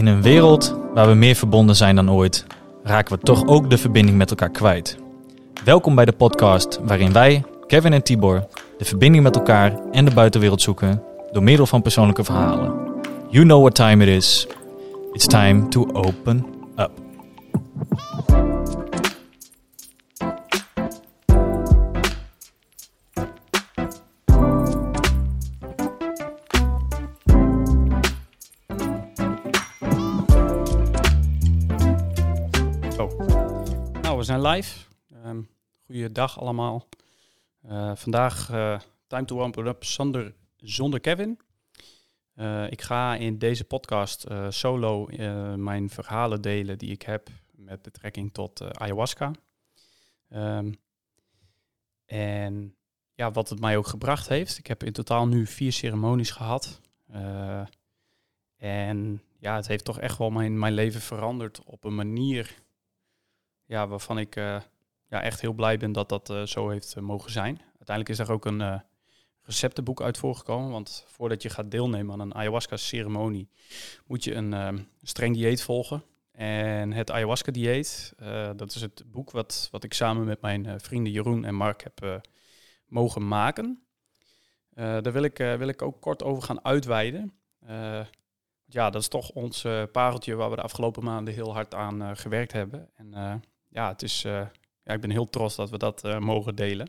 In 0.00 0.06
een 0.06 0.22
wereld 0.22 0.76
waar 0.94 1.08
we 1.08 1.14
meer 1.14 1.34
verbonden 1.34 1.76
zijn 1.76 1.94
dan 1.94 2.10
ooit, 2.10 2.46
raken 2.82 3.14
we 3.14 3.22
toch 3.22 3.46
ook 3.46 3.70
de 3.70 3.78
verbinding 3.78 4.16
met 4.16 4.30
elkaar 4.30 4.50
kwijt. 4.50 4.98
Welkom 5.64 5.94
bij 5.94 6.04
de 6.04 6.12
podcast 6.12 6.80
waarin 6.82 7.12
wij, 7.12 7.44
Kevin 7.66 7.92
en 7.92 8.02
Tibor, 8.02 8.46
de 8.78 8.84
verbinding 8.84 9.24
met 9.24 9.36
elkaar 9.36 9.80
en 9.92 10.04
de 10.04 10.10
buitenwereld 10.10 10.62
zoeken 10.62 11.02
door 11.32 11.42
middel 11.42 11.66
van 11.66 11.82
persoonlijke 11.82 12.24
verhalen. 12.24 12.72
You 13.28 13.44
know 13.44 13.60
what 13.60 13.74
time 13.74 14.04
it 14.04 14.16
is. 14.16 14.46
It's 15.12 15.26
time 15.26 15.68
to 15.68 15.86
open 15.92 16.46
up. 16.76 16.90
Goeiedag 35.90 36.40
allemaal. 36.40 36.88
Uh, 37.66 37.96
vandaag 37.96 38.50
uh, 38.50 38.80
Time 39.06 39.24
to 39.24 39.42
Open 39.42 39.66
Up 39.66 39.84
zonder, 39.84 40.34
zonder 40.56 41.00
Kevin. 41.00 41.38
Uh, 42.34 42.70
ik 42.70 42.82
ga 42.82 43.14
in 43.14 43.38
deze 43.38 43.64
podcast 43.64 44.26
solo 44.48 45.06
mijn 45.56 45.90
verhalen 45.90 46.42
delen 46.42 46.78
die 46.78 46.90
ik 46.90 47.02
heb 47.02 47.28
met 47.50 47.82
betrekking 47.82 48.32
tot 48.32 48.78
ayahuasca. 48.78 49.32
Um, 50.32 50.78
en 52.06 52.76
ja, 53.14 53.30
wat 53.30 53.48
het 53.48 53.60
mij 53.60 53.76
ook 53.76 53.86
gebracht 53.86 54.28
heeft. 54.28 54.58
Ik 54.58 54.66
heb 54.66 54.84
in 54.84 54.92
totaal 54.92 55.26
nu 55.26 55.46
vier 55.46 55.72
ceremonies 55.72 56.30
gehad. 56.30 56.80
en 58.56 59.22
ja, 59.38 59.56
het 59.56 59.66
heeft 59.66 59.84
toch 59.84 59.98
echt 59.98 60.18
wel 60.18 60.30
mijn, 60.30 60.58
mijn 60.58 60.74
leven 60.74 61.00
veranderd 61.00 61.64
op 61.64 61.84
een 61.84 61.94
manier 61.94 62.54
ja, 63.64 63.88
waarvan 63.88 64.18
ik 64.18 64.36
ja, 65.10 65.22
echt 65.22 65.40
heel 65.40 65.52
blij 65.52 65.76
ben 65.76 65.92
dat 65.92 66.08
dat 66.08 66.30
uh, 66.30 66.42
zo 66.42 66.68
heeft 66.68 66.94
uh, 66.96 67.02
mogen 67.02 67.30
zijn. 67.30 67.60
Uiteindelijk 67.66 68.08
is 68.08 68.18
er 68.18 68.32
ook 68.32 68.44
een 68.44 68.82
receptenboek 69.42 70.02
uit 70.02 70.18
voorgekomen. 70.18 70.70
Want 70.70 71.04
voordat 71.08 71.42
je 71.42 71.50
gaat 71.50 71.70
deelnemen 71.70 72.12
aan 72.12 72.20
een 72.20 72.34
ayahuasca-ceremonie, 72.34 73.48
moet 74.06 74.24
je 74.24 74.34
een 74.34 74.88
streng 75.02 75.34
dieet 75.34 75.62
volgen. 75.62 76.02
En 76.32 76.92
het 76.92 77.10
ayahuasca-dieet, 77.10 78.12
dat 78.56 78.74
is 78.74 78.80
het 78.80 79.02
boek 79.06 79.30
wat, 79.30 79.68
wat 79.70 79.84
ik 79.84 79.94
samen 79.94 80.24
met 80.24 80.40
mijn 80.40 80.80
vrienden 80.80 81.12
Jeroen 81.12 81.44
en 81.44 81.54
Mark 81.54 81.82
heb 81.82 82.22
mogen 82.86 83.28
maken. 83.28 83.82
daar 84.74 85.12
wil 85.12 85.22
ik, 85.22 85.36
wil 85.38 85.68
ik 85.68 85.82
ook 85.82 86.00
kort 86.00 86.22
over 86.22 86.42
gaan 86.42 86.64
uitweiden. 86.64 87.32
ja, 88.64 88.90
dat 88.90 89.00
is 89.00 89.08
toch 89.08 89.30
ons 89.30 89.66
pareltje 89.92 90.34
waar 90.34 90.50
we 90.50 90.56
de 90.56 90.62
afgelopen 90.62 91.04
maanden 91.04 91.34
heel 91.34 91.52
hard 91.52 91.74
aan 91.74 92.16
gewerkt 92.16 92.52
hebben. 92.52 92.90
En 92.94 93.42
ja, 93.68 93.88
het 93.88 94.02
is, 94.02 94.26
ik 94.92 95.00
ben 95.00 95.10
heel 95.10 95.28
trots 95.30 95.56
dat 95.56 95.70
we 95.70 95.78
dat 95.78 96.04
uh, 96.04 96.18
mogen 96.18 96.54
delen. 96.54 96.88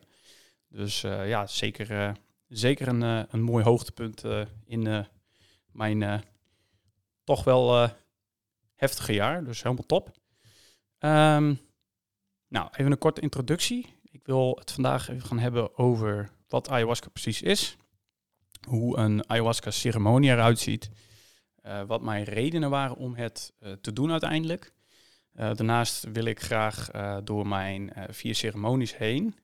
Dus 0.68 1.04
uh, 1.04 1.28
ja, 1.28 1.48
zeker, 1.48 2.16
zeker 2.48 2.88
een, 2.88 3.02
een 3.02 3.42
mooi 3.42 3.64
hoogtepunt 3.64 4.24
in 4.66 5.06
mijn 5.72 6.24
toch 7.24 7.44
wel 7.44 7.90
heftige 8.76 9.14
jaar. 9.14 9.44
Dus 9.44 9.64
helemaal 9.64 9.86
top. 9.86 10.08
Um, 11.00 11.60
nou, 12.48 12.68
even 12.72 12.92
een 12.92 12.98
korte 12.98 13.22
introductie. 13.22 14.00
Ik 14.12 14.26
wil 14.26 14.56
het 14.60 14.72
vandaag 14.72 15.10
even 15.10 15.28
gaan 15.28 15.40
hebben 15.40 15.78
over 15.78 16.32
wat 16.48 16.70
ayahuasca 16.70 17.10
precies 17.10 17.42
is. 17.42 17.78
Hoe 18.68 18.98
een 18.98 19.30
ayahuasca 19.30 19.72
ceremonie 19.72 20.30
eruit 20.30 20.60
ziet. 20.60 20.90
wat 21.88 22.02
mijn 22.02 22.24
redenen 22.24 22.70
waren 22.70 22.96
om 22.96 23.16
het 23.16 23.54
te 23.82 23.94
doen 23.94 24.12
uiteindelijk. 24.12 24.74
Uh, 25.36 25.54
daarnaast 25.54 26.12
wil 26.12 26.26
ik 26.26 26.42
graag 26.42 26.94
uh, 26.96 27.18
door 27.24 27.48
mijn 27.48 27.92
uh, 27.98 28.04
vier 28.10 28.36
ceremonies 28.36 28.98
heen. 28.98 29.36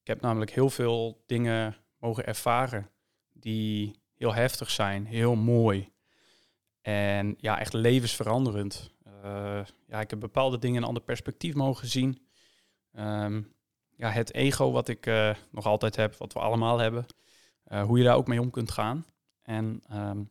ik 0.00 0.06
heb 0.06 0.20
namelijk 0.20 0.50
heel 0.50 0.70
veel 0.70 1.22
dingen 1.26 1.76
mogen 1.98 2.26
ervaren 2.26 2.90
die 3.32 4.00
heel 4.14 4.34
heftig 4.34 4.70
zijn, 4.70 5.06
heel 5.06 5.34
mooi. 5.34 5.88
En 6.80 7.36
ja, 7.38 7.58
echt 7.58 7.72
levensveranderend. 7.72 8.94
ja, 9.86 10.00
ik 10.00 10.10
heb 10.10 10.20
bepaalde 10.20 10.58
dingen 10.58 10.76
in 10.76 10.82
een 10.82 10.88
ander 10.88 11.02
perspectief 11.02 11.54
mogen 11.54 11.88
zien. 11.88 12.26
Um, 12.98 13.52
ja, 13.96 14.10
het 14.10 14.34
ego 14.34 14.70
wat 14.70 14.88
ik 14.88 15.10
nog 15.50 15.66
altijd 15.66 15.96
heb, 15.96 16.16
wat 16.16 16.32
we 16.32 16.38
allemaal 16.38 16.78
hebben. 16.78 17.06
hoe 17.64 17.98
je 17.98 18.04
daar 18.04 18.16
ook 18.16 18.26
mee 18.26 18.40
om 18.40 18.50
kunt 18.50 18.70
gaan. 18.70 19.06
En 19.42 19.82
um, 19.92 20.30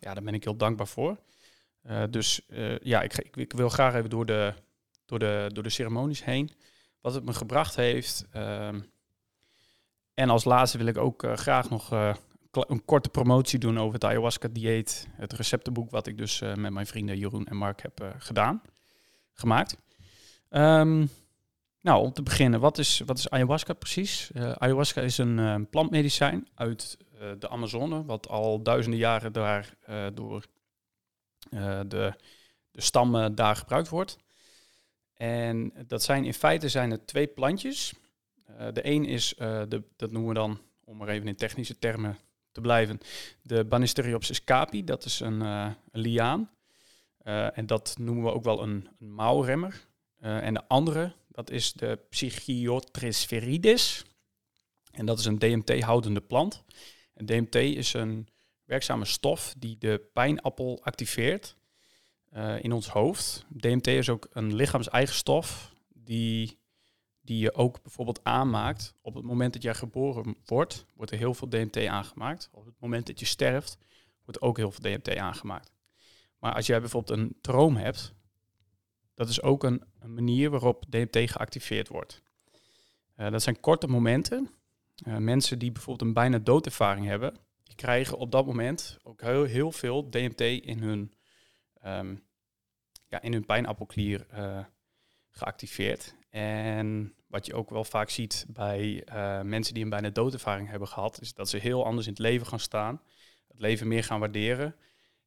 ja, 0.00 0.14
daar 0.14 0.22
ben 0.22 0.34
ik 0.34 0.44
heel 0.44 0.56
dankbaar 0.56 0.88
voor. 0.88 1.18
Uh, 1.90 2.02
dus 2.10 2.40
uh, 2.48 2.78
ja, 2.78 3.02
ik, 3.02 3.30
ik, 3.34 3.52
wil 3.52 3.68
graag 3.68 3.94
even 3.94 4.10
door 4.10 4.26
de, 4.26 4.54
door, 5.06 5.18
de, 5.18 5.50
door 5.52 5.62
de 5.62 5.70
ceremonies 5.70 6.24
heen. 6.24 6.50
Wat 7.00 7.14
het 7.14 7.24
me 7.24 7.32
gebracht 7.32 7.76
heeft. 7.76 8.26
Uh, 8.36 8.68
en 10.14 10.30
als 10.30 10.44
laatste 10.44 10.78
wil 10.78 10.86
ik 10.86 10.98
ook 10.98 11.22
uh, 11.22 11.36
graag 11.36 11.70
nog 11.70 11.90
een 12.50 12.84
korte 12.84 13.08
promotie 13.08 13.58
doen 13.58 13.78
over 13.78 13.94
het 13.94 14.04
ayahuasca-dieet. 14.04 15.08
Het 15.12 15.32
receptenboek 15.32 15.90
wat 15.90 16.06
ik 16.06 16.18
dus 16.18 16.40
met 16.40 16.72
mijn 16.72 16.86
vrienden 16.86 17.18
Jeroen 17.18 17.46
en 17.46 17.56
Mark 17.56 17.82
heb 17.82 18.14
gedaan, 18.18 18.62
gemaakt. 19.32 19.76
Um, 20.50 21.08
nou, 21.80 22.02
om 22.02 22.12
te 22.12 22.22
beginnen, 22.22 22.60
wat 22.60 22.78
is, 22.78 23.02
wat 23.06 23.18
is 23.18 23.30
ayahuasca 23.30 23.72
precies? 23.72 24.30
ayahuasca 24.34 25.00
is 25.00 25.18
een 25.18 25.66
plantmedicijn 25.70 26.48
uit 26.54 26.96
de 27.38 27.48
Amazone, 27.48 28.04
wat 28.04 28.28
al 28.28 28.62
duizenden 28.62 29.00
jaren 29.00 29.32
daar 29.32 29.74
door 30.14 30.46
de, 31.88 32.14
de 32.70 32.80
stam 32.80 33.34
daar 33.34 33.56
gebruikt 33.56 33.88
wordt. 33.88 34.18
En 35.22 35.72
dat 35.86 36.02
zijn 36.02 36.24
in 36.24 36.34
feite 36.34 36.68
zijn 36.68 36.90
het 36.90 37.06
twee 37.06 37.26
plantjes. 37.26 37.94
Uh, 38.50 38.66
de 38.72 38.86
een 38.86 39.04
is, 39.04 39.34
uh, 39.38 39.62
de, 39.68 39.82
dat 39.96 40.10
noemen 40.10 40.28
we 40.28 40.34
dan, 40.34 40.60
om 40.84 40.96
maar 40.96 41.08
even 41.08 41.28
in 41.28 41.36
technische 41.36 41.78
termen 41.78 42.18
te 42.52 42.60
blijven, 42.60 43.00
de 43.42 43.64
Banisteriopsis 43.64 44.44
capi. 44.44 44.84
Dat 44.84 45.04
is 45.04 45.20
een, 45.20 45.40
een 45.40 45.76
liaan. 45.92 46.50
en 47.52 47.66
dat 47.66 47.94
noemen 47.98 48.24
we 48.24 48.32
ook 48.32 48.44
wel 48.44 48.62
een, 48.62 48.88
een 48.98 49.12
mouwremmer. 49.12 49.86
en 50.18 50.54
de 50.54 50.68
andere, 50.68 51.12
dat 51.28 51.50
is 51.50 51.72
de 51.72 51.98
Psychiotris 52.08 53.28
En 54.92 55.06
dat 55.06 55.18
is 55.18 55.24
een 55.24 55.38
DMT-houdende 55.38 56.20
plant. 56.20 56.64
En 57.14 57.26
DMT 57.26 57.54
is 57.54 57.92
een 57.94 58.28
werkzame 58.72 59.04
stof 59.04 59.54
die 59.58 59.78
de 59.78 60.08
pijnappel 60.12 60.80
activeert 60.82 61.56
uh, 62.32 62.62
in 62.62 62.72
ons 62.72 62.88
hoofd. 62.88 63.46
DMT 63.48 63.86
is 63.86 64.08
ook 64.08 64.28
een 64.30 64.54
lichaams-eigen 64.54 65.14
stof 65.14 65.74
die, 65.88 66.58
die 67.20 67.38
je 67.38 67.54
ook 67.54 67.82
bijvoorbeeld 67.82 68.24
aanmaakt. 68.24 68.94
Op 69.00 69.14
het 69.14 69.24
moment 69.24 69.52
dat 69.52 69.62
jij 69.62 69.74
geboren 69.74 70.36
wordt, 70.44 70.86
wordt 70.94 71.10
er 71.10 71.18
heel 71.18 71.34
veel 71.34 71.48
DMT 71.48 71.86
aangemaakt. 71.86 72.48
Op 72.52 72.64
het 72.64 72.74
moment 72.78 73.06
dat 73.06 73.20
je 73.20 73.26
sterft, 73.26 73.78
wordt 74.24 74.40
ook 74.40 74.56
heel 74.56 74.70
veel 74.70 74.82
DMT 74.82 75.16
aangemaakt. 75.16 75.72
Maar 76.38 76.54
als 76.54 76.66
jij 76.66 76.80
bijvoorbeeld 76.80 77.18
een 77.18 77.36
droom 77.40 77.76
hebt, 77.76 78.14
dat 79.14 79.28
is 79.28 79.42
ook 79.42 79.64
een, 79.64 79.82
manier 80.04 80.50
waarop 80.50 80.84
DMT 80.88 81.30
geactiveerd 81.30 81.88
wordt. 81.88 82.22
Uh, 83.16 83.30
dat 83.30 83.42
zijn 83.42 83.60
korte 83.60 83.86
momenten. 83.86 84.50
Uh, 85.06 85.16
mensen 85.16 85.58
die 85.58 85.72
bijvoorbeeld 85.72 86.08
een 86.08 86.14
bijna 86.14 86.38
doodervaring 86.38 87.06
hebben, 87.06 87.34
krijgen 87.74 88.18
op 88.18 88.30
dat 88.30 88.46
moment 88.46 88.98
ook 89.02 89.20
heel, 89.20 89.44
heel 89.44 89.72
veel 89.72 90.10
DMT 90.10 90.40
in 90.40 90.78
hun, 90.78 91.12
um, 91.86 92.22
ja, 93.06 93.22
in 93.22 93.32
hun 93.32 93.46
pijnappelklier 93.46 94.26
uh, 94.34 94.64
geactiveerd. 95.30 96.14
En 96.30 97.14
wat 97.26 97.46
je 97.46 97.54
ook 97.54 97.70
wel 97.70 97.84
vaak 97.84 98.10
ziet 98.10 98.44
bij 98.48 99.06
uh, 99.08 99.40
mensen 99.40 99.74
die 99.74 99.82
een 99.82 99.90
bijna 99.90 100.10
doodervaring 100.10 100.68
hebben 100.68 100.88
gehad, 100.88 101.20
is 101.20 101.34
dat 101.34 101.48
ze 101.48 101.56
heel 101.56 101.84
anders 101.84 102.06
in 102.06 102.12
het 102.12 102.22
leven 102.22 102.46
gaan 102.46 102.60
staan, 102.60 103.00
het 103.48 103.60
leven 103.60 103.88
meer 103.88 104.04
gaan 104.04 104.20
waarderen. 104.20 104.76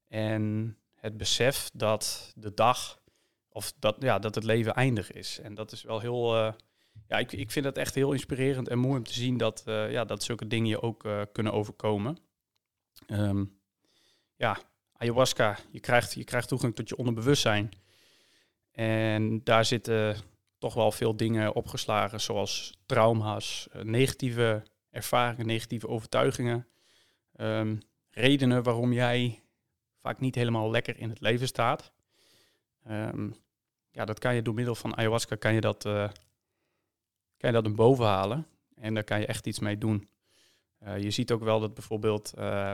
En 0.07 0.77
het 0.95 1.17
besef 1.17 1.69
dat 1.73 2.33
de 2.35 2.53
dag, 2.53 3.01
of 3.49 3.73
dat, 3.79 3.95
ja, 3.99 4.19
dat 4.19 4.35
het 4.35 4.43
leven 4.43 4.73
eindig 4.73 5.11
is. 5.11 5.39
En 5.39 5.55
dat 5.55 5.71
is 5.71 5.83
wel 5.83 5.99
heel, 5.99 6.35
uh, 6.37 6.53
ja, 7.07 7.17
ik, 7.17 7.31
ik 7.31 7.51
vind 7.51 7.65
het 7.65 7.77
echt 7.77 7.95
heel 7.95 8.11
inspirerend 8.11 8.67
en 8.67 8.79
mooi 8.79 8.97
om 8.97 9.03
te 9.03 9.13
zien 9.13 9.37
dat, 9.37 9.63
ja, 9.65 10.05
dat 10.05 10.23
zulke 10.23 10.47
dingen 10.47 10.67
je 10.67 10.81
ook 10.81 11.27
kunnen 11.31 11.53
overkomen. 11.53 12.17
Um, 13.07 13.59
ja, 14.35 14.57
ayahuasca, 14.93 15.57
je 15.71 15.79
krijgt, 15.79 16.13
je 16.13 16.23
krijgt 16.23 16.47
toegang 16.47 16.75
tot 16.75 16.89
je 16.89 16.97
onderbewustzijn. 16.97 17.71
En 18.71 19.43
daar 19.43 19.65
zitten 19.65 20.17
toch 20.57 20.73
wel 20.73 20.91
veel 20.91 21.15
dingen 21.15 21.55
opgeslagen, 21.55 22.21
zoals 22.21 22.77
trauma's, 22.85 23.67
eh, 23.71 23.81
negatieve 23.81 24.63
ervaringen, 24.89 25.45
negatieve 25.45 25.87
overtuigingen. 25.87 26.67
Um, 27.37 27.79
redenen 28.09 28.63
waarom 28.63 28.93
jij 28.93 29.43
vaak 30.01 30.19
niet 30.19 30.35
helemaal 30.35 30.71
lekker 30.71 30.97
in 30.99 31.09
het 31.09 31.21
leven 31.21 31.47
staat. 31.47 31.91
Um, 32.87 33.35
ja, 33.91 34.05
dat 34.05 34.19
kan 34.19 34.35
je 34.35 34.41
door 34.41 34.53
middel 34.53 34.75
van 34.75 34.95
ayahuasca 34.95 35.35
kan 35.35 35.53
je 35.53 35.61
dat, 35.61 35.85
uh, 35.85 36.09
kan 37.37 37.49
je 37.49 37.51
dat 37.51 37.63
naar 37.63 37.73
boven 37.73 38.05
halen. 38.05 38.47
En 38.75 38.93
daar 38.93 39.03
kan 39.03 39.19
je 39.19 39.25
echt 39.25 39.47
iets 39.47 39.59
mee 39.59 39.77
doen. 39.77 40.07
Uh, 40.83 40.97
je 40.97 41.11
ziet 41.11 41.31
ook 41.31 41.43
wel 41.43 41.59
dat 41.59 41.73
bijvoorbeeld 41.73 42.33
uh, 42.37 42.71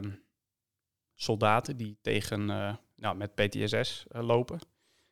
soldaten 1.15 1.77
die 1.77 1.97
tegen 2.01 2.49
uh, 2.49 2.75
nou, 2.95 3.15
met 3.15 3.35
PTSS 3.35 4.05
lopen. 4.09 4.59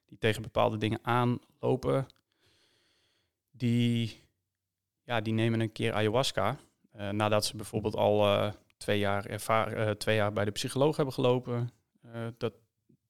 Die 0.06 0.18
tegen 0.18 0.42
bepaalde 0.42 0.78
dingen 0.78 1.00
aanlopen. 1.02 2.08
Die, 3.52 4.24
ja, 5.04 5.22
die 5.22 5.34
nemen 5.34 5.60
een 5.60 5.72
keer 5.72 5.94
ayahuasca. 5.94 6.58
nadat 6.92 7.46
ze 7.46 7.56
bijvoorbeeld 7.56 7.96
al 7.96 8.52
twee, 8.78 9.00
jaar 9.00 9.26
ervaar, 9.26 9.98
twee 9.98 10.16
jaar 10.16 10.34
bij 10.34 10.46
de 10.46 10.52
psycholoog 10.52 10.96
hebben 10.96 11.14
gelopen. 11.14 11.70
dat 12.38 12.54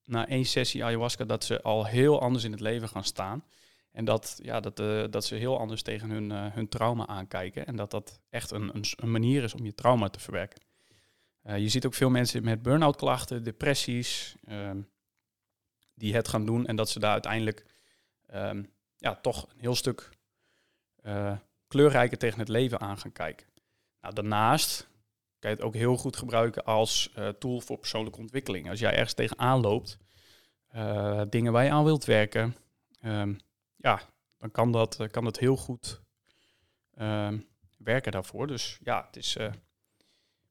na 0.04 0.28
één 0.28 0.44
sessie 0.44 0.84
ayahuasca 0.84 1.24
dat 1.24 1.44
ze 1.44 1.62
al 1.62 1.86
heel 1.86 2.20
anders 2.20 2.44
in 2.44 2.50
het 2.50 2.60
leven 2.60 2.88
gaan 2.88 3.04
staan. 3.04 3.44
En 3.92 4.04
dat, 4.04 4.38
ja, 4.42 4.60
dat, 4.60 4.80
uh, 4.80 5.04
dat 5.10 5.24
ze 5.24 5.34
heel 5.34 5.58
anders 5.58 5.82
tegen 5.82 6.10
hun, 6.10 6.30
uh, 6.30 6.46
hun 6.52 6.68
trauma 6.68 7.06
aankijken. 7.06 7.66
En 7.66 7.76
dat 7.76 7.90
dat 7.90 8.20
echt 8.28 8.50
een, 8.50 8.74
een, 8.74 8.84
een 8.96 9.10
manier 9.10 9.42
is 9.42 9.54
om 9.54 9.64
je 9.64 9.74
trauma 9.74 10.08
te 10.08 10.20
verwerken. 10.20 10.60
Uh, 11.46 11.58
je 11.58 11.68
ziet 11.68 11.86
ook 11.86 11.94
veel 11.94 12.10
mensen 12.10 12.44
met 12.44 12.62
burn-out 12.62 12.96
klachten, 12.96 13.44
depressies, 13.44 14.36
ehm, 14.44 14.80
die 15.94 16.14
het 16.14 16.28
gaan 16.28 16.46
doen. 16.46 16.66
En 16.66 16.76
dat 16.76 16.90
ze 16.90 16.98
daar 16.98 17.12
uiteindelijk 17.12 17.64
um, 18.34 18.70
ja, 18.96 19.14
toch 19.14 19.46
een 19.52 19.60
heel 19.60 19.74
stuk 19.74 20.08
kleurrijker 21.68 22.18
tegen 22.18 22.38
het 22.38 22.48
leven 22.48 22.80
aan 22.80 22.98
gaan 22.98 23.12
kijken. 23.12 23.46
Nou, 24.00 24.14
daarnaast 24.14 24.88
kan 25.38 25.50
je 25.50 25.56
het 25.56 25.64
ook 25.64 25.74
heel 25.74 25.96
goed 25.96 26.16
gebruiken 26.16 26.64
als 26.64 27.12
tool 27.38 27.60
voor 27.60 27.78
persoonlijke 27.78 28.18
ontwikkeling. 28.18 28.70
Als 28.70 28.80
jij 28.80 28.92
ergens 28.92 29.14
tegenaan 29.14 29.60
loopt, 29.60 29.98
dingen 31.28 31.52
waar 31.52 31.64
je 31.64 31.70
aan 31.70 31.84
wilt 31.84 32.04
werken... 32.04 32.56
Um, 33.04 33.38
ja, 33.80 34.00
dan 34.36 34.50
kan 34.50 34.72
dat, 34.72 35.00
eh, 35.00 35.08
kan 35.08 35.24
dat 35.24 35.38
heel 35.38 35.56
goed 35.56 36.02
uh, 36.94 37.38
werken 37.78 38.12
daarvoor. 38.12 38.46
Dus 38.46 38.78
ja, 38.82 39.06
het 39.06 39.16
is, 39.16 39.36
uh, 39.36 39.52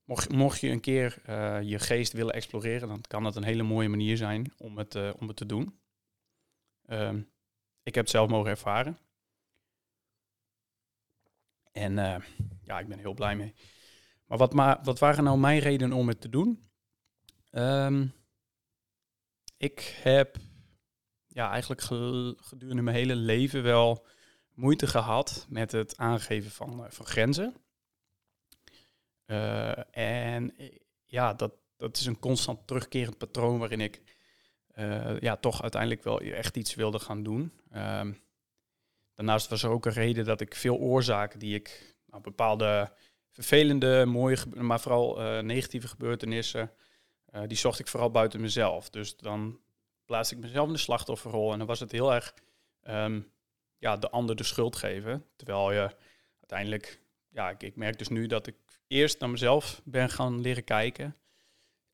mocht, 0.04 0.32
mocht 0.32 0.60
je 0.60 0.70
een 0.70 0.80
keer 0.80 1.22
uh, 1.30 1.62
je 1.62 1.80
geest 1.80 2.14
willen 2.14 2.34
exploreren, 2.34 2.88
dan 2.88 3.02
kan 3.02 3.24
dat 3.24 3.36
een 3.36 3.44
hele 3.44 3.64
mooie 3.64 3.90
manier 3.90 4.18
zijn 4.18 4.54
om 4.58 4.78
het, 4.78 4.96
om 5.14 5.28
het 5.28 5.38
te 5.38 5.46
doen. 5.46 5.80
Um, 6.86 7.32
ik 7.84 7.96
heb 7.96 8.04
het 8.04 8.14
zelf 8.14 8.30
mogen 8.30 8.50
ervaren. 8.50 8.98
En 11.72 11.94
ja, 12.62 12.80
ik 12.80 12.88
ben 12.88 13.00
heel 13.00 13.14
blij 13.14 13.36
mee. 13.36 13.54
Maar 14.26 14.38
wat, 14.38 14.54
ma 14.54 14.80
wat 14.84 15.00
waren 15.00 15.24
nou 15.24 15.38
mijn 15.38 15.60
redenen 15.60 15.98
om 15.98 16.08
het 16.08 16.22
te 16.22 16.30
doen? 16.30 16.70
Um, 17.52 18.14
ik 19.58 20.00
heb 20.04 20.38
ja, 21.40 21.52
eigenlijk 21.52 21.82
gedurende 22.38 22.82
mijn 22.82 22.96
hele 22.96 23.16
leven 23.16 23.64
wel 23.64 24.06
moeite 24.54 24.88
gehad 24.88 25.46
met 25.50 25.72
het 25.72 25.98
aangeven 25.98 26.52
van, 26.52 26.80
uh, 26.80 26.86
van 26.90 27.06
grenzen. 27.06 27.56
Uh, 29.26 29.98
en 29.98 30.58
eh, 30.58 30.78
ja, 31.06 31.34
dat, 31.34 31.52
dat 31.78 31.98
is 31.98 32.06
een 32.06 32.20
constant 32.20 32.68
terugkerend 32.68 33.18
patroon 33.18 33.60
waarin 33.60 33.82
ik 33.82 34.02
ja, 35.20 35.36
toch 35.36 35.62
uiteindelijk 35.62 36.04
wel 36.04 36.20
echt 36.20 36.58
iets 36.58 36.76
wilde 36.76 37.00
gaan 37.00 37.24
doen. 37.24 37.52
Um, 37.76 38.22
daarnaast 39.14 39.50
was 39.50 39.64
er 39.64 39.70
ook 39.70 39.86
een 39.86 39.92
reden 39.92 40.26
dat 40.26 40.42
ik 40.42 40.56
veel 40.56 40.78
oorzaken 40.78 41.40
die 41.40 41.56
ik, 41.56 41.96
nou, 42.06 42.22
bepaalde 42.24 42.92
vervelende, 43.32 44.06
mooie, 44.06 44.38
maar 44.56 44.80
vooral 44.80 45.42
negatieve 45.42 45.88
gebeurtenissen, 45.88 46.72
die 47.48 47.58
zocht 47.58 47.80
ik 47.80 47.88
vooral 47.88 48.12
buiten 48.12 48.42
mezelf. 48.42 48.90
Dus 48.90 49.18
dan 49.18 49.60
plaatste 50.10 50.36
ik 50.36 50.42
mezelf 50.42 50.68
in 50.68 50.74
de 50.74 50.80
slachtofferrol. 50.80 51.52
En 51.52 51.58
dan 51.58 51.68
was 51.68 51.80
het 51.80 51.92
heel 51.92 52.14
erg 52.14 52.34
um, 52.84 53.32
ja, 53.78 53.98
de 53.98 54.10
ander 54.10 54.36
de 54.36 54.44
schuld 54.44 54.76
geven. 54.76 55.26
Terwijl 55.36 55.72
je 55.72 55.96
uiteindelijk, 56.40 57.02
ja, 57.30 57.50
ik, 57.50 57.64
ik, 57.64 57.76
merk 57.76 57.98
dus 57.98 58.08
nu 58.08 58.28
dat 58.28 58.48
ik 58.48 58.56
eerst 58.88 59.20
naar 59.20 59.30
mezelf 59.30 59.82
ben 59.84 60.10
gaan 60.10 60.42
leren 60.42 60.64
kijken. 60.64 61.16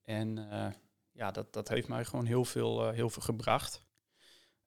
En 0.01 0.37
uh, 0.37 0.67
ja, 1.11 1.31
dat, 1.31 1.53
dat 1.53 1.67
heeft 1.67 1.87
mij 1.87 2.05
gewoon 2.05 2.25
heel 2.25 2.45
veel, 2.45 2.87
uh, 2.87 2.93
heel 2.93 3.09
veel 3.09 3.21
gebracht. 3.21 3.83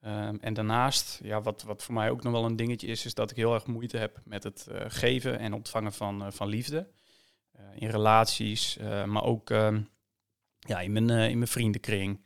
Um, 0.01 0.41
en 0.41 0.55
daarnaast, 0.55 1.21
ja, 1.23 1.41
wat, 1.41 1.63
wat 1.63 1.83
voor 1.83 1.95
mij 1.95 2.11
ook 2.11 2.23
nog 2.23 2.33
wel 2.33 2.45
een 2.45 2.57
dingetje 2.57 2.87
is, 2.87 3.05
is 3.05 3.15
dat 3.15 3.31
ik 3.31 3.37
heel 3.37 3.55
erg 3.55 3.67
moeite 3.67 3.97
heb 3.97 4.21
met 4.25 4.43
het 4.43 4.67
uh, 4.71 4.85
geven 4.89 5.39
en 5.39 5.53
ontvangen 5.53 5.93
van, 5.93 6.33
van 6.33 6.49
liefde. 6.49 6.91
in 7.75 7.89
relaties, 7.89 8.77
maar 9.07 9.23
ook 9.23 9.51
um, 9.51 9.89
ja, 10.59 10.81
in, 10.81 10.93
mijn, 10.93 11.11
in 11.11 11.39
mijn 11.39 11.51
vriendenkring. 11.51 12.21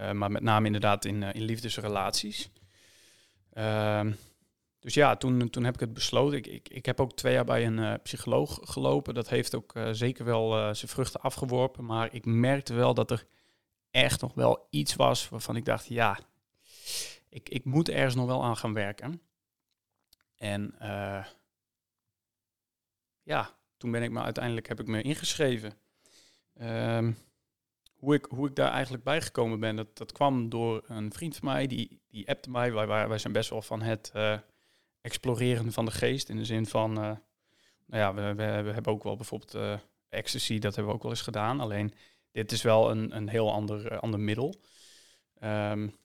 Uh, 0.00 0.12
maar 0.12 0.30
met 0.30 0.42
name 0.42 0.66
inderdaad 0.66 1.04
in, 1.04 1.22
uh, 1.22 1.34
in 1.34 1.42
liefdesrelaties. 1.42 2.50
Uh, 3.52 4.06
dus 4.78 4.94
ja, 4.94 5.16
toen, 5.16 5.50
toen 5.50 5.64
heb 5.64 5.74
ik 5.74 5.80
het 5.80 5.92
besloten. 5.92 6.38
Ik, 6.38 6.46
ik, 6.46 6.68
ik 6.68 6.86
heb 6.86 7.00
ook 7.00 7.16
twee 7.16 7.32
jaar 7.32 7.44
bij 7.44 7.66
een 7.66 7.78
uh, 7.78 7.94
psycholoog 8.02 8.58
gelopen. 8.62 9.14
Dat 9.14 9.28
heeft 9.28 9.54
ook 9.54 9.72
zeker 9.92 10.24
wel 10.24 10.74
zijn 10.74 10.90
vruchten 10.90 11.20
afgeworpen. 11.20 11.84
Maar 11.84 12.14
ik 12.14 12.24
merkte 12.24 12.74
wel 12.74 12.94
dat 12.94 13.10
er 13.10 13.26
echt 13.90 14.20
nog 14.20 14.34
wel 14.34 14.66
iets 14.70 14.94
was 14.94 15.28
waarvan 15.28 15.56
ik 15.56 15.64
dacht, 15.64 15.86
ja, 15.86 16.18
ik, 17.28 17.48
ik 17.48 17.64
moet 17.64 17.88
ergens 17.88 18.14
nog 18.14 18.26
wel 18.26 18.42
aan 18.42 18.56
gaan 18.56 18.74
werken. 18.74 19.22
En 20.36 20.74
ja, 23.22 23.56
toen 23.76 23.90
ben 23.90 24.02
ik 24.02 24.10
me 24.10 24.22
uiteindelijk 24.22 24.68
heb 24.68 24.80
ik 24.80 24.86
me 24.86 25.02
ingeschreven. 25.02 25.72
Um, 26.60 27.18
hoe 28.00 28.14
ik, 28.14 28.26
hoe 28.28 28.48
ik 28.48 28.54
daar 28.54 28.70
eigenlijk 28.70 29.04
bij 29.04 29.20
gekomen 29.20 29.60
ben, 29.60 29.76
dat, 29.76 29.96
dat 29.96 30.12
kwam 30.12 30.48
door 30.48 30.84
een 30.88 31.12
vriend 31.12 31.36
van 31.36 31.48
mij, 31.48 31.66
die, 31.66 32.00
die 32.08 32.28
appte 32.28 32.50
mij. 32.50 32.72
Wij, 32.72 33.08
wij 33.08 33.18
zijn 33.18 33.32
best 33.32 33.50
wel 33.50 33.62
van 33.62 33.82
het 33.82 34.12
uh, 34.16 34.38
exploreren 35.00 35.72
van 35.72 35.84
de 35.84 35.90
geest. 35.90 36.28
In 36.28 36.36
de 36.36 36.44
zin 36.44 36.66
van, 36.66 36.90
uh, 36.90 37.16
nou 37.86 38.02
ja, 38.02 38.14
we, 38.14 38.34
we, 38.34 38.72
hebben 38.72 38.92
ook 38.92 39.02
wel 39.02 39.16
bijvoorbeeld 39.16 39.54
uh, 39.54 39.78
ecstasy, 40.08 40.58
dat 40.58 40.74
hebben 40.74 40.92
we 40.92 40.96
ook 40.96 41.02
wel 41.02 41.12
eens 41.12 41.22
gedaan. 41.22 41.60
Alleen, 41.60 41.94
dit 42.32 42.52
is 42.52 42.62
wel 42.62 42.90
een, 42.90 43.16
een 43.16 43.28
heel 43.28 43.52
ander, 43.52 43.98
ander 43.98 44.20
middel. 44.20 44.54
Um, 45.42 45.98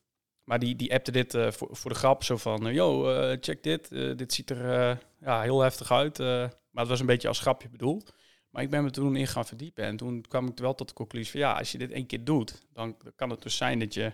maar 0.43 0.59
die, 0.59 0.75
die 0.75 0.93
appte 0.93 1.11
dit 1.11 1.31
voor, 1.31 1.75
voor 1.75 1.91
de 1.91 1.97
grap, 1.97 2.23
zo 2.23 2.37
van, 2.37 2.73
yo, 2.73 3.03
check 3.39 3.63
dit, 3.63 3.89
dit 3.89 4.33
ziet 4.33 4.49
er 4.49 4.99
ja, 5.19 5.41
heel 5.41 5.61
heftig 5.61 5.91
uit. 5.91 6.17
maar 6.17 6.49
het 6.71 6.87
was 6.87 6.99
een 6.99 7.05
beetje 7.05 7.27
als 7.27 7.39
grapje 7.39 7.69
bedoeld. 7.69 8.13
Maar 8.55 8.63
ik 8.63 8.69
ben 8.69 8.83
me 8.83 8.89
toen 8.89 9.15
in 9.15 9.27
gaan 9.27 9.45
verdiepen 9.45 9.83
en 9.83 9.97
toen 9.97 10.21
kwam 10.21 10.47
ik 10.47 10.57
wel 10.57 10.75
tot 10.75 10.87
de 10.87 10.93
conclusie 10.93 11.31
van 11.31 11.39
ja, 11.39 11.53
als 11.57 11.71
je 11.71 11.77
dit 11.77 11.91
één 11.91 12.05
keer 12.05 12.23
doet, 12.23 12.65
dan 12.73 12.97
kan 13.15 13.29
het 13.29 13.41
dus 13.41 13.57
zijn 13.57 13.79
dat 13.79 13.93
je 13.93 14.13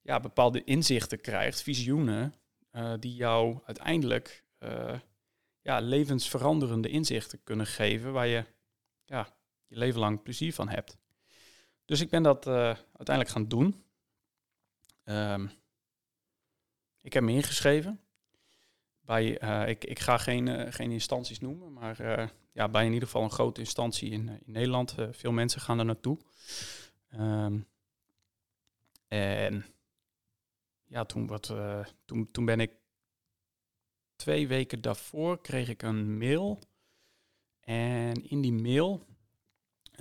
ja, 0.00 0.20
bepaalde 0.20 0.64
inzichten 0.64 1.20
krijgt, 1.20 1.62
visioenen, 1.62 2.34
uh, 2.72 2.94
die 3.00 3.14
jou 3.14 3.58
uiteindelijk 3.64 4.44
uh, 4.58 4.98
ja, 5.60 5.78
levensveranderende 5.78 6.88
inzichten 6.88 7.42
kunnen 7.42 7.66
geven 7.66 8.12
waar 8.12 8.26
je 8.26 8.44
ja, 9.04 9.28
je 9.66 9.76
leven 9.76 10.00
lang 10.00 10.22
plezier 10.22 10.52
van 10.52 10.68
hebt. 10.68 10.98
Dus 11.84 12.00
ik 12.00 12.08
ben 12.08 12.22
dat 12.22 12.46
uh, 12.46 12.54
uiteindelijk 12.92 13.28
gaan 13.28 13.48
doen. 13.48 13.84
Um, 15.04 15.50
ik 17.00 17.12
heb 17.12 17.22
me 17.22 17.32
ingeschreven. 17.32 18.00
Bij, 19.00 19.24
ik, 19.68 19.84
ik 19.84 19.98
ga 19.98 20.18
geen, 20.18 20.72
geen 20.72 20.90
instanties 20.90 21.40
noemen, 21.40 21.72
maar 21.72 22.32
ja, 22.54 22.68
bij 22.68 22.86
in 22.86 22.92
ieder 22.92 23.08
geval 23.08 23.22
een 23.22 23.30
grote 23.30 23.60
instantie 23.60 24.10
in, 24.10 24.28
eh, 24.28 24.34
in 24.34 24.52
Nederland. 24.52 24.98
Uh, 24.98 25.08
veel 25.10 25.32
mensen 25.32 25.60
gaan 25.60 25.78
er 25.78 25.84
naartoe. 25.84 26.18
Um, 27.14 27.66
en 29.08 29.64
ja, 30.84 31.04
toen, 31.04 31.26
wat, 31.26 31.48
uh, 31.48 31.84
toen, 32.04 32.30
toen 32.30 32.44
ben 32.44 32.60
ik 32.60 32.72
twee 34.16 34.48
weken 34.48 34.80
daarvoor 34.80 35.40
kreeg 35.40 35.68
ik 35.68 35.82
een 35.82 36.18
mail. 36.18 36.58
En 37.60 38.28
in 38.28 38.40
die 38.40 38.52
mail 38.52 39.06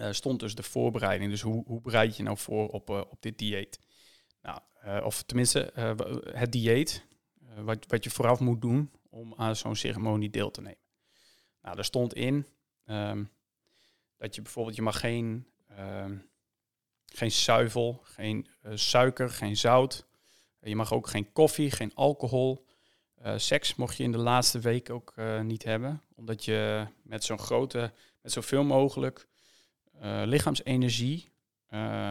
stond 0.09 0.39
dus 0.39 0.55
de 0.55 0.63
voorbereiding. 0.63 1.31
Dus 1.31 1.41
hoe, 1.41 1.63
hoe 1.65 1.81
bereid 1.81 2.17
je 2.17 2.23
nou 2.23 2.37
voor 2.37 2.69
op, 2.69 2.89
op 2.89 3.17
dit 3.19 3.37
dieet? 3.37 3.79
Nou, 4.41 4.59
of 5.03 5.23
tenminste 5.23 5.71
het 6.33 6.51
dieet, 6.51 7.05
wat, 7.55 7.85
wat 7.87 8.03
je 8.03 8.09
vooraf 8.09 8.39
moet 8.39 8.61
doen 8.61 8.91
om 9.09 9.33
aan 9.35 9.55
zo'n 9.55 9.75
ceremonie 9.75 10.29
deel 10.29 10.51
te 10.51 10.61
nemen. 10.61 10.82
Nou, 11.63 11.75
daar 11.75 11.85
stond 11.85 12.13
in 12.13 12.45
um, 12.85 13.31
dat 14.17 14.35
je 14.35 14.41
bijvoorbeeld, 14.41 14.75
je 14.75 14.81
mag 14.81 14.99
geen, 14.99 15.47
um, 15.79 16.29
geen 17.05 17.31
zuivel, 17.31 18.01
geen 18.03 18.47
uh, 18.65 18.71
suiker, 18.75 19.29
geen 19.29 19.57
zout. 19.57 20.05
Je 20.61 20.75
mag 20.75 20.93
ook 20.93 21.07
geen 21.07 21.31
koffie, 21.31 21.71
geen 21.71 21.91
alcohol. 21.95 22.65
Uh, 23.25 23.33
seks 23.37 23.75
mocht 23.75 23.97
je 23.97 24.03
in 24.03 24.11
de 24.11 24.17
laatste 24.17 24.59
week 24.59 24.89
ook 24.89 25.13
uh, 25.15 25.41
niet 25.41 25.63
hebben, 25.63 26.01
omdat 26.15 26.45
je 26.45 26.87
met 27.01 27.23
zo'n 27.23 27.39
grote, 27.39 27.91
met 28.21 28.31
zoveel 28.31 28.63
mogelijk 28.63 29.27
lichaamsenergie 30.25 31.31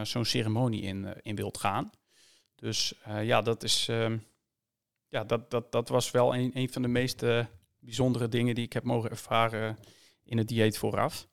zo'n 0.03 0.25
ceremonie 0.25 0.83
in, 0.83 1.23
in 1.23 1.37
wilt 1.37 1.59
gaan. 1.59 1.91
Dus 2.55 2.95
ja, 3.05 3.43
dat 3.43 3.63
is, 3.63 3.89
um, 3.89 4.27
ja, 5.09 5.25
dat, 5.25 5.51
dat, 5.51 5.73
dat 5.73 5.89
was 5.89 6.11
wel 6.11 6.35
een, 6.35 6.51
een 6.55 6.73
van 6.73 6.83
de 6.83 6.89
meest 6.89 7.23
bijzondere 7.83 8.29
dingen 8.29 8.55
die 8.55 8.65
ik 8.65 8.73
heb 8.73 8.85
mogen 8.85 9.11
ervaren 9.11 9.79
in 10.25 10.39
het 10.39 10.49
dieet 10.49 10.79
vooraf. 10.79 11.29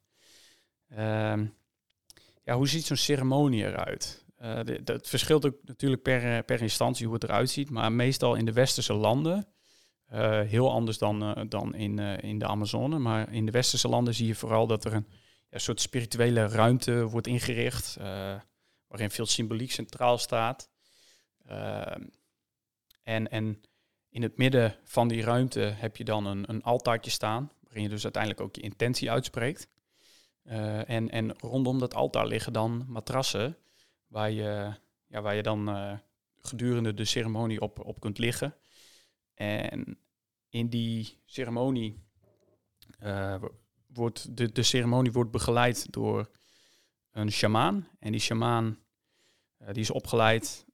Uh, 0.92 1.34
ja, 2.44 2.56
hoe 2.56 2.68
ziet 2.68 2.86
zo'n 2.86 2.98
ceremonie 2.98 3.66
eruit? 3.66 4.26
Uh, 4.42 4.60
dat 4.84 5.08
verschilt 5.08 5.46
ook 5.46 5.56
natuurlijk 5.64 6.02
per, 6.02 6.38
eh, 6.38 6.44
per 6.46 6.62
instantie 6.62 7.06
hoe 7.06 7.16
het 7.16 7.24
eruit 7.24 7.50
ziet, 7.50 7.70
maar 7.70 7.92
meestal 7.92 8.36
in 8.36 8.46
de 8.46 8.54
westerse 8.54 8.94
landen, 8.94 9.48
uh, 10.14 10.42
heel 10.42 10.72
anders 10.72 10.98
dan, 10.98 11.46
dan 11.50 11.76
in, 11.76 12.00
in 12.00 12.40
de 12.40 12.46
Amazone, 12.46 12.98
maar 12.98 13.34
in 13.34 13.46
de 13.46 13.52
westerse 13.52 13.88
landen 13.88 14.14
zie 14.14 14.28
je 14.28 14.36
vooral 14.36 14.68
dat 14.68 14.86
er 14.86 14.94
een 14.94 15.08
ja, 15.50 15.58
soort 15.58 15.82
spirituele 15.82 16.48
ruimte 16.48 17.08
wordt 17.08 17.28
ingericht, 17.28 17.98
waarin 18.88 19.10
veel 19.10 19.26
symboliek 19.26 19.72
centraal 19.72 20.18
staat. 20.18 20.70
en, 23.04 23.30
en 23.30 23.62
in 24.10 24.22
het 24.22 24.38
midden 24.38 24.76
van 24.84 25.08
die 25.08 25.22
ruimte 25.22 25.60
heb 25.60 25.98
je 25.98 26.04
dan 26.04 26.26
een, 26.26 26.50
een 26.50 26.64
altaartje 26.64 27.12
staan, 27.12 27.52
waarin 27.64 27.84
je 27.84 27.90
dus 27.90 28.04
uiteindelijk 28.04 28.42
ook 28.42 28.56
je 28.56 28.62
intentie 28.62 29.12
uitspreekt. 29.12 29.68
en, 30.44 31.10
en 31.10 31.40
rondom 31.40 31.80
dat 31.80 31.94
altaar 31.94 32.28
liggen 32.28 32.54
dan 32.54 32.86
matrassen 32.88 33.58
waar 34.08 34.32
je, 34.32 34.74
ja, 35.08 35.22
waar 35.22 35.36
je 35.36 35.44
dan 35.44 36.00
gedurende 36.42 36.94
de 36.94 37.06
ceremonie 37.06 37.62
op, 37.62 37.86
op 37.86 38.00
kunt 38.00 38.18
liggen. 38.18 38.56
En 39.34 40.00
in 40.50 40.70
die 40.70 41.20
ceremonie 41.26 42.04
uh, 43.04 43.36
wordt 43.88 44.38
de, 44.38 44.52
de 44.52 44.64
ceremonie 44.64 45.12
wordt 45.12 45.32
begeleid 45.32 45.92
door 45.92 46.30
een 47.12 47.32
sjamaan. 47.32 47.88
En 48.00 48.12
die 48.12 48.22
sjamaan 48.22 48.80
die 49.58 49.82
is 49.82 49.92
opgeleid. 49.92 50.66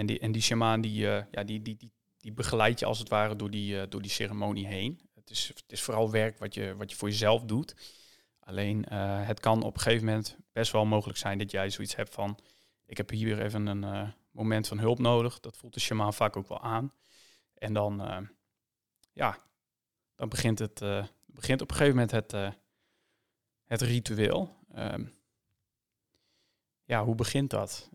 En 0.00 0.06
die, 0.06 0.18
en 0.18 0.32
die 0.32 0.42
sjamaan 0.42 0.80
die, 0.80 1.00
ja, 1.00 1.44
die, 1.44 1.62
die, 1.62 1.76
die, 1.76 1.92
die 2.18 2.32
begeleidt 2.32 2.78
je 2.78 2.86
als 2.86 2.98
het 2.98 3.08
ware 3.08 3.36
door 3.36 3.50
die, 3.50 3.88
door 3.88 4.02
die 4.02 4.10
ceremonie 4.10 4.66
heen. 4.66 5.00
Het 5.14 5.30
is, 5.30 5.48
het 5.48 5.72
is 5.72 5.82
vooral 5.82 6.10
werk 6.10 6.38
wat 6.38 6.54
je, 6.54 6.76
wat 6.76 6.90
je 6.90 6.96
voor 6.96 7.08
jezelf 7.08 7.44
doet. 7.44 7.74
Alleen 8.40 8.84
het 9.24 9.40
kan 9.40 9.62
op 9.62 9.74
een 9.74 9.80
gegeven 9.80 10.06
moment 10.06 10.36
best 10.52 10.72
wel 10.72 10.84
mogelijk 10.84 11.18
zijn 11.18 11.38
dat 11.38 11.50
jij 11.50 11.70
zoiets 11.70 11.96
hebt 11.96 12.14
van 12.14 12.38
ik 12.86 12.96
heb 12.96 13.10
hier 13.10 13.42
even 13.42 13.66
een 13.66 14.12
moment 14.30 14.68
van 14.68 14.78
hulp 14.78 14.98
nodig. 14.98 15.40
Dat 15.40 15.56
voelt 15.56 15.74
de 15.74 15.80
shamaan 15.80 16.14
vaak 16.14 16.36
ook 16.36 16.48
wel 16.48 16.60
aan. 16.60 16.92
En 17.54 17.72
dan, 17.72 18.28
ja, 19.12 19.38
dan 20.14 20.28
begint, 20.28 20.58
het, 20.58 20.78
begint 21.26 21.60
op 21.60 21.70
een 21.70 21.76
gegeven 21.76 21.98
moment 21.98 22.10
het, 22.10 22.54
het 23.64 23.80
ritueel. 23.80 24.56
Um, 24.76 25.12
ja, 26.84 27.04
hoe 27.04 27.14
begint 27.14 27.50
dat? 27.50 27.90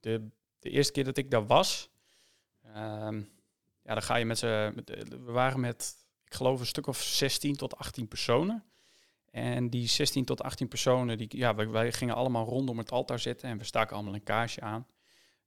de, 0.00 0.30
de 0.66 0.72
eerste 0.72 0.92
keer 0.92 1.04
dat 1.04 1.16
ik 1.16 1.30
daar 1.30 1.46
was, 1.46 1.90
um, 2.76 3.28
ja, 3.82 3.94
dan 3.94 4.02
ga 4.02 4.16
je 4.16 4.24
met 4.24 4.38
ze. 4.38 4.72
We 5.08 5.32
waren 5.32 5.60
met, 5.60 5.96
ik 6.24 6.34
geloof, 6.34 6.60
een 6.60 6.66
stuk 6.66 6.86
of 6.86 7.02
16 7.02 7.56
tot 7.56 7.76
18 7.76 8.08
personen. 8.08 8.64
En 9.30 9.70
die 9.70 9.88
16 9.88 10.24
tot 10.24 10.42
18 10.42 10.68
personen, 10.68 11.18
die, 11.18 11.28
ja, 11.36 11.54
wij, 11.54 11.92
gingen 11.92 12.14
allemaal 12.14 12.46
rondom 12.46 12.78
het 12.78 12.90
altaar 12.90 13.18
zitten 13.18 13.48
en 13.48 13.58
we 13.58 13.64
staken 13.64 13.94
allemaal 13.94 14.14
een 14.14 14.22
kaarsje 14.22 14.60
aan. 14.60 14.86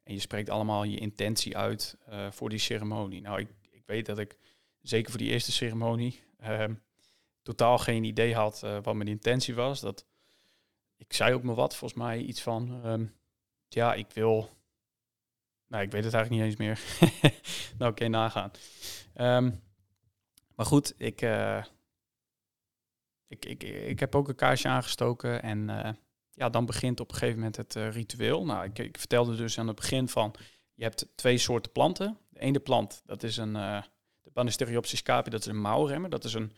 En 0.04 0.14
je 0.14 0.20
spreekt 0.20 0.50
allemaal 0.50 0.84
je 0.84 0.98
intentie 0.98 1.58
uit 1.58 1.98
uh, 2.10 2.32
voor 2.32 2.50
die 2.50 2.60
ceremonie. 2.60 3.22
Nou, 3.22 3.40
ik, 3.40 3.50
ik, 3.70 3.84
weet 3.86 4.06
dat 4.06 4.20
ik, 4.20 4.38
zeker 4.82 5.10
voor 5.10 5.20
die 5.20 5.30
eerste 5.30 5.52
ceremonie, 5.52 6.24
uh, 6.42 6.64
totaal 7.42 7.78
geen 7.78 8.04
idee 8.04 8.36
had 8.36 8.62
uh, 8.66 8.78
wat 8.82 8.96
mijn 8.96 9.10
intentie 9.10 9.56
was. 9.56 9.80
Dat, 9.80 10.06
ik 10.98 11.14
zei 11.14 11.34
ook 11.34 11.44
maar 11.44 11.56
wat, 11.56 11.76
volgens 11.76 12.00
mij 12.00 12.20
iets 12.20 12.42
van, 12.42 12.86
um, 12.86 13.16
ja, 13.68 13.94
ik 13.94 14.08
wil... 14.14 14.58
Nou, 15.70 15.84
ik 15.84 15.92
weet 15.92 16.04
het 16.04 16.14
eigenlijk 16.14 16.30
niet 16.30 16.52
eens 16.52 16.60
meer. 16.60 16.80
nou, 17.78 17.92
oké, 17.92 18.08
nagaan. 18.08 18.52
Um, 19.16 19.62
maar 20.56 20.66
goed, 20.66 20.94
ik 20.98 21.22
ik, 23.30 23.46
ik, 23.46 23.64
ik 23.64 24.00
heb 24.00 24.16
ook 24.16 24.28
een 24.28 24.36
kaarsje 24.36 24.68
aangestoken 24.68 25.42
en 25.42 25.70
uh, 25.70 25.90
ja, 26.34 26.50
dan 26.50 26.66
begint 26.66 27.00
op 27.00 27.10
een 27.10 27.18
gegeven 27.18 27.36
moment 27.36 27.56
het 27.56 27.76
uh, 27.76 27.92
ritueel. 27.92 28.46
Nou, 28.46 28.66
ik, 28.66 28.80
ik, 28.80 28.98
vertelde 28.98 29.36
dus 29.36 29.60
aan 29.60 29.68
het 29.68 29.76
begin 29.76 30.10
van, 30.10 30.36
je 30.74 30.84
hebt 30.84 31.08
twee 31.16 31.38
soorten 31.38 31.72
planten. 31.72 32.18
De 32.30 32.40
ene 32.40 32.60
plant, 32.60 33.02
dat 33.06 33.24
is 33.24 33.38
een, 33.38 33.54
de 34.22 34.32
Banisteriopsis 34.34 35.02
capi, 35.02 35.30
dat 35.30 35.40
is 35.40 35.46
een 35.46 35.62
mouwremmer. 35.62 36.10
Dat 36.10 36.24
is 36.24 36.34
een, 36.34 36.52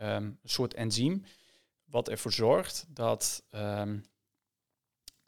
um, 0.00 0.24
een 0.24 0.38
soort 0.42 0.74
enzym 0.74 1.24
wat 1.84 2.08
ervoor 2.08 2.32
zorgt 2.32 2.86
dat 2.88 3.44
um, 3.50 4.04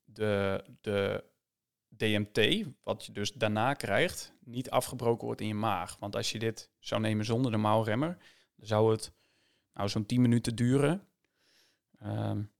de, 0.04 0.64
de 0.80 1.24
DMT, 1.96 2.66
wat 2.82 3.06
je 3.06 3.12
dus 3.12 3.32
daarna 3.32 3.74
krijgt, 3.74 4.32
niet 4.44 4.70
afgebroken 4.70 5.26
wordt 5.26 5.40
in 5.40 5.46
je 5.46 5.54
maag. 5.54 5.96
Want 6.00 6.16
als 6.16 6.32
je 6.32 6.38
dit 6.38 6.70
zou 6.78 7.00
nemen 7.00 7.24
zonder 7.24 7.50
de 7.50 7.56
mouwremmer, 7.56 8.16
dan 8.56 8.66
zou 8.66 8.92
het 8.92 9.12
nou, 9.72 9.88
zo'n 9.88 10.06
10 10.06 10.20
minuten 10.20 10.56
duren. 10.56 11.06
Um, 12.02 12.52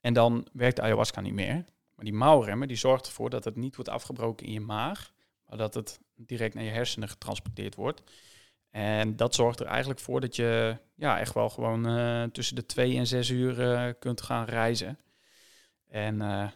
en 0.00 0.14
dan 0.14 0.46
werkt 0.52 0.76
de 0.76 0.82
ayahuasca 0.82 1.20
niet 1.20 1.34
meer. 1.34 1.64
Maar 1.94 2.04
die 2.04 2.14
mouwremmer 2.14 2.66
die 2.66 2.76
zorgt 2.76 3.06
ervoor 3.06 3.30
dat 3.30 3.44
het 3.44 3.56
niet 3.56 3.76
wordt 3.76 3.90
afgebroken 3.90 4.46
in 4.46 4.52
je 4.52 4.60
maag, 4.60 5.12
maar 5.46 5.58
dat 5.58 5.74
het 5.74 6.00
direct 6.14 6.54
naar 6.54 6.64
je 6.64 6.70
hersenen 6.70 7.08
getransporteerd 7.08 7.74
wordt. 7.74 8.02
En 8.70 9.16
dat 9.16 9.34
zorgt 9.34 9.60
er 9.60 9.66
eigenlijk 9.66 10.00
voor 10.00 10.20
dat 10.20 10.36
je 10.36 10.78
ja, 10.94 11.18
echt 11.18 11.34
wel 11.34 11.50
gewoon 11.50 11.88
uh, 11.88 12.22
tussen 12.22 12.56
de 12.56 12.66
twee 12.66 12.96
en 12.96 13.06
zes 13.06 13.28
uur 13.28 13.60
uh, 13.60 13.92
kunt 13.98 14.22
gaan 14.22 14.44
reizen. 14.44 14.98
En 15.88 16.14
uh, 16.14 16.48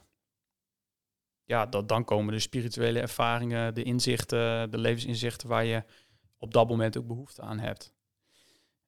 ja, 1.48 1.66
dat, 1.66 1.88
dan 1.88 2.04
komen 2.04 2.34
de 2.34 2.40
spirituele 2.40 3.00
ervaringen, 3.00 3.74
de 3.74 3.82
inzichten, 3.82 4.70
de 4.70 4.78
levensinzichten 4.78 5.48
waar 5.48 5.64
je 5.64 5.84
op 6.38 6.52
dat 6.52 6.68
moment 6.68 6.98
ook 6.98 7.06
behoefte 7.06 7.42
aan 7.42 7.58
hebt. 7.58 7.94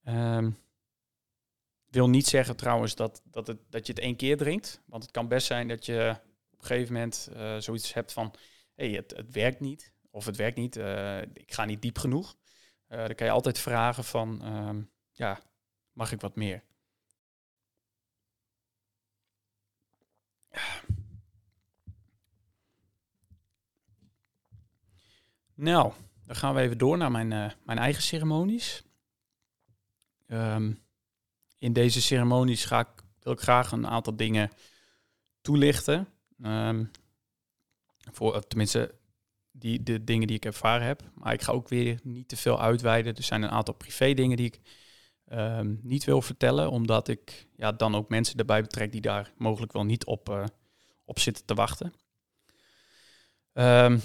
Um, 0.04 0.58
wil 1.86 2.08
niet 2.08 2.26
zeggen 2.26 2.56
trouwens 2.56 2.94
dat, 2.94 3.22
dat, 3.24 3.46
het, 3.46 3.58
dat 3.68 3.86
je 3.86 3.92
het 3.92 4.02
één 4.02 4.16
keer 4.16 4.36
drinkt. 4.36 4.82
Want 4.86 5.02
het 5.02 5.12
kan 5.12 5.28
best 5.28 5.46
zijn 5.46 5.68
dat 5.68 5.86
je 5.86 6.16
op 6.50 6.60
een 6.60 6.66
gegeven 6.66 6.92
moment 6.92 7.30
uh, 7.32 7.56
zoiets 7.56 7.92
hebt 7.92 8.12
van... 8.12 8.34
hey, 8.74 8.90
het, 8.90 9.16
het 9.16 9.30
werkt 9.32 9.60
niet. 9.60 9.92
Of 10.10 10.26
het 10.26 10.36
werkt 10.36 10.56
niet, 10.56 10.76
uh, 10.76 11.22
ik 11.22 11.52
ga 11.52 11.64
niet 11.64 11.82
diep 11.82 11.98
genoeg. 11.98 12.36
Uh, 12.88 12.98
dan 12.98 13.14
kan 13.14 13.26
je 13.26 13.32
altijd 13.32 13.58
vragen 13.58 14.04
van... 14.04 14.46
Um, 14.68 14.90
ja, 15.12 15.40
mag 15.92 16.12
ik 16.12 16.20
wat 16.20 16.36
meer? 16.36 16.62
Nou, 25.60 25.92
dan 26.26 26.36
gaan 26.36 26.54
we 26.54 26.60
even 26.60 26.78
door 26.78 26.96
naar 26.96 27.10
mijn, 27.10 27.28
mijn 27.64 27.78
eigen 27.78 28.02
ceremonies. 28.02 28.82
Um, 30.26 30.78
in 31.58 31.72
deze 31.72 32.02
ceremonies 32.02 32.64
ga 32.64 32.80
ik, 32.80 32.88
wil 33.20 33.32
ik 33.32 33.40
graag 33.40 33.72
een 33.72 33.86
aantal 33.86 34.16
dingen 34.16 34.50
toelichten. 35.40 36.08
Um, 36.42 36.90
voor, 38.12 38.46
tenminste, 38.46 38.94
die, 39.50 39.82
de 39.82 40.04
dingen 40.04 40.26
die 40.26 40.36
ik 40.36 40.44
ervaren 40.44 40.86
heb. 40.86 41.02
Maar 41.14 41.32
ik 41.32 41.42
ga 41.42 41.52
ook 41.52 41.68
weer 41.68 42.00
niet 42.02 42.28
te 42.28 42.36
veel 42.36 42.60
uitweiden. 42.60 43.16
Er 43.16 43.22
zijn 43.22 43.42
een 43.42 43.50
aantal 43.50 43.74
privé 43.74 44.14
dingen 44.14 44.36
die 44.36 44.46
ik 44.46 44.60
um, 45.32 45.80
niet 45.82 46.04
wil 46.04 46.22
vertellen. 46.22 46.70
Omdat 46.70 47.08
ik 47.08 47.46
ja, 47.56 47.72
dan 47.72 47.94
ook 47.94 48.08
mensen 48.08 48.38
erbij 48.38 48.60
betrek 48.62 48.92
die 48.92 49.00
daar 49.00 49.32
mogelijk 49.36 49.72
wel 49.72 49.84
niet 49.84 50.04
op, 50.04 50.28
uh, 50.28 50.44
op 51.04 51.18
zitten 51.18 51.44
te 51.44 51.54
wachten. 51.54 51.94
Um, 53.52 54.02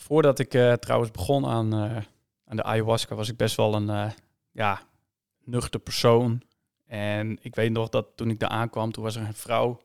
voordat 0.00 0.38
ik 0.38 0.54
uh, 0.54 0.72
trouwens 0.72 1.10
begon 1.10 1.46
aan, 1.46 1.74
uh, 1.74 1.96
aan 2.44 2.56
de 2.56 2.62
ayahuasca 2.62 3.14
was 3.14 3.28
ik 3.28 3.36
best 3.36 3.56
wel 3.56 3.74
een 3.74 4.12
ja, 4.50 4.82
nuchter 5.44 5.80
persoon. 5.80 6.42
En 6.86 7.38
ik 7.40 7.54
weet 7.54 7.70
nog 7.70 7.88
dat 7.88 8.06
toen 8.16 8.30
ik 8.30 8.38
daar 8.38 8.48
aankwam, 8.48 8.92
toen 8.92 9.04
was 9.04 9.16
er 9.16 9.26
een 9.26 9.34
vrouw. 9.34 9.82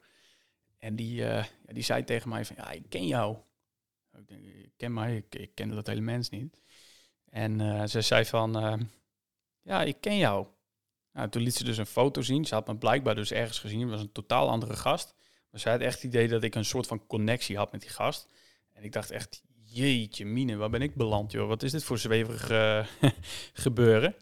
En 0.77 0.95
die, 0.95 1.22
uh, 1.22 1.43
die 1.65 1.84
zei 1.84 2.03
tegen 2.03 2.29
mij 2.29 2.45
van, 2.45 2.55
ja, 2.55 2.72
ik 2.72 2.89
ken 2.89 3.07
jou. 3.07 3.38
Ik, 4.17 4.27
denk, 4.27 4.43
ik 4.43 4.72
ken 4.77 4.93
mij, 4.93 5.15
ik, 5.15 5.36
ik 5.36 5.55
kende 5.55 5.75
dat 5.75 5.88
hele 5.88 6.01
mens 6.01 6.29
niet. 6.29 6.62
En 7.29 7.60
uh, 7.60 7.86
ze 7.86 8.01
zei 8.01 8.25
van, 8.25 8.63
uh, 8.63 8.81
ja, 9.62 9.84
ik 9.84 9.98
ken 10.00 10.17
jou. 10.17 10.48
Nou, 11.13 11.29
toen 11.29 11.41
liet 11.41 11.55
ze 11.55 11.63
dus 11.63 11.77
een 11.77 11.86
foto 11.86 12.22
zien. 12.22 12.45
Ze 12.45 12.53
had 12.53 12.67
me 12.67 12.77
blijkbaar 12.77 13.15
dus 13.15 13.31
ergens 13.31 13.60
gezien. 13.60 13.81
Het 13.81 13.89
was 13.89 14.01
een 14.01 14.12
totaal 14.12 14.50
andere 14.50 14.75
gast. 14.75 15.15
Maar 15.51 15.60
ze 15.60 15.69
had 15.69 15.79
echt 15.79 15.95
het 15.95 16.03
idee 16.03 16.27
dat 16.27 16.43
ik 16.43 16.55
een 16.55 16.65
soort 16.65 16.88
van 16.88 17.07
connectie 17.07 17.57
had 17.57 17.72
met 17.72 17.81
die 17.81 17.89
gast. 17.89 18.27
En 18.74 18.84
ik 18.84 18.91
dacht 18.91 19.12
echt, 19.12 19.43
jeetje 19.75 20.25
mine, 20.25 20.55
waar 20.55 20.70
ben 20.70 20.82
ik 20.82 20.96
beland, 20.96 21.32
joh? 21.32 21.48
Wat 21.48 21.63
is 21.63 21.72
dit 21.72 21.84
voor 21.84 21.98
zweverig 21.98 22.48
gebeuren? 23.65 24.15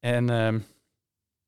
En 0.00 0.30
ehm, 0.30 0.60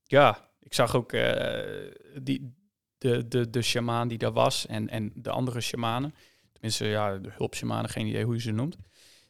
ja, 0.04 0.50
ik 0.60 0.74
zag 0.74 0.94
ook 0.94 1.12
uh, 1.12 1.90
die, 2.22 2.54
de, 2.98 3.28
de, 3.28 3.50
de 3.50 3.62
shamaan 3.62 4.08
die 4.08 4.18
daar 4.18 4.32
was 4.32 4.66
en, 4.66 4.88
en 4.88 5.12
de 5.14 5.30
andere 5.30 5.60
shamanen. 5.60 6.14
Tenminste, 6.52 6.86
ja, 6.86 7.18
de 7.18 7.30
hulpshamanen, 7.32 7.90
geen 7.90 8.06
idee 8.06 8.24
hoe 8.24 8.34
je 8.34 8.40
ze 8.40 8.50
noemt. 8.50 8.76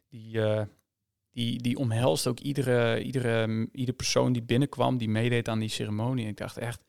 Die, 0.08 0.36
uh, 0.36 0.62
die, 1.30 1.62
die 1.62 1.76
omhelst 1.76 2.26
ook 2.26 2.40
iedere, 2.40 3.02
iedere, 3.02 3.68
iedere 3.72 3.96
persoon 3.96 4.32
die 4.32 4.42
binnenkwam, 4.42 4.98
die 4.98 5.08
meedeed 5.08 5.48
aan 5.48 5.58
die 5.58 5.68
ceremonie. 5.68 6.24
En 6.24 6.30
ik 6.30 6.36
dacht 6.36 6.56
echt, 6.56 6.84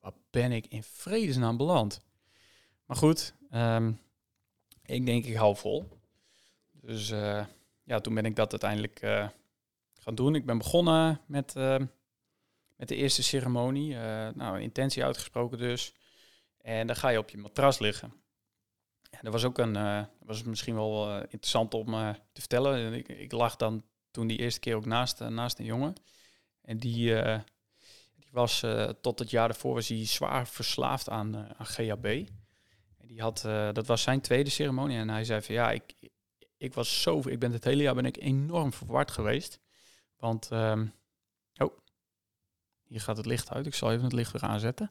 wat 0.00 0.14
ben 0.30 0.52
ik 0.52 0.66
in 0.66 0.82
vredesnaam 0.82 1.56
beland? 1.56 2.00
Maar 2.86 2.96
goed, 2.96 3.34
um, 3.54 4.00
ik 4.84 5.06
denk 5.06 5.24
ik 5.24 5.34
hou 5.34 5.56
vol. 5.56 6.00
Dus 6.82 7.10
uh, 7.10 7.44
ja, 7.82 8.00
toen 8.00 8.14
ben 8.14 8.24
ik 8.24 8.36
dat 8.36 8.50
uiteindelijk 8.50 8.98
gaan 9.94 10.14
doen. 10.14 10.34
Ik 10.34 10.46
ben 10.46 10.58
begonnen 10.58 11.20
met 11.26 11.54
met 12.76 12.88
de 12.88 12.96
eerste 12.96 13.22
ceremonie. 13.22 13.94
Nou, 14.34 14.60
intentie 14.60 15.04
uitgesproken 15.04 15.58
dus. 15.58 15.94
En 16.60 16.86
dan 16.86 16.96
ga 16.96 17.08
je 17.08 17.18
op 17.18 17.30
je 17.30 17.38
matras 17.38 17.78
liggen. 17.78 18.12
En 19.10 19.18
dat 19.22 19.32
was 19.32 19.44
ook 19.44 19.58
een, 19.58 20.06
was 20.18 20.42
misschien 20.42 20.74
wel 20.74 21.20
interessant 21.20 21.74
om 21.74 21.86
te 22.32 22.40
vertellen. 22.40 22.92
Ik, 22.92 23.08
ik, 23.08 23.32
lag 23.32 23.56
dan 23.56 23.84
toen 24.10 24.26
die 24.26 24.38
eerste 24.38 24.60
keer 24.60 24.76
ook 24.76 24.86
naast, 24.86 25.20
naast 25.20 25.58
een 25.58 25.64
jongen. 25.64 25.94
En 26.62 26.78
die, 26.78 27.14
die 28.14 28.30
was 28.30 28.64
tot 29.00 29.18
het 29.18 29.30
jaar 29.30 29.48
daarvoor 29.48 29.74
was 29.74 29.88
hij 29.88 30.06
zwaar 30.06 30.48
verslaafd 30.48 31.08
aan, 31.08 31.36
aan 31.36 31.66
GHB. 31.66 32.04
En 33.02 33.08
die 33.08 33.20
had, 33.20 33.44
eh, 33.44 33.72
dat 33.72 33.86
was 33.86 34.02
zijn 34.02 34.20
tweede 34.20 34.50
ceremonie. 34.50 34.96
En 34.96 35.08
hij 35.08 35.24
zei 35.24 35.42
van 35.42 35.54
ja, 35.54 35.70
ik, 35.70 35.94
ik 36.62 36.74
was 36.74 37.02
zo, 37.02 37.28
ik 37.28 37.38
ben 37.38 37.52
het 37.52 37.64
hele 37.64 37.82
jaar 37.82 37.94
ben 37.94 38.04
ik 38.04 38.16
enorm 38.16 38.72
verward 38.72 39.10
geweest. 39.10 39.60
Want, 40.16 40.50
ehm, 40.50 40.86
oh, 41.56 41.78
hier 42.82 43.00
gaat 43.00 43.16
het 43.16 43.26
licht 43.26 43.50
uit. 43.50 43.66
Ik 43.66 43.74
zal 43.74 43.90
even 43.90 44.04
het 44.04 44.12
licht 44.12 44.32
weer 44.32 44.42
aanzetten. 44.42 44.90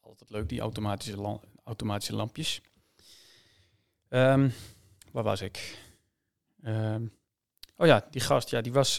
Altijd 0.00 0.30
leuk, 0.30 0.48
die 0.48 0.60
automatische, 0.60 1.40
automatische 1.64 2.14
lampjes. 2.14 2.60
Ehm, 4.08 4.50
waar 5.12 5.24
was 5.24 5.40
ik? 5.40 5.78
Ehm, 6.62 7.06
oh 7.76 7.86
ja, 7.86 8.06
die 8.10 8.20
gast, 8.20 8.50
ja, 8.50 8.60
die 8.60 8.72
was, 8.72 8.98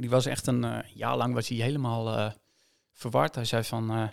die 0.00 0.10
was 0.10 0.26
echt 0.26 0.46
een 0.46 0.64
eh, 0.64 0.78
jaar 0.94 1.16
lang 1.16 1.34
was 1.34 1.48
hij 1.48 1.58
helemaal 1.58 2.16
eh, 2.16 2.32
verward. 2.92 3.34
Hij 3.34 3.44
zei 3.44 3.64
van, 3.64 3.90
eh, 3.90 4.08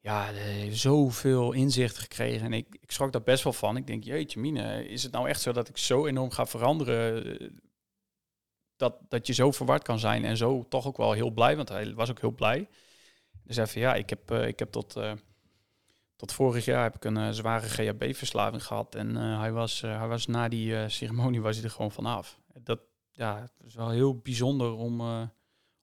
ja, 0.00 0.30
zoveel 0.70 1.52
inzicht 1.52 1.98
gekregen. 1.98 2.46
En 2.46 2.52
ik, 2.52 2.76
ik 2.80 2.90
schrok 2.90 3.12
daar 3.12 3.22
best 3.22 3.44
wel 3.44 3.52
van. 3.52 3.76
Ik 3.76 3.86
denk, 3.86 4.04
jeetje 4.04 4.40
mine, 4.40 4.88
is 4.88 5.02
het 5.02 5.12
nou 5.12 5.28
echt 5.28 5.40
zo 5.40 5.52
dat 5.52 5.68
ik 5.68 5.78
zo 5.78 6.06
enorm 6.06 6.30
ga 6.30 6.46
veranderen? 6.46 7.62
Dat, 8.76 8.96
dat 9.08 9.26
je 9.26 9.32
zo 9.32 9.50
verward 9.50 9.82
kan 9.82 9.98
zijn 9.98 10.24
en 10.24 10.36
zo 10.36 10.66
toch 10.68 10.86
ook 10.86 10.96
wel 10.96 11.12
heel 11.12 11.30
blij, 11.30 11.56
want 11.56 11.68
hij 11.68 11.94
was 11.94 12.10
ook 12.10 12.20
heel 12.20 12.30
blij. 12.34 12.68
Dus 13.44 13.56
hij 13.56 13.66
van, 13.66 13.80
ja, 13.80 13.94
ik 13.94 14.10
heb, 14.10 14.30
ik 14.32 14.58
heb 14.58 14.70
tot, 14.70 15.00
tot 16.16 16.32
vorig 16.32 16.64
jaar 16.64 16.82
heb 16.82 16.94
ik 16.94 17.04
een 17.04 17.34
zware 17.34 17.68
GHB-verslaving 17.68 18.64
gehad. 18.64 18.94
En 18.94 19.14
hij, 19.16 19.52
was, 19.52 19.80
hij 19.80 20.08
was 20.08 20.26
na 20.26 20.48
die 20.48 20.88
ceremonie 20.88 21.40
was 21.40 21.56
hij 21.56 21.64
er 21.64 21.70
gewoon 21.70 21.92
vanaf. 21.92 22.38
Dat 22.54 22.80
ja, 23.12 23.40
het 23.40 23.66
is 23.66 23.74
wel 23.74 23.90
heel 23.90 24.18
bijzonder 24.18 24.72
om, 24.72 25.00
eh, 25.00 25.22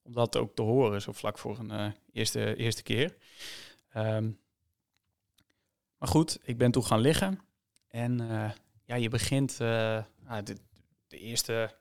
om 0.01 0.13
dat 0.13 0.38
ook 0.38 0.55
te 0.55 0.62
horen, 0.62 1.01
zo 1.01 1.12
vlak 1.12 1.38
voor 1.38 1.60
een 1.60 1.72
eh, 1.72 1.91
eerste, 2.12 2.55
eerste 2.55 2.84
keer. 2.84 3.17
Ehm, 3.89 4.31
maar 5.98 6.10
goed, 6.10 6.39
ik 6.43 6.57
ben 6.57 6.72
toen 6.72 6.86
gaan 6.86 7.00
liggen. 7.00 7.39
En 7.88 8.29
eh, 8.29 8.51
ja, 8.86 8.96
je 8.96 9.10
begint 9.10 9.51
ah, 9.62 10.43
de, 10.43 10.57
de 11.07 11.17
eerste. 11.17 11.75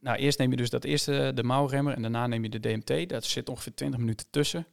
nou, 0.00 0.18
eerst 0.18 0.38
neem 0.38 0.50
je 0.50 0.56
dus 0.56 0.70
dat 0.70 0.84
eerste, 0.84 1.32
de 1.34 1.42
mouwremmer, 1.42 1.94
en 1.94 2.02
daarna 2.02 2.26
neem 2.26 2.42
je 2.42 2.48
de 2.48 2.60
DMT. 2.60 3.08
Dat 3.08 3.24
zit 3.24 3.48
ongeveer 3.48 3.74
20 3.74 4.00
minuten 4.00 4.26
tussen. 4.30 4.66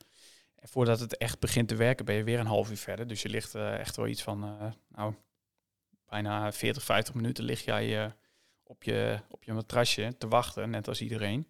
En 0.56 0.68
voordat 0.68 1.00
het 1.00 1.18
echt 1.18 1.40
begint 1.40 1.68
te 1.68 1.76
werken, 1.76 2.06
ben 2.06 2.16
je 2.16 2.24
weer 2.24 2.40
een 2.40 2.46
half 2.46 2.70
uur 2.70 2.78
verder. 2.78 3.08
Dus 3.08 3.22
je 3.22 3.30
ligt 3.30 3.56
echt 3.56 3.96
wel 3.96 4.08
iets 4.08 4.24
van, 4.24 4.40
nou, 4.88 5.14
bijna 6.06 6.52
40, 6.52 6.84
50 6.84 7.14
minuten 7.14 7.44
lig 7.44 7.66
jij 7.66 8.14
op, 8.68 8.84
je, 8.84 9.20
op 9.30 9.44
je 9.44 9.54
matrasje 9.54 10.16
te 10.18 10.28
wachten, 10.28 10.70
net 10.70 10.88
als 10.88 11.02
iedereen. 11.02 11.48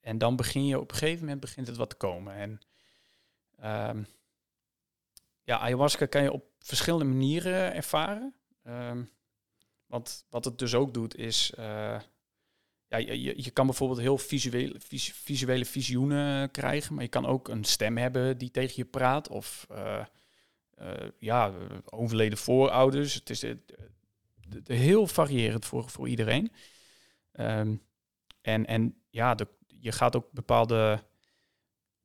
En 0.00 0.18
dan 0.18 0.36
begin 0.36 0.66
je 0.66 0.80
op 0.80 0.90
een 0.90 0.96
gegeven 0.96 1.20
moment 1.20 1.40
begint 1.40 1.66
het 1.66 1.76
wat 1.76 1.90
te 1.90 1.96
komen. 1.96 2.34
En 2.34 2.60
ehm, 3.58 4.02
ja, 5.42 5.58
ayahuasca 5.58 6.06
kan 6.06 6.22
je 6.22 6.32
op 6.32 6.44
verschillende 6.58 7.04
manieren 7.04 7.74
ervaren. 7.74 8.34
Ehm, 8.62 9.04
want 9.86 10.24
wat 10.30 10.44
het 10.44 10.58
dus 10.58 10.74
ook 10.74 10.94
doet 10.94 11.16
is, 11.16 11.50
eh, 11.54 12.00
ja, 12.88 12.96
je, 12.96 13.42
je- 13.42 13.50
kan 13.50 13.66
bijvoorbeeld 13.66 14.00
heel 14.00 14.18
visuele, 14.18 14.80
vis- 14.80 15.12
visuele 15.12 15.64
visioenen 15.64 16.50
krijgen, 16.50 16.94
maar 16.94 17.02
je 17.02 17.08
kan 17.10 17.26
ook 17.26 17.48
een 17.48 17.64
stem 17.64 17.96
hebben 17.96 18.38
die 18.38 18.50
tegen 18.50 18.74
je 18.76 18.84
praat. 18.84 19.28
Of 19.28 19.66
eh, 19.70 20.04
eh, 20.74 21.10
ja, 21.18 21.52
overleden 21.84 22.38
voorouders. 22.38 23.14
Het 23.14 23.30
is 23.30 23.42
heel 24.64 25.06
variërend 25.06 25.64
voor, 25.64 25.90
voor 25.90 26.08
iedereen. 26.08 26.52
Ehm, 27.32 27.76
en, 28.40 28.66
en 28.66 29.02
ja, 29.10 29.34
de, 29.34 29.48
je 29.66 29.92
gaat 29.92 30.16
ook 30.16 30.32
bepaalde, 30.32 31.02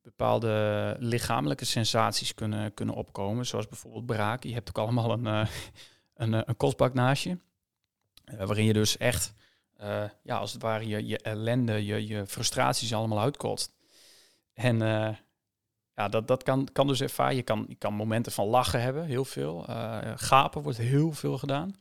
bepaalde 0.02 0.96
lichamelijke 1.00 1.66
sensaties 1.66 2.34
kunnen, 2.34 2.74
kunnen 2.74 2.96
opkomen. 2.96 3.46
Zoals 3.46 3.68
bijvoorbeeld 3.68 4.06
braak. 4.06 4.44
Je 4.44 4.54
hebt 4.54 4.70
ook 4.70 4.78
allemaal 4.78 5.12
een, 5.12 5.28
eh, 5.28 5.48
een, 6.24 6.34
eh, 6.34 6.42
een 6.46 6.58
kostbak 6.58 6.94
naast 6.94 7.24
je. 7.24 7.38
eh, 8.24 8.46
waarin 8.46 8.66
je 8.66 8.74
dus 8.74 8.98
echt, 8.98 9.34
ja, 10.24 10.38
als 10.38 10.54
het 10.54 10.62
ware, 10.62 10.88
je, 10.88 11.08
je 11.08 11.18
ellende, 11.18 11.86
je, 11.86 12.08
je 12.08 12.26
frustraties 12.26 12.94
allemaal 12.94 13.20
uitkotst. 13.20 13.74
En 14.54 14.80
ja, 15.96 16.08
dat, 16.10 16.28
dat 16.28 16.44
kan, 16.44 16.68
kan 16.72 16.88
dus 16.88 17.02
ervaren. 17.02 17.36
Je 17.36 17.44
kan, 17.44 17.66
je 17.68 17.76
kan 17.76 17.94
momenten 17.94 18.32
van 18.32 18.48
lachen 18.48 18.82
hebben, 18.82 19.06
heel 19.06 19.26
veel. 19.26 19.66
Gapen 20.16 20.62
wordt 20.62 20.78
heel 20.78 21.12
veel 21.12 21.38
gedaan. 21.38 21.76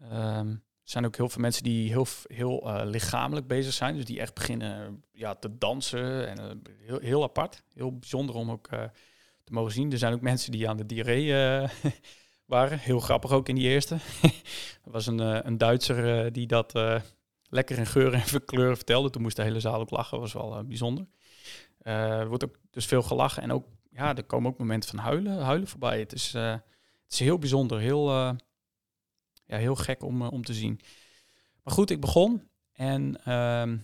Ehm, 0.00 0.48
er 0.86 0.92
zijn 0.92 1.06
ook 1.06 1.16
heel 1.16 1.28
veel 1.28 1.40
mensen 1.40 1.62
die 1.62 1.88
heel, 1.88 2.06
heel 2.26 2.68
eh, 2.68 2.86
lichamelijk 2.86 3.46
bezig 3.46 3.72
zijn. 3.72 3.94
Dus 3.94 4.04
die 4.04 4.20
echt 4.20 4.34
beginnen 4.34 5.04
ja, 5.12 5.34
te 5.34 5.58
dansen. 5.58 6.28
En, 6.28 6.38
eh, 6.38 6.74
heel, 6.86 6.98
heel 7.00 7.22
apart. 7.22 7.62
Heel 7.74 7.98
bijzonder 7.98 8.34
om 8.34 8.50
ook 8.50 8.66
eh, 8.66 8.82
te 9.44 9.52
mogen 9.52 9.72
zien. 9.72 9.92
Er 9.92 9.98
zijn 9.98 10.12
ook 10.12 10.20
mensen 10.20 10.52
die 10.52 10.68
aan 10.68 10.76
de 10.76 10.86
diarree 10.86 11.68
waren. 12.44 12.78
Heel 12.78 13.00
grappig 13.00 13.32
ook 13.32 13.48
in 13.48 13.54
die 13.54 13.68
eerste. 13.68 13.94
er 14.84 14.90
was 14.90 15.06
een, 15.06 15.46
een 15.46 15.58
Duitser 15.58 16.32
die 16.32 16.46
dat 16.46 16.72
lekker 17.48 17.78
in 17.78 17.86
geuren 17.86 18.22
en 18.22 18.44
kleuren 18.44 18.76
vertelde. 18.76 19.10
Toen 19.10 19.22
moest 19.22 19.36
de 19.36 19.42
hele 19.42 19.60
zaal 19.60 19.80
ook 19.80 19.90
lachen. 19.90 20.20
was 20.20 20.32
wel 20.32 20.64
bijzonder. 20.64 21.06
Er 21.78 22.28
wordt 22.28 22.44
ook 22.44 22.56
dus 22.70 22.86
veel 22.86 23.02
gelachen. 23.02 23.42
En 23.42 23.52
ook, 23.52 23.66
ja, 23.90 24.16
er 24.16 24.24
komen 24.24 24.50
ook 24.50 24.58
momenten 24.58 24.90
van 24.90 24.98
huilen, 24.98 25.38
huilen 25.38 25.68
voorbij. 25.68 25.98
Het 25.98 26.12
is, 26.12 26.32
het 26.32 26.62
is 27.08 27.18
heel 27.18 27.38
bijzonder. 27.38 27.78
Heel, 27.78 28.36
ja, 29.46 29.56
heel 29.56 29.76
gek 29.76 30.02
om, 30.02 30.22
eh, 30.22 30.32
om 30.32 30.44
te 30.44 30.54
zien. 30.54 30.80
Maar 31.62 31.74
goed, 31.74 31.90
ik 31.90 32.00
begon. 32.00 32.48
En 32.72 33.24
ehm, 33.24 33.78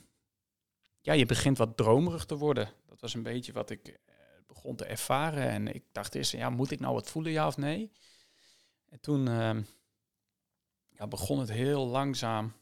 ja, 1.00 1.12
je 1.12 1.26
begint 1.26 1.58
wat 1.58 1.76
dromerig 1.76 2.24
te 2.24 2.36
worden. 2.36 2.70
Dat 2.86 3.00
was 3.00 3.14
een 3.14 3.22
beetje 3.22 3.52
wat 3.52 3.70
ik 3.70 3.88
eh, 3.88 4.14
begon 4.46 4.76
te 4.76 4.84
ervaren. 4.84 5.48
En 5.48 5.74
ik 5.74 5.84
dacht 5.92 6.14
eerst, 6.14 6.32
ja, 6.32 6.50
moet 6.50 6.70
ik 6.70 6.80
nou 6.80 6.94
wat 6.94 7.10
voelen, 7.10 7.32
ja 7.32 7.46
of 7.46 7.56
nee? 7.56 7.92
En 8.88 9.00
toen 9.00 9.28
ehm, 9.28 9.62
ja, 10.88 11.06
begon 11.06 11.38
het 11.38 11.50
heel 11.50 11.86
langzaam. 11.86 12.52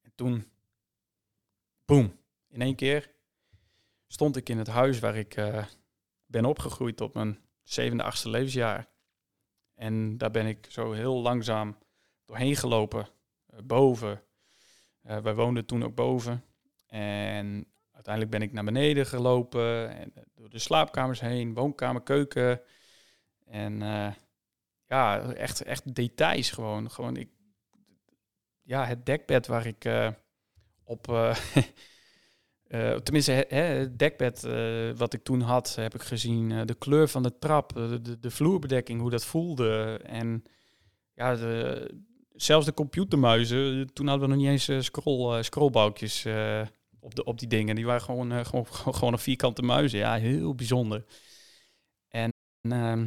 En 0.00 0.12
toen, 0.14 0.50
boem, 1.84 2.18
in 2.48 2.60
één 2.60 2.74
keer 2.74 3.14
stond 4.06 4.36
ik 4.36 4.48
in 4.48 4.58
het 4.58 4.66
huis 4.66 4.98
waar 4.98 5.16
ik 5.16 5.36
eh, 5.36 5.64
ben 6.26 6.44
opgegroeid 6.44 6.96
tot 6.96 7.14
mijn 7.14 7.38
zevende, 7.62 8.02
achtste 8.02 8.28
levensjaar. 8.28 8.88
En 9.74 10.18
daar 10.18 10.30
ben 10.30 10.46
ik 10.46 10.66
zo 10.70 10.92
heel 10.92 11.20
langzaam 11.20 11.78
doorheen 12.28 12.56
gelopen, 12.56 13.08
eh, 13.46 13.58
boven. 13.64 14.22
Eh, 15.02 15.18
wij 15.18 15.34
woonden 15.34 15.66
toen 15.66 15.84
ook 15.84 15.94
boven. 15.94 16.44
En 16.86 17.66
uiteindelijk 17.92 18.34
ben 18.34 18.42
ik 18.42 18.52
naar 18.52 18.64
beneden 18.64 19.06
gelopen, 19.06 19.96
en 19.96 20.10
eh, 20.14 20.22
door 20.34 20.50
de 20.50 20.58
slaapkamers 20.58 21.20
heen, 21.20 21.54
woonkamer, 21.54 22.02
keuken. 22.02 22.60
En 23.44 23.78
ja, 24.86 25.32
echt, 25.32 25.62
echt 25.62 25.94
details 25.94 26.50
gewoon. 26.50 26.90
gewoon 26.90 27.16
ik, 27.16 27.28
ja, 28.62 28.84
het 28.86 29.06
dekbed 29.06 29.46
waar 29.46 29.66
ik 29.66 30.12
op... 30.84 31.06
tenminste, 33.04 33.46
hè, 33.48 33.60
het 33.60 33.98
dekbed 33.98 34.42
wat 34.96 35.12
ik 35.12 35.22
toen 35.22 35.40
had, 35.40 35.74
heb 35.74 35.94
ik 35.94 36.02
gezien. 36.02 36.66
de 36.66 36.74
kleur 36.74 37.08
van 37.08 37.22
de 37.22 37.38
trap, 37.38 37.72
de, 37.72 38.18
de 38.18 38.30
vloerbedekking, 38.30 39.00
hoe 39.00 39.10
dat 39.10 39.24
voelde. 39.24 40.00
En 40.02 40.44
ja, 41.14 41.34
de, 41.34 41.90
zelfs 42.42 42.66
de 42.66 42.74
computermuizen, 42.74 43.92
toen 43.92 44.06
hadden 44.06 44.28
we 44.28 44.34
nog 44.34 44.42
niet 44.42 44.52
eens 44.52 44.68
eh, 44.68 44.80
scroll, 44.80 45.36
eh, 45.36 45.42
scrollbalkjes 45.42 46.24
eh, 46.24 46.66
op, 47.00 47.14
de, 47.14 47.24
op 47.24 47.38
die 47.38 47.48
dingen. 47.48 47.74
Die 47.74 47.86
waren 47.86 48.02
gewoon, 48.02 48.32
eh, 48.32 48.44
gewoon, 48.44 48.66
gewoon 48.96 49.12
een 49.12 49.18
vierkante 49.18 49.62
muizen. 49.62 49.98
Ja, 49.98 50.14
heel 50.14 50.54
bijzonder. 50.54 51.04
En 52.08 52.32
ehm, 52.60 53.06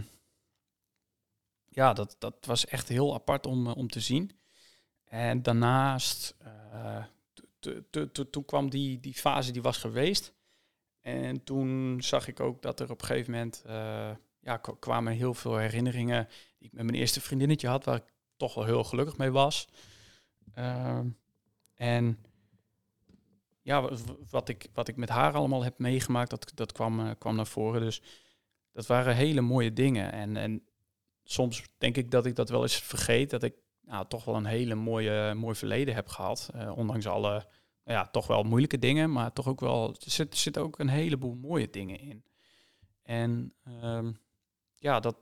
ja, 1.72 1.94
dat, 1.94 2.16
dat 2.20 2.46
was 2.46 2.66
echt 2.66 2.88
heel 2.88 3.14
apart 3.14 3.46
om, 3.46 3.68
eh, 3.68 3.76
om 3.78 3.88
te 3.88 4.00
zien. 4.00 4.32
En 5.04 5.42
daarnaast, 5.42 6.36
eh, 6.40 7.04
toen 8.32 8.46
kwam 8.46 8.70
die, 8.70 9.00
die 9.00 9.14
fase 9.14 9.52
die 9.52 9.62
was 9.62 9.78
geweest. 9.78 10.34
En 11.02 11.44
toen 11.44 11.98
zag 12.02 12.28
ik 12.28 12.40
ook 12.40 12.62
dat 12.62 12.80
er 12.80 12.92
op 12.92 13.02
een 13.02 13.08
gegeven 13.08 13.32
moment 13.32 13.64
eh, 13.66 14.12
ja, 14.40 14.58
kwamen 14.58 15.14
heel 15.14 15.34
veel 15.34 15.58
herinneringen 15.58 16.28
die 16.58 16.68
ik 16.68 16.74
met 16.74 16.84
mijn 16.84 16.98
eerste 16.98 17.22
vriendinnetje 17.22 17.68
had, 17.68 17.86
waar 17.86 17.96
ik 17.96 18.11
toch 18.42 18.54
wel 18.54 18.66
heel 18.66 18.84
gelukkig 18.84 19.18
mee 19.18 19.32
was. 19.32 19.68
Ehm, 20.54 21.08
en 21.76 22.18
ja, 23.62 23.82
wa- 23.82 23.90
wa- 23.90 24.16
wat 24.30 24.50
ik, 24.50 24.68
wat 24.74 24.88
ik 24.88 24.96
met 24.96 25.10
haar 25.10 25.34
allemaal 25.34 25.64
heb 25.64 25.78
meegemaakt, 25.80 26.30
dat, 26.30 26.52
dat 26.56 26.72
kwam, 26.72 27.00
eh, 27.00 27.12
kwam 27.18 27.36
naar 27.36 27.48
voren. 27.48 27.82
Dus 27.82 28.02
dat 28.72 28.86
waren 28.86 29.16
hele 29.16 29.42
mooie 29.42 29.74
dingen. 29.74 30.12
En, 30.12 30.38
en 30.38 30.64
soms 31.24 31.64
denk 31.78 31.98
ik 31.98 32.12
dat 32.12 32.26
ik 32.26 32.36
dat 32.36 32.50
wel 32.50 32.62
eens 32.62 32.76
vergeet, 32.76 33.30
dat 33.30 33.44
ik 33.44 33.54
nou, 33.82 34.06
toch 34.08 34.26
wel 34.26 34.36
een 34.36 34.46
hele 34.46 34.76
mooie, 34.76 35.34
mooi 35.34 35.56
verleden 35.56 35.94
heb 35.96 36.08
gehad. 36.08 36.50
eh, 36.54 36.78
ondanks 36.78 37.08
alle, 37.08 37.48
ja, 37.84 38.08
toch 38.08 38.28
wel 38.28 38.44
moeilijke 38.44 38.80
dingen, 38.80 39.12
maar 39.12 39.34
toch 39.34 39.48
ook 39.48 39.60
wel, 39.60 39.90
er 39.90 39.96
zit, 40.12 40.38
zitten 40.38 40.62
ook 40.62 40.80
een 40.80 40.90
heleboel 40.90 41.36
mooie 41.36 41.70
dingen 41.70 42.00
in. 42.00 42.24
En 43.04 43.54
ehm, 43.64 44.12
ja, 44.76 45.00
dat, 45.00 45.16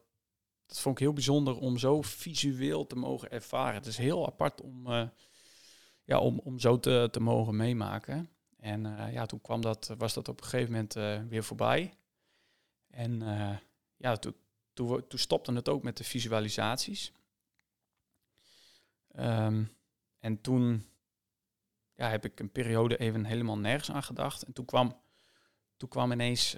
dat 0.70 0.80
vond 0.80 0.96
ik 0.96 1.02
heel 1.04 1.14
bijzonder 1.14 1.58
om 1.58 1.78
zo 1.78 2.02
visueel 2.02 2.88
te 2.88 2.96
mogen 2.96 3.32
ervaren. 3.32 3.74
Het 3.74 3.86
is 3.86 3.98
heel 3.98 4.26
apart 4.26 4.62
om, 4.62 4.88
eh, 4.88 5.08
ja, 6.04 6.20
om, 6.20 6.40
om 6.44 6.60
zo 6.60 6.80
te, 6.80 7.08
te 7.12 7.20
mogen 7.20 7.56
meemaken. 7.56 8.30
En 8.60 8.82
ja, 9.12 9.26
toen 9.26 9.42
kwam 9.42 9.62
dat, 9.62 9.94
was 9.98 10.14
dat 10.14 10.28
op 10.28 10.42
een 10.42 10.48
gegeven 10.48 10.72
moment 10.72 10.94
weer 11.30 11.44
voorbij. 11.44 11.94
En 12.90 13.20
ja, 13.98 14.16
toen, 14.16 14.36
toen, 14.74 15.08
toen 15.08 15.20
stopte 15.20 15.54
het 15.54 15.70
ook 15.70 15.84
met 15.84 15.98
de 15.98 16.04
visualisaties. 16.04 17.12
Ehm, 19.12 19.64
en 20.20 20.42
toen 20.42 20.86
ja, 21.96 22.10
heb 22.10 22.26
ik 22.26 22.40
een 22.40 22.52
periode 22.52 22.98
even 22.98 23.26
helemaal 23.26 23.58
nergens 23.58 23.92
aan 23.92 24.04
gedacht. 24.04 24.44
En 24.44 24.54
toen 24.54 24.66
kwam, 24.66 25.02
toen 25.78 25.90
kwam 25.90 26.12
ineens 26.12 26.56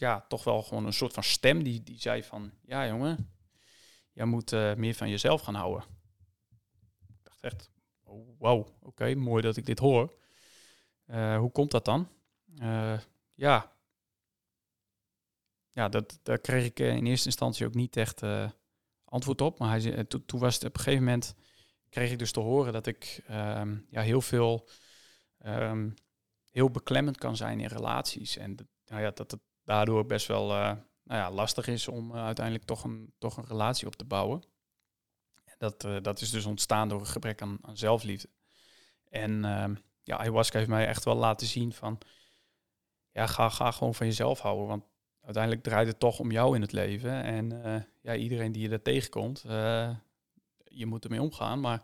ja, 0.00 0.24
toch 0.28 0.44
wel 0.44 0.62
gewoon 0.62 0.86
een 0.86 0.92
soort 0.92 1.12
van 1.12 1.22
stem 1.22 1.62
die, 1.62 1.82
die 1.82 2.00
zei 2.00 2.22
van... 2.22 2.52
Ja 2.64 2.86
jongen, 2.86 3.32
jij 4.12 4.24
moet 4.24 4.52
uh, 4.52 4.74
meer 4.74 4.94
van 4.94 5.08
jezelf 5.08 5.42
gaan 5.42 5.54
houden. 5.54 5.84
Ik 7.08 7.22
dacht 7.22 7.42
echt, 7.42 7.70
oh, 8.02 8.38
wow, 8.38 8.68
oké, 8.80 9.14
mooi 9.14 9.42
dat 9.42 9.56
ik 9.56 9.66
dit 9.66 9.78
hoor. 9.78 10.16
Uh, 11.06 11.38
hoe 11.38 11.50
komt 11.50 11.70
dat 11.70 11.84
dan? 11.84 12.08
ja, 13.34 13.72
ja 15.70 15.88
dat, 15.88 16.20
daar 16.22 16.38
kreeg 16.38 16.64
ik 16.64 16.78
in 16.78 17.06
eerste 17.06 17.26
instantie 17.26 17.66
ook 17.66 17.74
niet 17.74 17.96
echt 17.96 18.22
antwoord 19.04 19.40
op. 19.40 19.58
Maar 19.58 19.80
hij, 19.80 20.04
toen, 20.04 20.40
was 20.40 20.54
het 20.54 20.64
op 20.64 20.76
een 20.76 20.82
gegeven 20.82 21.04
moment 21.04 21.34
kreeg 21.88 22.10
ik 22.10 22.18
dus 22.18 22.32
te 22.32 22.40
horen 22.40 22.72
dat 22.72 22.86
ik 22.86 23.22
um, 23.30 23.86
ja, 23.90 24.00
heel 24.02 24.20
veel 24.20 24.68
um, 25.46 25.94
heel 26.48 26.70
beklemmend 26.70 27.18
kan 27.18 27.36
zijn 27.36 27.60
in 27.60 27.66
relaties. 27.66 28.36
En 28.36 28.56
nou 28.86 29.02
ja, 29.02 29.10
dat 29.10 29.30
het 29.30 29.40
daardoor 29.68 30.06
best 30.06 30.26
wel 30.26 30.50
uh, 30.50 30.72
nou 31.02 31.20
ja, 31.20 31.30
lastig 31.30 31.66
is 31.66 31.88
om 31.88 32.10
uh, 32.10 32.24
uiteindelijk 32.24 32.64
toch 32.64 32.84
een, 32.84 33.12
toch 33.18 33.36
een 33.36 33.46
relatie 33.46 33.86
op 33.86 33.96
te 33.96 34.04
bouwen. 34.04 34.42
Dat, 35.58 35.84
uh, 35.84 35.96
dat 36.02 36.20
is 36.20 36.30
dus 36.30 36.44
ontstaan 36.44 36.88
door 36.88 37.00
een 37.00 37.06
gebrek 37.06 37.42
aan, 37.42 37.58
aan 37.60 37.76
zelfliefde. 37.76 38.28
En 39.08 39.44
uh, 39.44 39.64
ja, 40.02 40.16
ayahuasca 40.16 40.58
heeft 40.58 40.70
mij 40.70 40.86
echt 40.86 41.04
wel 41.04 41.16
laten 41.16 41.46
zien 41.46 41.72
van... 41.72 41.98
Ja, 43.10 43.26
ga, 43.26 43.48
ga 43.48 43.70
gewoon 43.70 43.94
van 43.94 44.06
jezelf 44.06 44.40
houden. 44.40 44.66
Want 44.66 44.84
uiteindelijk 45.20 45.64
draait 45.64 45.86
het 45.86 45.98
toch 45.98 46.18
om 46.18 46.30
jou 46.30 46.54
in 46.54 46.60
het 46.60 46.72
leven. 46.72 47.22
En 47.22 47.48
ja, 48.00 48.14
iedereen 48.14 48.52
die 48.52 48.62
je 48.62 48.68
daar 48.68 48.82
tegenkomt 48.82 49.40
je 50.64 50.86
moet 50.86 51.04
ermee 51.04 51.22
omgaan, 51.22 51.60
maar 51.60 51.82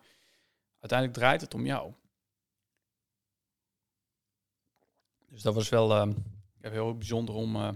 uiteindelijk 0.80 1.18
draait 1.18 1.40
het 1.40 1.54
om 1.54 1.66
jou. 1.66 1.92
Dus 5.28 5.42
dat 5.42 5.54
was 5.54 5.68
wel 5.68 6.14
uh, 6.64 6.70
heel 6.70 6.96
bijzonder 6.96 7.34
om, 7.34 7.56
uh, 7.56 7.70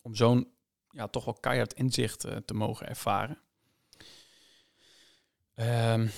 om 0.00 0.14
zo'n 0.14 0.52
ja, 0.90 1.08
toch 1.08 1.24
wel 1.24 1.34
keihard 1.34 1.72
inzicht 1.72 2.26
uh, 2.26 2.36
te 2.36 2.54
mogen 2.54 2.88
ervaren. 2.88 3.38
Um, 5.54 6.10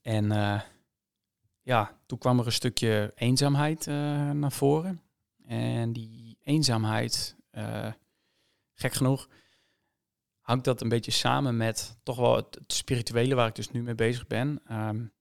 en 0.00 0.28
ja, 1.62 1.98
toen 2.06 2.18
kwam 2.18 2.38
er 2.38 2.46
een 2.46 2.52
stukje 2.52 3.12
eenzaamheid 3.14 3.86
naar 3.86 4.52
voren. 4.52 5.02
En 5.44 5.92
die 5.92 6.38
eenzaamheid, 6.42 7.36
gek 8.74 8.92
genoeg, 8.92 9.28
hangt 10.40 10.64
dat 10.64 10.80
een 10.80 10.88
beetje 10.88 11.10
samen 11.10 11.56
met 11.56 11.98
toch 12.02 12.16
wel 12.16 12.36
het, 12.36 12.58
spirituele 12.66 13.34
waar 13.34 13.48
ik 13.48 13.54
dus 13.54 13.70
nu 13.70 13.82
mee 13.82 13.94
bezig 13.94 14.26
ben. 14.26 14.62
Um, 14.70 15.12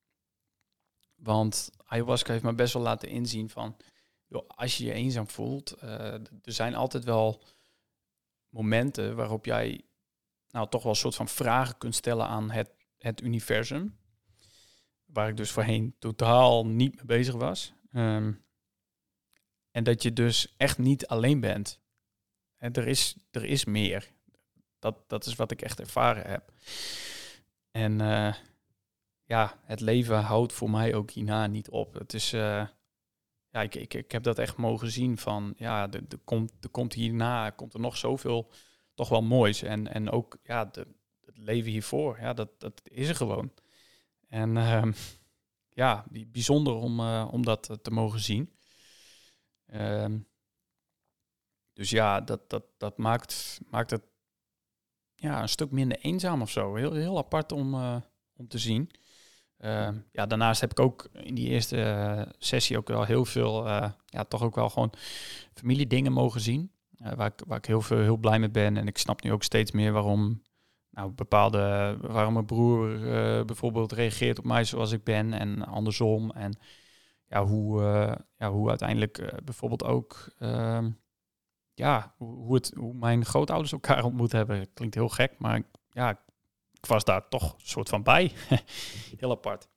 want 1.15 1.71
ayahuasca 1.85 2.31
heeft 2.31 2.43
me 2.43 2.55
best 2.55 2.73
wel 2.73 2.83
laten 2.83 3.09
inzien 3.09 3.49
van, 3.49 3.77
als 4.47 4.77
je 4.77 4.85
je 4.85 4.93
eenzaam 4.93 5.29
voelt, 5.29 5.75
uh, 5.83 6.13
er 6.13 6.51
zijn 6.51 6.75
altijd 6.75 7.03
wel 7.03 7.43
momenten 8.49 9.15
waarop 9.15 9.45
jij 9.45 9.81
nou 10.49 10.69
toch 10.69 10.83
wel 10.83 10.91
een 10.91 10.97
soort 10.97 11.15
van 11.15 11.27
vragen 11.27 11.77
kunt 11.77 11.95
stellen 11.95 12.27
aan 12.27 12.51
het, 12.51 12.69
het 12.97 13.21
universum. 13.21 13.97
Waar 15.05 15.29
ik 15.29 15.37
dus 15.37 15.51
voorheen 15.51 15.95
totaal 15.99 16.65
niet 16.65 16.95
mee 16.95 17.05
bezig 17.05 17.35
was. 17.35 17.73
Um, 17.91 18.45
en 19.71 19.83
dat 19.83 20.03
je 20.03 20.13
dus 20.13 20.53
echt 20.57 20.77
niet 20.77 21.07
alleen 21.07 21.39
bent. 21.39 21.79
En 22.57 22.73
er 22.73 22.87
is, 22.87 23.15
er 23.31 23.45
is 23.45 23.65
meer. 23.65 24.11
Dat, 24.79 25.09
dat 25.09 25.25
is 25.25 25.35
wat 25.35 25.51
ik 25.51 25.61
echt 25.61 25.79
ervaren 25.79 26.29
heb. 26.29 26.53
En 27.71 27.99
uh, 27.99 28.33
ja, 29.23 29.59
het 29.63 29.79
leven 29.79 30.21
houdt 30.21 30.53
voor 30.53 30.69
mij 30.69 30.93
ook 30.93 31.11
hierna 31.11 31.47
niet 31.47 31.69
op. 31.69 31.93
Het 31.93 32.13
is, 32.13 32.33
uh, 32.33 32.67
ja, 33.55 33.61
ik, 33.61 33.75
ik, 33.75 33.93
ik 33.93 34.11
heb 34.11 34.23
dat 34.23 34.39
echt 34.39 34.57
mogen 34.57 34.91
zien 34.91 35.17
van, 35.17 35.53
ja, 35.57 35.91
er, 35.91 36.03
er, 36.09 36.17
komt, 36.23 36.51
er 36.61 36.69
komt 36.69 36.93
hierna, 36.93 37.49
komt 37.49 37.73
er 37.73 37.79
nog 37.79 37.97
zoveel 37.97 38.51
toch 38.93 39.09
wel 39.09 39.21
moois. 39.21 39.61
En, 39.61 39.93
en 39.93 40.09
ook, 40.09 40.37
ja, 40.43 40.65
de, 40.65 40.87
het 41.25 41.37
leven 41.37 41.71
hiervoor, 41.71 42.19
ja, 42.19 42.33
dat, 42.33 42.59
dat 42.59 42.81
is 42.83 43.09
er 43.09 43.15
gewoon. 43.15 43.53
En 44.27 44.55
uh, 44.55 44.83
ja, 45.69 46.05
bijzonder 46.27 46.73
om, 46.73 46.99
uh, 46.99 47.27
om 47.31 47.43
dat 47.43 47.77
te 47.81 47.91
mogen 47.91 48.19
zien. 48.19 48.55
Ehm, 49.65 50.19
dus 51.73 51.89
ja, 51.89 52.21
dat, 52.21 52.49
dat, 52.49 52.65
dat 52.77 52.97
maakt, 52.97 53.59
maakt 53.69 53.91
het 53.91 54.03
ja, 55.15 55.41
een 55.41 55.49
stuk 55.49 55.71
minder 55.71 55.99
eenzaam 55.99 56.41
of 56.41 56.49
zo. 56.49 56.75
Heel, 56.75 56.93
heel 56.93 57.17
apart 57.17 57.51
om, 57.51 57.73
uh, 57.73 57.97
om 58.35 58.47
te 58.47 58.57
zien. 58.57 58.91
Uh, 59.59 59.89
ja, 60.11 60.25
daarnaast 60.25 60.61
heb 60.61 60.71
ik 60.71 60.79
ook 60.79 61.07
in 61.11 61.35
die 61.35 61.49
eerste 61.49 61.77
uh, 61.77 62.31
sessie 62.37 62.77
ook 62.77 62.87
wel 62.87 63.03
heel 63.03 63.25
veel, 63.25 63.67
ja, 64.05 64.23
toch 64.27 64.41
ook 64.41 64.55
wel 64.55 64.69
gewoon 64.69 64.93
familiedingen 65.53 66.11
mogen 66.11 66.41
zien. 66.41 66.71
waar, 67.15 67.27
ik, 67.27 67.41
waar 67.47 67.57
ik 67.57 67.65
heel, 67.65 67.81
veel, 67.81 67.99
heel 67.99 68.17
blij 68.17 68.39
mee 68.39 68.49
ben. 68.49 68.77
En 68.77 68.87
ik 68.87 68.97
snap 68.97 69.23
nu 69.23 69.31
ook 69.31 69.43
steeds 69.43 69.71
meer 69.71 69.91
waarom 69.91 70.41
nou, 70.89 71.11
bepaalde, 71.11 71.97
waarom 72.01 72.33
mijn 72.33 72.45
broer 72.45 72.99
bijvoorbeeld 73.45 73.91
reageert 73.91 74.37
op 74.39 74.45
mij 74.45 74.63
zoals 74.63 74.91
ik 74.91 75.03
ben 75.03 75.33
en 75.33 75.65
andersom. 75.65 76.31
En 76.31 76.57
ja, 77.25 77.45
hoe, 77.45 77.81
ja, 78.37 78.51
hoe 78.51 78.69
uiteindelijk 78.69 79.41
bijvoorbeeld 79.43 79.83
ook 79.83 80.29
ehm, 80.39 80.89
ja, 81.75 82.13
hoe, 82.17 82.53
het, 82.53 82.71
hoe 82.77 82.93
mijn 82.93 83.25
grootouders 83.25 83.71
elkaar 83.71 84.03
ontmoet 84.03 84.31
hebben. 84.31 84.73
Klinkt 84.73 84.95
heel 84.95 85.09
gek, 85.09 85.39
maar 85.39 85.61
ja, 85.89 86.19
was 86.87 87.03
daar 87.03 87.27
toch 87.27 87.53
een 87.53 87.67
soort 87.67 87.89
van 87.89 88.03
bij. 88.03 88.31
heel 89.19 89.31
apart. 89.31 89.67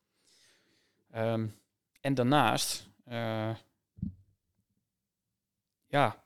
Um, 1.15 1.61
en 2.01 2.15
daarnaast, 2.15 2.89
uh, 3.09 3.55
ja, 5.87 6.25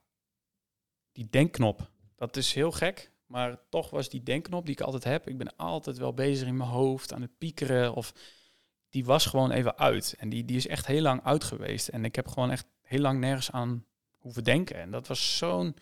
die 1.13 1.29
denkknop. 1.31 1.91
Dat 2.17 2.37
is 2.37 2.55
heel 2.55 2.73
gek, 2.73 3.11
maar 3.27 3.59
toch 3.69 3.91
was 3.91 4.09
die 4.09 4.23
denkknop 4.23 4.67
die 4.67 4.75
ik 4.75 4.81
altijd 4.81 5.05
heb. 5.05 5.29
Ik 5.29 5.39
ben 5.39 5.57
altijd 5.57 5.99
wel 5.99 6.15
bezig 6.15 6.49
in 6.49 6.57
mijn 6.57 6.71
hoofd 6.71 7.13
aan 7.13 7.23
het 7.23 7.39
piekeren 7.39 7.95
of 7.95 8.13
die 8.89 9.05
was 9.05 9.27
gewoon 9.27 9.51
even 9.51 9.79
uit. 9.79 10.15
En 10.19 10.29
die, 10.29 10.45
die 10.45 10.57
is 10.57 10.67
echt 10.67 10.87
heel 10.87 11.03
lang 11.03 11.25
uit 11.25 11.45
geweest. 11.45 11.89
En 11.89 12.05
ik 12.05 12.15
heb 12.15 12.29
gewoon 12.29 12.51
echt 12.51 12.67
heel 12.83 13.01
lang 13.01 13.21
nergens 13.21 13.51
aan 13.51 13.87
hoeven 14.19 14.45
denken. 14.45 14.77
En 14.77 14.91
dat 14.91 15.07
was 15.07 15.37
zo'n 15.37 15.77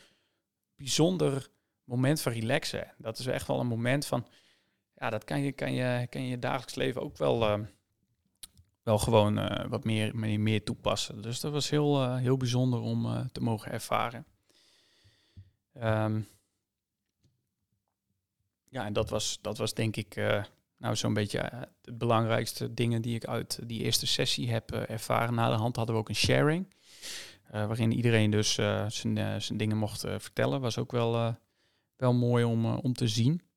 bijzonder 0.76 1.48
moment 1.84 2.20
van 2.20 2.32
relaxen. 2.32 2.94
Dat 2.98 3.18
is 3.18 3.26
echt 3.26 3.46
wel 3.46 3.60
een 3.60 3.66
moment 3.66 4.06
van, 4.06 4.26
ja, 5.00 5.10
dat 5.10 5.24
kan 5.24 5.40
je, 5.40 5.52
kan 5.52 5.72
je, 5.72 6.06
kan 6.10 6.22
je, 6.22 6.38
dagelijks 6.38 6.74
leven 6.74 7.02
ook 7.02 7.16
wel, 7.16 7.42
uh, 7.42 7.66
wel 8.82 8.98
gewoon 8.98 9.38
uh, 9.38 9.66
wat 9.68 9.84
meer, 9.84 10.16
meer, 10.16 10.40
meer 10.40 10.64
toepassen. 10.64 11.22
Dus 11.22 11.40
dat 11.40 11.52
was 11.52 11.70
heel, 11.70 12.02
uh, 12.02 12.16
heel 12.16 12.36
bijzonder 12.36 12.80
om 12.80 13.28
te 13.32 13.40
mogen 13.40 13.72
ervaren. 13.72 14.26
Um, 15.82 16.28
ja, 18.68 18.84
en 18.84 18.92
dat 18.92 19.10
was, 19.10 19.38
dat 19.40 19.58
was 19.58 19.74
denk 19.74 19.96
ik 19.96 20.16
nou 20.76 20.96
zo'n 20.96 21.14
beetje 21.14 21.68
de 21.80 21.92
belangrijkste 21.92 22.74
dingen 22.74 23.02
die 23.02 23.14
ik 23.14 23.24
uit 23.24 23.58
die 23.68 23.82
eerste 23.82 24.06
sessie 24.06 24.50
heb 24.50 24.72
ervaren. 24.72 25.34
Na 25.34 25.50
de 25.50 25.56
hand 25.56 25.76
hadden 25.76 25.94
we 25.94 26.00
ook 26.00 26.08
een 26.08 26.14
sharing. 26.14 26.74
Waarin 27.50 27.92
iedereen 27.92 28.30
dus 28.30 28.54
zijn, 28.54 29.42
zijn 29.42 29.58
dingen 29.58 29.76
mocht 29.76 30.00
vertellen. 30.00 30.60
Was 30.60 30.78
ook 30.78 30.92
wel, 30.92 31.36
wel 31.96 32.14
mooi 32.14 32.44
om, 32.44 32.66
om 32.66 32.92
te 32.92 33.08
zien. 33.08 33.49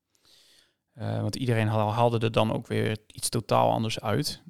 Want 0.94 1.36
iedereen 1.36 1.68
haalde 1.68 2.18
er 2.18 2.32
dan 2.32 2.52
ook 2.52 2.66
weer 2.66 2.98
iets 3.06 3.28
totaal 3.28 3.70
anders 3.70 4.00
uit. 4.00 4.42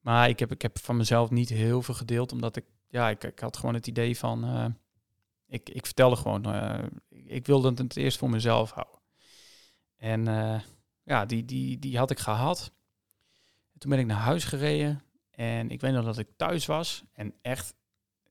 maar 0.00 0.28
ik 0.28 0.38
heb, 0.38 0.52
ik 0.52 0.62
heb 0.62 0.78
van 0.78 0.96
mezelf 0.96 1.30
niet 1.30 1.48
heel 1.48 1.82
veel 1.82 1.94
gedeeld, 1.94 2.32
omdat 2.32 2.56
ik, 2.56 2.64
ja, 2.88 3.08
ik, 3.08 3.24
ik 3.24 3.38
had 3.38 3.56
gewoon 3.56 3.74
het 3.74 3.86
idee 3.86 4.18
van, 4.18 4.74
ik, 5.46 5.68
ik 5.68 5.86
vertelde 5.86 6.16
gewoon, 6.16 6.46
ik 7.08 7.46
wilde 7.46 7.82
het 7.82 7.96
eerst 7.96 8.18
voor 8.18 8.30
mezelf 8.30 8.70
houden. 8.70 9.00
En 9.96 10.24
ja, 11.02 11.26
die, 11.26 11.44
die, 11.44 11.78
die 11.78 11.98
had 11.98 12.10
ik 12.10 12.18
gehad. 12.18 12.72
toen 13.78 13.90
ben 13.90 13.98
ik 13.98 14.06
naar 14.06 14.16
huis 14.16 14.44
gereden. 14.44 15.02
En 15.30 15.70
ik 15.70 15.80
weet 15.80 15.92
nog 15.92 16.04
dat 16.04 16.18
ik 16.18 16.28
thuis 16.36 16.66
was 16.66 17.04
en 17.12 17.34
echt, 17.42 17.74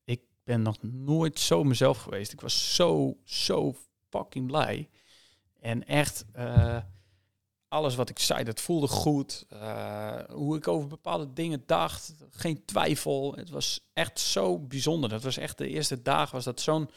ik 0.04 0.20
ben 0.44 0.62
nog 0.62 0.82
nooit 0.82 1.38
zo 1.38 1.64
mezelf 1.64 1.98
geweest. 1.98 2.32
Ik 2.32 2.40
was 2.40 2.74
zo, 2.74 3.16
zo 3.24 3.74
fucking 4.08 4.46
blij. 4.46 4.88
En 5.60 5.86
echt, 5.86 6.24
uh, 6.36 6.78
alles 7.68 7.94
wat 7.94 8.10
ik 8.10 8.18
zei, 8.18 8.44
dat 8.44 8.60
voelde 8.60 8.88
goed. 8.88 9.46
Uh, 9.52 10.20
hoe 10.28 10.56
ik 10.56 10.68
over 10.68 10.88
bepaalde 10.88 11.32
dingen 11.32 11.62
dacht, 11.66 12.14
geen 12.30 12.64
twijfel. 12.64 13.34
Het 13.34 13.50
was 13.50 13.80
echt 13.92 14.20
zo 14.20 14.58
bijzonder. 14.58 15.10
Dat 15.10 15.22
was 15.22 15.36
echt 15.36 15.58
de 15.58 15.68
eerste 15.68 16.02
dag, 16.02 16.30
was 16.30 16.44
dat 16.44 16.60
zo'n 16.60 16.90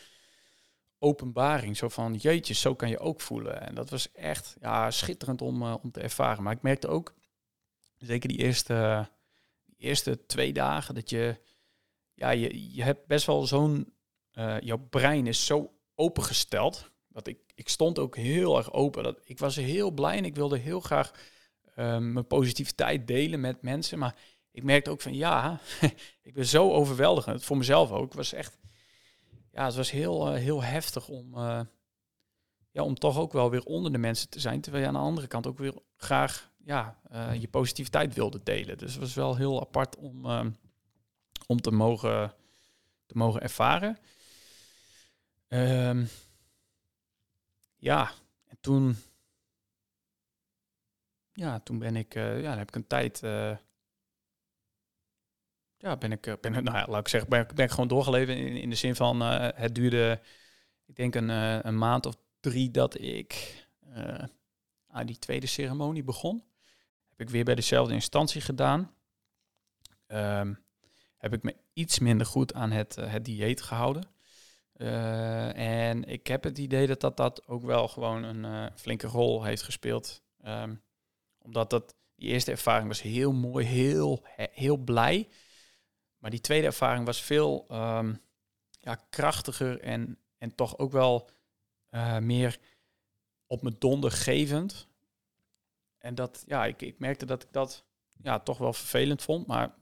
openbaring. 1.00 1.78
Zo 1.78 1.90
van, 1.90 2.14
jeetje, 2.14 2.54
zo 2.54 2.76
kan 2.76 2.90
je 2.90 3.00
ook 3.00 3.22
voelen. 3.22 3.62
En 3.62 3.76
dat 3.76 3.90
was 3.90 4.12
echt 4.12 4.56
ja, 4.62 4.92
schitterend 4.92 5.42
om, 5.42 5.62
uh, 5.62 5.76
om 5.82 5.92
te 5.92 6.02
ervaren. 6.02 6.44
Maar 6.44 6.54
ik 6.54 6.62
merkte 6.62 6.88
ook, 6.88 7.14
zeker 7.98 8.30
die 8.30 8.38
eerste, 8.38 9.10
eerste 9.78 10.26
twee 10.26 10.54
dagen, 10.54 10.96
dat 10.96 11.10
je, 11.10 11.40
ja, 12.14 12.30
je, 12.30 12.74
je 12.74 12.84
hebt 12.84 13.08
best 13.08 13.26
wel 13.26 13.48
zo'n, 13.48 13.94
jouw 14.60 14.88
brein 14.90 15.28
is 15.28 15.46
zo 15.46 15.74
opengesteld. 15.96 16.92
Ik, 17.28 17.40
ik 17.56 17.70
stond 17.70 18.00
ook 18.00 18.16
heel 18.16 18.58
erg 18.58 18.74
open. 18.74 19.04
Dat, 19.04 19.20
ik 19.24 19.40
was 19.40 19.56
heel 19.56 19.92
blij 19.92 20.18
en 20.18 20.26
ik 20.26 20.36
wilde 20.36 20.58
heel 20.58 20.80
graag 20.80 21.12
uh, 21.70 21.98
mijn 21.98 22.28
positiviteit 22.28 23.08
delen 23.08 23.40
met 23.40 23.62
mensen. 23.62 24.00
Maar 24.00 24.16
ik 24.52 24.64
merkte 24.64 24.90
ook 24.90 25.02
van, 25.02 25.16
ja, 25.16 25.60
ik 26.22 26.34
ben 26.34 26.46
zo 26.46 26.72
overweldigend. 26.72 27.44
Voor 27.44 27.58
mezelf 27.58 27.92
ook. 27.92 28.06
Het 28.06 28.16
was 28.16 28.34
echt 28.34 28.60
ja, 29.52 29.66
het 29.66 29.76
was 29.76 29.92
heel, 29.92 30.28
uh, 30.28 30.34
heel 30.34 30.64
heftig 30.64 31.08
om, 31.08 31.36
uh, 31.36 31.60
ja, 32.72 32.84
om 32.84 32.96
toch 32.96 33.18
ook 33.18 33.34
wel 33.34 33.50
weer 33.50 33.64
onder 33.64 33.92
de 33.92 33.98
mensen 33.98 34.30
te 34.30 34.40
zijn. 34.40 34.62
Terwijl 34.62 34.84
je 34.84 34.90
aan 34.90 34.96
de 34.96 35.08
andere 35.08 35.28
kant 35.28 35.48
ook 35.48 35.58
weer 35.58 35.74
graag 35.96 36.52
ja, 36.58 37.00
uh, 37.12 37.34
je 37.34 37.48
positiviteit 37.48 38.14
wilde 38.14 38.40
delen. 38.44 38.78
Dus 38.78 38.92
het 38.92 39.02
was 39.02 39.14
wel 39.14 39.36
heel 39.36 39.62
apart 39.62 39.98
om, 39.98 40.26
om 41.48 41.62
te, 41.62 41.72
mogen, 41.72 42.34
te 43.06 43.18
mogen 43.18 43.42
ervaren. 43.42 43.98
Um, 45.48 46.10
ja, 47.80 48.12
en 48.46 48.58
toen, 48.62 48.96
ja, 51.34 51.60
toen 51.60 51.80
ben 51.80 51.96
ik, 51.96 52.14
ja, 52.14 52.42
dan 52.42 52.58
heb 52.58 52.68
ik 52.68 52.76
een 52.76 52.88
tijd 52.88 53.20
ja, 55.78 55.98
ben 55.98 56.12
ik, 56.12 56.38
ben, 56.42 56.52
nou 56.52 56.78
ja, 56.78 56.86
laat 56.88 57.00
ik 57.00 57.08
zeggen, 57.08 57.30
ben, 57.30 57.48
ben 57.56 57.66
ik 57.66 57.72
gewoon 57.72 57.88
doorgeleven 57.88 58.38
in, 58.38 58.58
in 58.58 58.70
de 58.70 58.76
zin 58.76 58.96
van 58.96 59.22
het 59.22 59.76
duurde, 59.76 60.22
ik 60.86 60.96
denk 60.96 61.16
een, 61.16 61.30
een 61.68 61.78
maand 61.78 62.06
of 62.06 62.16
drie 62.40 62.72
dat 62.72 63.00
ik 63.02 63.68
aan 64.88 65.06
die 65.06 65.20
tweede 65.20 65.48
ceremonie 65.48 66.04
begon. 66.04 66.44
Heb 67.10 67.28
ik 67.28 67.30
weer 67.30 67.44
bij 67.44 67.56
dezelfde 67.56 67.94
instantie 67.94 68.42
gedaan. 68.42 68.94
Um, 70.08 70.60
heb 71.18 71.34
ik 71.34 71.44
me 71.44 71.56
iets 71.74 72.00
minder 72.00 72.28
goed 72.28 72.54
aan 72.54 72.72
het, 72.72 72.96
het 72.96 73.26
dieet 73.26 73.62
gehouden. 73.62 74.04
En 74.86 76.04
ik 76.04 76.28
heb 76.28 76.44
het 76.44 76.58
idee 76.58 76.88
dat 76.88 77.02
dat, 77.02 77.18
dat 77.18 77.48
ook 77.48 77.64
wel 77.64 77.88
gewoon 77.88 78.24
een 78.24 78.72
flinke 78.76 79.08
rol 79.08 79.44
heeft 79.44 79.62
gespeeld. 79.62 80.22
Um, 80.46 80.82
omdat 81.38 81.70
dat, 81.70 81.96
die 82.16 82.30
eerste 82.30 82.52
ervaring 82.52 82.88
was 82.88 83.02
heel 83.02 83.32
mooi, 83.32 83.66
heel, 83.66 84.26
heel 84.36 84.78
blij. 84.78 85.28
Maar 86.18 86.32
die 86.32 86.42
tweede 86.42 86.66
ervaring 86.66 87.06
was 87.06 87.22
veel 87.22 87.66
um, 87.72 88.22
ja, 88.80 88.96
krachtiger 89.10 89.80
en, 89.80 90.18
en 90.38 90.56
toch 90.56 90.78
ook 90.78 90.92
wel 90.92 91.30
uh, 91.92 92.18
meer 92.18 92.60
op 93.48 93.62
me 93.62 93.78
donder 93.78 94.12
gevend. 94.12 94.88
En 95.98 96.16
dat, 96.16 96.44
ja, 96.48 96.66
ik, 96.66 96.82
ik 96.82 97.00
merkte 97.00 97.26
dat 97.26 97.44
ik 97.44 97.52
dat 97.52 97.86
ja, 98.22 98.40
toch 98.40 98.58
wel 98.58 98.74
vervelend 98.74 99.22
vond. 99.22 99.48
Maar 99.48 99.76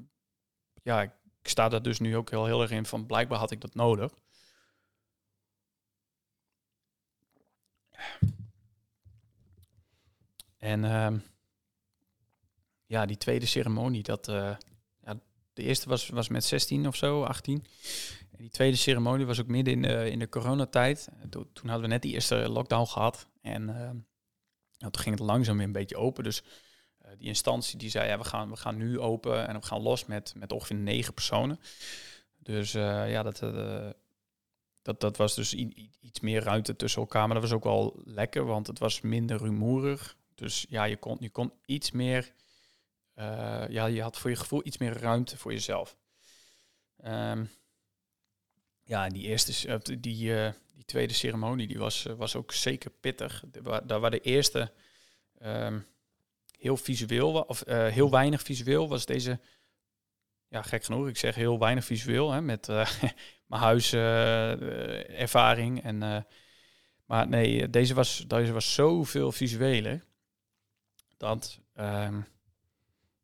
ja, 0.83 1.01
ik, 1.01 1.11
ik 1.41 1.47
sta 1.47 1.69
daar 1.69 1.81
dus 1.81 1.99
nu 1.99 2.17
ook 2.17 2.29
heel, 2.29 2.45
heel 2.45 2.61
erg 2.61 2.71
in 2.71 2.85
van 2.85 3.05
blijkbaar 3.05 3.39
had 3.39 3.51
ik 3.51 3.61
dat 3.61 3.75
nodig. 3.75 4.13
En 10.57 10.83
um, 10.83 11.23
ja, 12.85 13.05
die 13.05 13.17
tweede 13.17 13.45
ceremonie, 13.45 14.03
dat, 14.03 14.27
uh, 14.27 14.55
de 15.53 15.63
eerste 15.63 15.89
was, 15.89 16.09
was 16.09 16.27
met 16.27 16.43
16 16.43 16.87
of 16.87 16.95
zo, 16.95 17.23
18. 17.23 17.65
En 18.31 18.37
die 18.37 18.49
tweede 18.49 18.77
ceremonie 18.77 19.25
was 19.25 19.39
ook 19.39 19.47
midden 19.47 19.73
in 19.73 19.81
de, 19.81 20.11
in 20.11 20.19
de 20.19 20.29
coronatijd. 20.29 21.07
Toen, 21.29 21.47
hadden 21.61 21.81
we 21.81 21.87
net 21.87 22.01
die 22.01 22.13
eerste 22.13 22.49
lockdown 22.49 22.85
gehad. 22.85 23.27
En 23.41 23.65
nou, 24.77 24.91
toen 24.91 25.01
ging 25.01 25.15
het 25.15 25.27
langzaam 25.27 25.57
weer 25.57 25.65
een 25.65 25.71
beetje 25.71 25.97
open. 25.97 26.23
Dus 26.23 26.43
uh, 27.05 27.11
die 27.17 27.27
instantie 27.27 27.77
die 27.77 27.89
zei, 27.89 28.07
ja, 28.07 28.17
we 28.17 28.23
gaan, 28.23 28.49
we 28.49 28.55
gaan 28.55 28.77
nu 28.77 28.99
open 28.99 29.47
en 29.47 29.59
we 29.59 29.65
gaan 29.65 29.81
los 29.81 30.05
met, 30.05 30.33
met 30.35 30.51
ongeveer 30.51 30.77
negen 30.77 31.13
personen. 31.13 31.59
Dus 32.37 32.75
uh, 32.75 33.11
ja, 33.11 33.23
dat, 33.23 33.39
dat, 34.87 34.99
dat 34.99 35.17
was 35.17 35.35
dus 35.35 35.53
iets 36.01 36.19
meer 36.19 36.43
ruimte 36.43 36.75
tussen 36.75 37.01
elkaar. 37.01 37.25
Maar 37.25 37.39
dat 37.39 37.49
was 37.49 37.57
ook 37.57 37.63
wel 37.63 38.01
lekker, 38.05 38.45
want 38.45 38.67
het 38.67 38.79
was 38.79 39.01
minder 39.01 39.37
rumoerig. 39.37 40.17
Dus 40.35 40.65
ja, 40.69 40.83
je 40.83 40.97
kon, 40.97 41.17
je 41.19 41.29
kon 41.29 41.51
iets 41.65 41.91
meer 41.91 42.33
uh, 43.15 43.67
ja, 43.69 43.85
je 43.85 44.01
had 44.01 44.17
voor 44.17 44.29
je 44.29 44.35
gevoel 44.35 44.61
iets 44.63 44.77
meer 44.77 44.97
ruimte 44.97 45.37
voor 45.37 45.51
jezelf. 45.51 45.97
Um, 47.05 47.49
ja, 48.83 49.09
die 49.09 49.23
eerste, 49.23 49.67
uh, 49.67 49.99
die, 49.99 50.29
uh, 50.29 50.51
die 50.73 50.85
tweede 50.85 51.13
ceremonie, 51.13 51.67
die 51.67 51.77
was, 51.77 52.03
was 52.17 52.35
ook 52.35 52.51
zeker 52.51 52.91
pittig. 52.91 53.43
Daar 53.83 53.99
waar 53.99 54.11
de 54.11 54.21
eerste 54.21 54.71
um, 55.41 55.85
heel 56.57 56.77
visueel, 56.77 57.41
of 57.41 57.63
heel 57.67 58.11
weinig 58.11 58.41
visueel, 58.41 58.87
was 58.87 59.05
deze, 59.05 59.39
ja, 60.47 60.61
gek 60.61 60.83
genoeg, 60.83 61.07
ik 61.07 61.17
zeg 61.17 61.35
heel 61.35 61.59
weinig 61.59 61.85
visueel, 61.85 62.31
hè, 62.31 62.41
met 62.41 62.69
mijn 63.47 63.61
huiservaring. 63.61 65.83
en, 65.83 66.25
maar 67.05 67.27
nee, 67.27 67.69
deze 67.69 67.93
was, 67.93 68.23
deze 68.27 68.51
was 68.51 68.73
zoveel 68.73 69.31
visueler. 69.31 70.05
Dat, 71.17 71.59
um, 71.75 72.25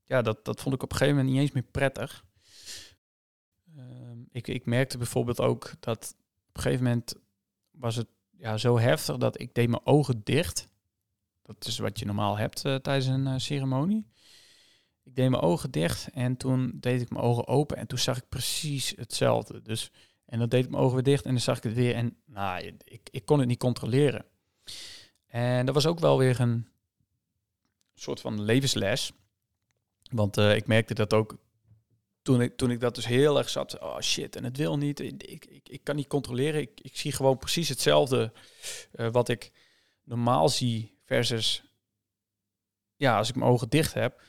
ja, 0.03 0.21
dat, 0.21 0.45
dat 0.45 0.61
vond 0.61 0.75
ik 0.75 0.83
op 0.83 0.91
een 0.91 0.97
gegeven 0.97 1.17
moment 1.17 1.33
niet 1.33 1.43
eens 1.43 1.53
meer 1.53 1.71
prettig. 1.71 2.25
Uh, 3.77 3.83
ik, 4.31 4.47
ik 4.47 4.65
merkte 4.65 4.97
bijvoorbeeld 4.97 5.39
ook 5.39 5.71
dat 5.79 6.15
op 6.47 6.55
een 6.55 6.61
gegeven 6.61 6.83
moment 6.83 7.15
was 7.71 7.95
het 7.95 8.07
ja, 8.29 8.57
zo 8.57 8.79
heftig 8.79 9.17
dat 9.17 9.39
ik 9.39 9.53
deed 9.53 9.69
mijn 9.69 9.85
ogen 9.85 10.21
dicht. 10.23 10.69
Dat 11.41 11.65
is 11.65 11.77
wat 11.77 11.99
je 11.99 12.05
normaal 12.05 12.37
hebt 12.37 12.65
uh, 12.65 12.75
tijdens 12.75 13.05
een 13.05 13.27
uh, 13.27 13.33
ceremonie. 13.37 14.11
Ik 15.03 15.15
deed 15.15 15.29
mijn 15.29 15.41
ogen 15.41 15.71
dicht 15.71 16.09
en 16.09 16.37
toen 16.37 16.71
deed 16.75 17.01
ik 17.01 17.09
mijn 17.09 17.23
ogen 17.23 17.47
open 17.47 17.77
en 17.77 17.87
toen 17.87 17.97
zag 17.97 18.17
ik 18.17 18.29
precies 18.29 18.93
hetzelfde. 18.95 19.61
Dus, 19.61 19.91
en 20.25 20.39
dan 20.39 20.49
deed 20.49 20.63
ik 20.63 20.69
mijn 20.69 20.83
ogen 20.83 20.93
weer 20.93 21.03
dicht 21.03 21.25
en 21.25 21.31
dan 21.31 21.41
zag 21.41 21.57
ik 21.57 21.63
het 21.63 21.73
weer 21.73 21.95
en 21.95 22.17
nou, 22.25 22.75
ik, 22.83 23.09
ik 23.11 23.25
kon 23.25 23.39
het 23.39 23.47
niet 23.47 23.59
controleren. 23.59 24.25
En 25.27 25.65
dat 25.65 25.75
was 25.75 25.85
ook 25.85 25.99
wel 25.99 26.17
weer 26.17 26.39
een 26.39 26.67
soort 27.93 28.21
van 28.21 28.41
levensles. 28.41 29.11
Want 30.11 30.37
uh, 30.37 30.55
ik 30.55 30.67
merkte 30.67 30.93
dat 30.93 31.13
ook 31.13 31.37
toen 32.21 32.41
ik, 32.41 32.57
toen 32.57 32.71
ik 32.71 32.79
dat 32.79 32.95
dus 32.95 33.05
heel 33.05 33.37
erg 33.37 33.49
zat. 33.49 33.79
Oh 33.79 33.99
shit, 33.99 34.35
en 34.35 34.43
het 34.43 34.57
wil 34.57 34.77
niet. 34.77 34.99
Ik, 34.99 35.23
ik, 35.23 35.69
ik 35.69 35.83
kan 35.83 35.95
niet 35.95 36.07
controleren. 36.07 36.61
Ik, 36.61 36.79
ik 36.81 36.97
zie 36.97 37.11
gewoon 37.11 37.37
precies 37.37 37.69
hetzelfde 37.69 38.31
uh, 38.95 39.11
wat 39.11 39.29
ik 39.29 39.51
normaal 40.03 40.49
zie 40.49 40.97
versus 41.05 41.63
ja, 42.95 43.17
als 43.17 43.29
ik 43.29 43.35
mijn 43.35 43.51
ogen 43.51 43.69
dicht 43.69 43.93
heb. 43.93 44.21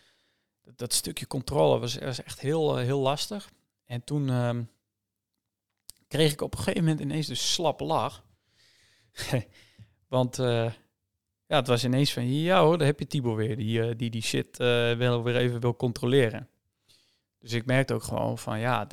Dat, 0.76 0.92
stukje 0.92 1.26
controle 1.26 1.78
was, 1.78 1.98
was 1.98 2.22
echt 2.22 2.40
heel, 2.40 2.78
uh, 2.78 2.85
heel 2.85 3.00
lastig. 3.00 3.50
En 3.85 4.04
toen 4.04 4.28
uh, 4.28 4.59
kreeg 6.14 6.33
ik 6.33 6.40
op 6.40 6.53
een 6.53 6.59
gegeven 6.59 6.85
moment 6.85 7.00
ineens 7.00 7.27
de 7.27 7.35
slappe 7.35 7.85
lach. 7.85 8.24
Want 10.09 10.37
ja, 11.46 11.57
het 11.57 11.66
was 11.66 11.85
ineens 11.85 12.12
van, 12.12 12.33
ja 12.33 12.62
hoor, 12.62 12.79
daar 12.79 12.87
heb 12.87 12.98
je 12.98 13.07
Tibor 13.07 13.37
weer, 13.37 13.57
die 13.57 13.79
uh, 13.79 13.90
die, 13.96 14.11
die 14.11 14.22
shit 14.22 14.61
uh, 14.61 14.92
wel 14.92 15.22
weer 15.22 15.37
even 15.37 15.61
wil 15.61 15.77
controleren. 15.77 16.48
Dus 17.38 17.53
ik 17.53 17.66
merkte 17.66 17.94
ook 17.94 18.03
gewoon 18.03 18.38
van, 18.38 18.59
ja, 18.59 18.88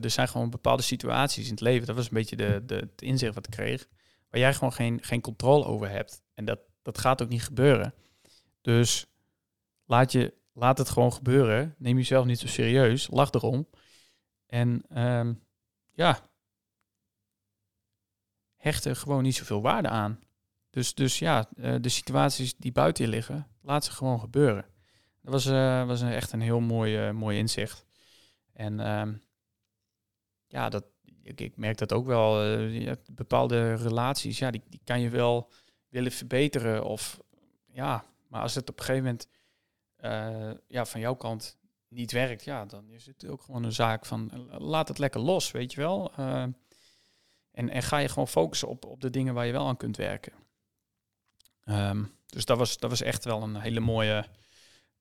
er 0.00 0.10
zijn 0.10 0.28
gewoon 0.28 0.50
bepaalde 0.50 0.82
situaties 0.82 1.44
in 1.44 1.50
het 1.50 1.60
leven, 1.60 1.86
dat 1.86 1.96
was 1.96 2.04
een 2.04 2.14
beetje 2.14 2.36
de, 2.36 2.62
de, 2.66 2.74
het 2.74 3.02
inzicht 3.02 3.34
wat 3.34 3.46
ik 3.46 3.52
kreeg, 3.52 3.88
waar 4.30 4.40
jij 4.40 4.54
gewoon 4.54 4.72
geen, 4.72 4.98
geen 5.02 5.20
controle 5.20 5.64
over 5.64 5.90
hebt. 5.90 6.22
En 6.34 6.44
dat, 6.44 6.58
dat 6.82 6.98
gaat 6.98 7.22
ook 7.22 7.28
niet 7.28 7.42
gebeuren. 7.42 7.94
Dus 8.60 9.06
laat, 9.84 10.12
je, 10.12 10.34
laat 10.52 10.78
het 10.78 10.88
gewoon 10.88 11.12
gebeuren, 11.12 11.74
neem 11.78 11.96
jezelf 11.96 12.24
niet 12.24 12.38
zo 12.38 12.46
serieus, 12.46 13.08
lach 13.10 13.32
erom. 13.32 13.68
En 14.46 15.02
um, 15.02 15.42
ja, 15.92 16.27
hecht 18.58 18.84
er 18.84 18.96
gewoon 18.96 19.22
niet 19.22 19.36
zoveel 19.36 19.62
waarde 19.62 19.88
aan. 19.88 20.20
Dus, 20.70 20.94
dus 20.94 21.18
ja, 21.18 21.48
uh, 21.54 21.74
de 21.80 21.88
situaties 21.88 22.56
die 22.56 22.72
buiten 22.72 23.04
je 23.04 23.10
liggen, 23.10 23.46
laat 23.62 23.84
ze 23.84 23.92
gewoon 23.92 24.20
gebeuren. 24.20 24.66
Dat 25.22 25.32
was, 25.32 25.46
uh, 25.46 25.86
was 25.86 26.02
echt 26.02 26.32
een 26.32 26.40
heel 26.40 26.60
mooi, 26.60 27.08
uh, 27.08 27.14
mooi 27.14 27.38
inzicht. 27.38 27.86
En 28.52 28.78
uh, 28.80 29.14
ja, 30.46 30.68
dat, 30.68 30.84
ik, 31.22 31.40
ik, 31.40 31.56
merk 31.56 31.78
dat 31.78 31.92
ook 31.92 32.06
wel. 32.06 32.58
Bepaalde 33.12 33.74
relaties, 33.74 34.38
ja, 34.38 34.50
die, 34.50 34.62
die 34.68 34.80
kan 34.84 35.00
je 35.00 35.08
wel 35.08 35.50
willen 35.88 36.12
verbeteren. 36.12 36.84
Of 36.84 37.20
ja, 37.66 38.04
maar 38.28 38.42
als 38.42 38.54
het 38.54 38.70
op 38.70 38.78
een 38.78 38.84
gegeven 38.84 39.04
moment 39.04 39.28
ja, 40.66 40.84
van 40.84 41.00
jouw 41.00 41.14
kant 41.14 41.58
niet 41.88 42.12
werkt, 42.12 42.44
ja, 42.44 42.64
dan 42.64 42.90
is 42.90 43.06
het 43.06 43.26
ook 43.26 43.42
gewoon 43.42 43.64
een 43.64 43.72
zaak 43.72 44.06
van 44.06 44.48
laat 44.50 44.88
het 44.88 44.98
lekker 44.98 45.20
los, 45.20 45.50
weet 45.50 45.72
je 45.72 45.80
wel. 45.80 46.12
En, 47.58 47.70
en 47.70 47.82
ga 47.82 47.98
je 47.98 48.08
gewoon 48.08 48.28
focussen 48.28 48.68
op, 48.68 48.84
op 48.84 49.00
de 49.00 49.10
dingen 49.10 49.34
waar 49.34 49.46
je 49.46 49.52
wel 49.52 49.66
aan 49.66 49.76
kunt 49.76 49.96
werken. 49.96 50.32
Um, 51.64 52.14
dus 52.26 52.44
dat 52.44 52.58
was, 52.58 52.78
dat 52.78 52.90
was 52.90 53.02
echt 53.02 53.24
wel 53.24 53.42
een 53.42 53.56
hele 53.56 53.80
mooie, 53.80 54.26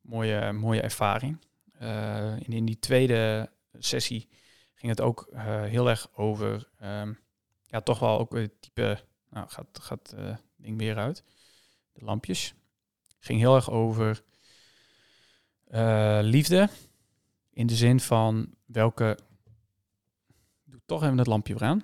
mooie, 0.01 0.51
mooie 0.51 0.81
ervaring. 0.81 1.45
Uh, 1.81 2.39
in, 2.39 2.65
die 2.65 2.79
tweede 2.79 3.49
sessie 3.73 4.29
ging 4.73 4.91
het 4.91 5.01
ook 5.01 5.27
uh, 5.33 5.39
heel 5.63 5.89
erg 5.89 6.09
over 6.13 6.69
um, 6.83 7.19
ja, 7.65 7.81
toch 7.81 7.99
wel 7.99 8.19
ook 8.19 8.33
het 8.33 8.61
type, 8.61 8.99
nou 9.29 9.49
gaat, 9.49 9.79
gaat 9.79 10.13
uh, 10.17 10.35
ding 10.55 10.77
weer 10.77 10.97
uit, 10.97 11.23
de 11.93 12.05
lampjes. 12.05 12.53
Ging 13.19 13.39
heel 13.39 13.55
erg 13.55 13.69
over 13.69 14.23
liefde, 16.21 16.69
in 17.49 17.67
de 17.67 17.75
zin 17.75 17.99
van 17.99 18.53
welke, 18.65 19.17
doe 20.63 20.81
toch 20.85 21.03
even 21.03 21.17
het 21.17 21.27
lampje 21.27 21.53
weer 21.53 21.67
aan. 21.67 21.83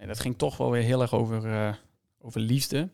Nee, 0.00 0.08
dat 0.08 0.20
ging 0.20 0.38
toch 0.38 0.56
wel 0.56 0.70
weer 0.70 0.82
heel 0.82 1.00
erg 1.00 1.14
over, 1.14 1.44
uh, 1.46 1.74
over 2.18 2.40
liefde. 2.40 2.90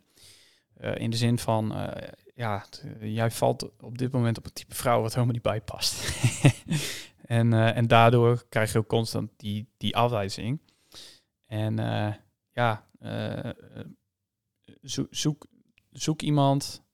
Uh, 0.81 0.97
in 0.97 1.11
de 1.11 1.17
zin 1.17 1.39
van, 1.39 1.79
uh, 1.79 1.89
ja, 2.35 2.65
jij 3.01 3.31
valt 3.31 3.81
op 3.81 3.99
dit 3.99 4.13
moment 4.13 4.39
op 4.39 4.45
een 4.45 4.53
type 4.53 4.75
vrouw 4.75 5.01
wat 5.01 5.13
helemaal 5.13 5.35
niet 5.35 5.43
bij 5.43 5.61
past. 5.61 6.21
en, 7.27 7.53
en 7.53 7.87
daardoor 7.87 8.45
krijg 8.49 8.73
je 8.73 8.79
ook 8.79 8.87
constant 8.87 9.31
die, 9.37 9.69
die 9.77 9.97
afwijzing. 9.97 10.61
En 11.47 11.77
ja, 12.51 12.89
zo, 14.83 15.07
zoek, 15.11 15.47
zoek 15.93 16.23
iemand 16.23 16.85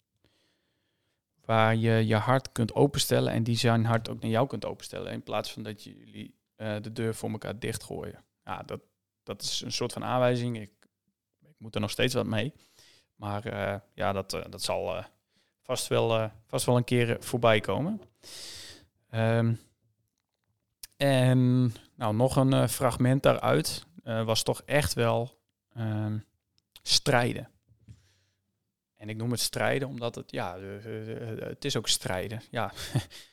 waar 1.44 1.76
je 1.76 2.06
je 2.06 2.16
hart 2.16 2.52
kunt 2.52 2.74
openstellen 2.74 3.32
en 3.32 3.42
die 3.42 3.56
zijn 3.56 3.84
hart 3.84 4.08
ook 4.08 4.20
naar 4.20 4.30
jou 4.30 4.46
kunt 4.46 4.64
openstellen. 4.64 5.12
In 5.12 5.22
plaats 5.22 5.52
van 5.52 5.62
dat 5.62 5.84
jullie 5.84 6.34
de 6.56 6.92
deur 6.92 7.14
voor 7.14 7.30
elkaar 7.30 7.58
dichtgooien. 7.58 8.24
Ja, 8.44 8.62
dat, 8.62 8.80
dat 9.22 9.42
is 9.42 9.60
een 9.60 9.72
soort 9.72 9.92
van 9.92 10.04
aanwijzing. 10.04 10.60
Ik, 10.60 10.70
ik 11.40 11.54
moet 11.58 11.74
er 11.74 11.80
nog 11.80 11.90
steeds 11.90 12.14
wat 12.14 12.26
mee. 12.26 12.52
Maar 13.14 13.52
uh, 13.52 13.80
ja, 13.94 14.12
dat, 14.12 14.34
uh, 14.34 14.40
dat 14.50 14.62
zal 14.62 14.96
uh, 14.96 15.04
vast, 15.62 15.86
wel, 15.86 16.30
vast 16.46 16.66
wel 16.66 16.76
een 16.76 16.84
keer 16.84 17.16
voorbij 17.20 17.60
komen. 17.60 18.00
Um, 19.14 19.60
en 20.96 21.72
nou, 21.94 22.14
nog 22.14 22.36
een 22.36 22.68
fragment 22.68 23.22
daaruit 23.22 23.86
was 24.02 24.42
toch 24.42 24.62
echt 24.64 24.94
wel 24.94 25.38
um, 25.76 26.24
strijden. 26.82 27.50
En 28.96 29.08
ik 29.08 29.16
noem 29.16 29.30
het 29.30 29.40
strijden 29.40 29.88
omdat 29.88 30.14
het, 30.14 30.30
ja, 30.30 30.58
het 31.38 31.64
is 31.64 31.76
ook 31.76 31.88
strijden. 31.88 32.42
Ja, 32.50 32.72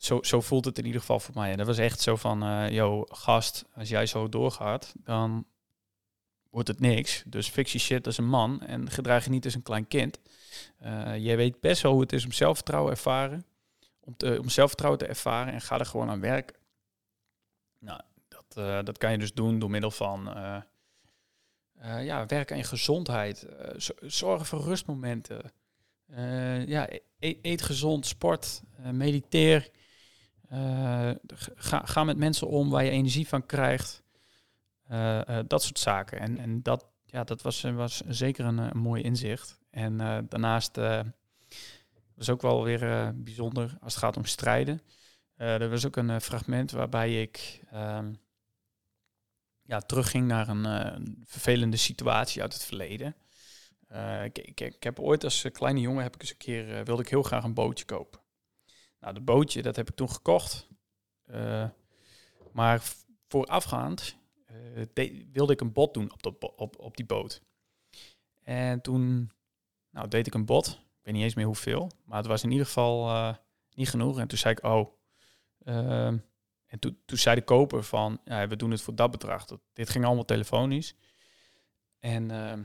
zo, 0.00 0.22
zo 0.22 0.40
voelt 0.40 0.64
het 0.64 0.78
in 0.78 0.84
ieder 0.84 1.00
geval 1.00 1.20
voor 1.20 1.34
mij. 1.34 1.50
En 1.50 1.56
dat 1.56 1.66
was 1.66 1.78
echt 1.78 2.00
zo 2.00 2.16
van, 2.16 2.44
uh, 2.44 3.02
gast, 3.06 3.64
als 3.74 3.88
jij 3.88 4.06
zo 4.06 4.28
doorgaat, 4.28 4.92
dan 4.96 5.46
wordt 6.50 6.68
het 6.68 6.80
niks. 6.80 7.22
Dus 7.26 7.48
fix 7.48 7.72
je 7.72 7.78
shit 7.78 8.06
als 8.06 8.18
een 8.18 8.28
man 8.28 8.60
en 8.60 8.90
gedraag 8.90 9.24
je 9.24 9.30
niet 9.30 9.44
als 9.44 9.54
een 9.54 9.62
klein 9.62 9.88
kind. 9.88 10.20
Uh, 10.82 11.18
jij 11.18 11.36
weet 11.36 11.60
best 11.60 11.82
wel 11.82 11.92
hoe 11.92 12.00
het 12.00 12.12
is 12.12 12.24
om 12.24 12.32
zelfvertrouwen 12.32 12.92
ervaren. 12.92 13.44
Om, 14.00 14.16
te, 14.16 14.38
om 14.40 14.48
zelfvertrouwen 14.48 15.00
te 15.00 15.06
ervaren 15.06 15.52
en 15.52 15.60
ga 15.60 15.78
er 15.78 15.86
gewoon 15.86 16.10
aan 16.10 16.20
werken. 16.20 16.56
Nou, 17.78 18.00
dat, 18.28 18.56
uh, 18.58 18.78
dat 18.84 18.98
kan 18.98 19.12
je 19.12 19.18
dus 19.18 19.34
doen 19.34 19.58
door 19.58 19.70
middel 19.70 19.90
van 19.90 20.24
ja, 21.82 22.26
werken 22.26 22.56
je 22.56 22.64
gezondheid. 22.64 23.46
zorgen 24.00 24.46
voor 24.46 24.60
rustmomenten. 24.60 25.52
ja, 26.66 26.88
eet, 27.18 27.38
eet 27.42 27.62
gezond, 27.62 28.06
sport, 28.06 28.62
mediteer. 28.92 29.70
Uh, 30.52 31.10
ga, 31.54 31.82
ga, 31.84 32.04
met 32.04 32.16
mensen 32.16 32.46
om 32.46 32.70
waar 32.70 32.84
je 32.84 32.90
energie 32.90 33.28
van 33.28 33.46
krijgt. 33.46 34.02
Uh, 34.90 35.20
uh, 35.28 35.38
dat 35.46 35.62
soort 35.62 35.78
zaken. 35.78 36.20
En, 36.20 36.38
en 36.38 36.62
dat, 36.62 36.86
ja, 37.04 37.24
dat 37.24 37.42
was, 37.42 37.62
was 37.62 38.00
zeker 38.08 38.44
een, 38.44 38.78
mooi 38.78 39.02
inzicht. 39.02 39.60
En 39.70 39.96
daarnaast 40.28 40.76
was 42.14 42.30
ook 42.30 42.42
wel 42.42 42.64
weer 42.64 43.12
bijzonder 43.16 43.76
als 43.80 43.94
het 43.94 44.02
gaat 44.02 44.16
om 44.16 44.24
strijden. 44.24 44.82
er 45.36 45.70
was 45.70 45.86
ook 45.86 45.96
een 45.96 46.20
fragment 46.20 46.70
waarbij 46.70 47.22
ik 47.22 47.60
um, 47.74 48.20
ja, 49.62 49.80
terugging 49.80 50.26
naar 50.26 50.48
een, 50.48 50.64
een, 50.64 51.22
vervelende 51.26 51.76
situatie 51.76 52.42
uit 52.42 52.52
het 52.52 52.64
verleden. 52.64 53.16
Ik, 54.24 54.38
ik, 54.38 54.60
ik, 54.60 54.82
heb 54.82 54.98
ooit 55.00 55.24
als 55.24 55.46
kleine 55.52 55.80
jongen 55.80 56.02
heb 56.02 56.14
ik 56.14 56.20
eens 56.20 56.30
een 56.30 56.36
keer 56.36 56.84
wilde 56.84 57.02
ik 57.02 57.08
heel 57.08 57.22
graag 57.22 57.44
een 57.44 57.54
bootje 57.54 57.84
kopen. 57.84 58.19
Nou, 59.00 59.14
dat 59.14 59.24
bootje, 59.24 59.62
dat 59.62 59.76
heb 59.76 59.88
ik 59.88 59.94
toen 59.94 60.10
gekocht. 60.10 60.68
Uh, 61.26 61.68
maar 62.52 62.82
voorafgaand 63.28 64.16
uh, 64.94 65.18
wilde 65.32 65.52
ik 65.52 65.60
een 65.60 65.72
bot 65.72 65.94
doen 65.94 66.12
op, 66.12 66.22
dat 66.22 66.54
op, 66.56 66.78
op 66.78 66.96
die 66.96 67.06
boot. 67.06 67.42
En 68.42 68.80
toen 68.80 69.30
nou, 69.90 70.08
deed 70.08 70.26
ik 70.26 70.34
een 70.34 70.44
bot. 70.44 70.66
Ik 70.66 71.06
weet 71.06 71.14
niet 71.14 71.22
eens 71.22 71.34
meer 71.34 71.46
hoeveel. 71.46 71.90
Maar 72.04 72.18
het 72.18 72.26
was 72.26 72.42
in 72.42 72.50
ieder 72.50 72.66
geval 72.66 73.08
uh, 73.08 73.34
niet 73.74 73.88
genoeg. 73.88 74.18
En 74.18 74.28
toen 74.28 74.38
zei 74.38 74.54
ik, 74.54 74.64
oh. 74.64 74.88
Ehm, 75.64 76.18
en 76.66 76.78
toen, 76.78 76.98
toen 77.04 77.18
zei 77.18 77.36
de 77.36 77.44
koper 77.44 77.82
van, 77.82 78.20
ja, 78.24 78.48
we 78.48 78.56
doen 78.56 78.70
het 78.70 78.82
voor 78.82 78.94
dat 78.94 79.10
bedrag. 79.10 79.44
Dat, 79.44 79.60
dit 79.72 79.90
ging 79.90 80.04
allemaal 80.04 80.24
telefonisch. 80.24 80.94
En 81.98 82.30
ehm, 82.30 82.64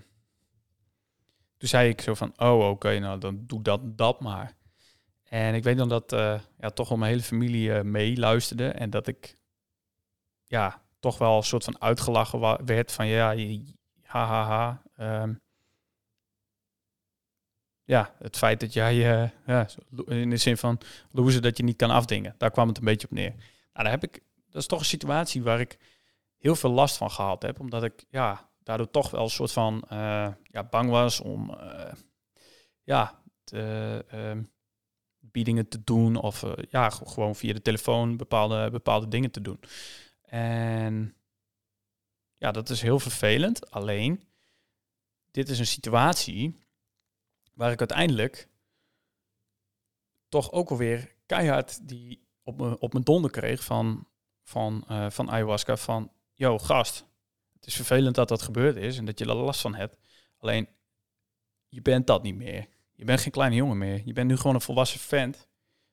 toen 1.58 1.70
zei 1.70 1.90
ik 1.90 2.02
zo 2.02 2.14
van, 2.14 2.34
oh 2.38 2.70
oké, 2.70 3.00
nou 3.00 3.20
dan 3.20 3.44
doe 3.46 3.62
dat, 3.62 3.98
dat 3.98 4.20
maar. 4.20 4.58
En 5.30 5.54
ik 5.54 5.64
weet 5.64 5.78
dan 5.78 5.90
dat 5.90 6.14
uh, 6.14 6.40
ja, 6.60 6.70
toch 6.70 6.90
wel 6.90 6.98
mijn 6.98 7.12
hele 7.12 7.24
familie 7.24 7.70
uh, 7.70 7.82
meeluisterde. 7.82 8.68
En 8.68 8.90
dat 8.90 9.08
ik 9.08 9.38
ja, 10.44 10.82
toch 11.00 11.18
wel 11.18 11.38
een 11.38 11.44
soort 11.44 11.64
van 11.64 11.82
uitgelachen 11.82 12.66
werd 12.66 12.92
van 12.92 13.08
ja, 13.08 13.36
hahaha. 14.02 14.82
Ha, 14.96 15.06
ha. 15.06 15.22
Um, 15.24 15.44
ja, 17.84 18.16
het 18.20 18.38
feit 18.38 18.60
dat 18.60 18.74
jij, 18.74 19.24
uh, 19.24 19.30
ja, 19.46 19.68
in 20.06 20.30
de 20.30 20.38
zin 20.38 20.58
van 20.58 20.80
loser, 21.12 21.42
dat 21.42 21.58
je 21.58 21.64
niet 21.64 21.78
kan 21.78 21.90
afdingen. 21.90 22.36
Daar 22.38 22.52
kwam 22.52 22.68
het 22.68 22.78
een 22.78 22.84
beetje 22.84 23.08
op 23.08 23.14
neer. 23.14 23.30
Nou, 23.30 23.44
daar 23.74 23.92
heb 23.92 24.04
ik, 24.04 24.24
dat 24.50 24.62
is 24.62 24.68
toch 24.68 24.80
een 24.80 24.86
situatie 24.86 25.44
waar 25.44 25.60
ik 25.60 25.78
heel 26.38 26.56
veel 26.56 26.72
last 26.72 26.98
van 26.98 27.12
gehad 27.12 27.42
heb. 27.42 27.60
Omdat 27.60 27.84
ik, 27.84 28.06
ja, 28.10 28.50
daardoor 28.64 28.90
toch 28.90 29.12
wel 29.12 29.24
een 29.24 29.30
soort 29.30 29.52
van, 29.52 29.84
ja, 30.44 30.64
bang 30.70 30.90
was 30.90 31.20
om, 31.20 31.58
ja, 32.84 33.22
te, 33.44 34.06
ehm, 34.10 34.44
biedingen 35.36 35.68
te 35.68 35.84
doen 35.84 36.16
of 36.16 36.44
uh, 36.44 36.52
ja, 36.70 36.90
gewoon 36.90 37.36
via 37.36 37.54
de 37.54 37.62
telefoon 37.62 38.18
bepaalde, 38.18 38.70
bepaalde 38.72 39.08
dingen 39.08 39.32
te 39.32 39.42
doen. 39.42 39.60
En 40.22 41.16
ja, 42.38 42.52
dat 42.52 42.70
is 42.70 42.82
heel 42.82 43.00
vervelend. 43.00 43.72
Alleen, 43.72 44.24
dit 45.32 45.50
is 45.50 45.60
een 45.60 45.68
situatie 45.68 46.56
waar 47.54 47.72
ik 47.72 47.80
uiteindelijk 47.80 48.50
toch 50.30 50.52
ook 50.52 50.70
alweer 50.70 51.16
keihard 51.26 51.88
die 51.88 52.28
op, 52.44 52.58
me, 52.58 52.80
op 52.80 52.94
mijn 52.94 53.04
donder 53.04 53.32
kreeg 53.32 53.64
van, 53.64 54.08
van, 54.44 54.86
uh, 54.90 55.10
van 55.10 55.30
ayahuasca. 55.30 55.78
Van, 55.78 56.12
yo 56.34 56.60
gast, 56.60 57.06
het 57.54 57.66
is 57.66 57.76
vervelend 57.76 58.16
dat 58.16 58.28
dat 58.28 58.42
gebeurd 58.42 58.76
is 58.76 58.98
en 58.98 59.06
dat 59.06 59.20
je 59.20 59.26
er 59.26 59.36
last 59.36 59.62
van 59.62 59.76
hebt. 59.76 59.98
Alleen, 60.38 60.68
je 61.68 61.82
bent 61.82 62.08
dat 62.08 62.24
niet 62.24 62.36
meer. 62.36 62.68
Je 62.96 63.06
bent 63.06 63.22
geen 63.22 63.32
kleine 63.32 63.56
jongen 63.56 63.78
meer. 63.78 64.02
Je 64.06 64.14
bent 64.14 64.28
nu 64.28 64.38
gewoon 64.38 64.56
een 64.56 64.62
volwassen 64.62 65.00
vent. 65.00 65.48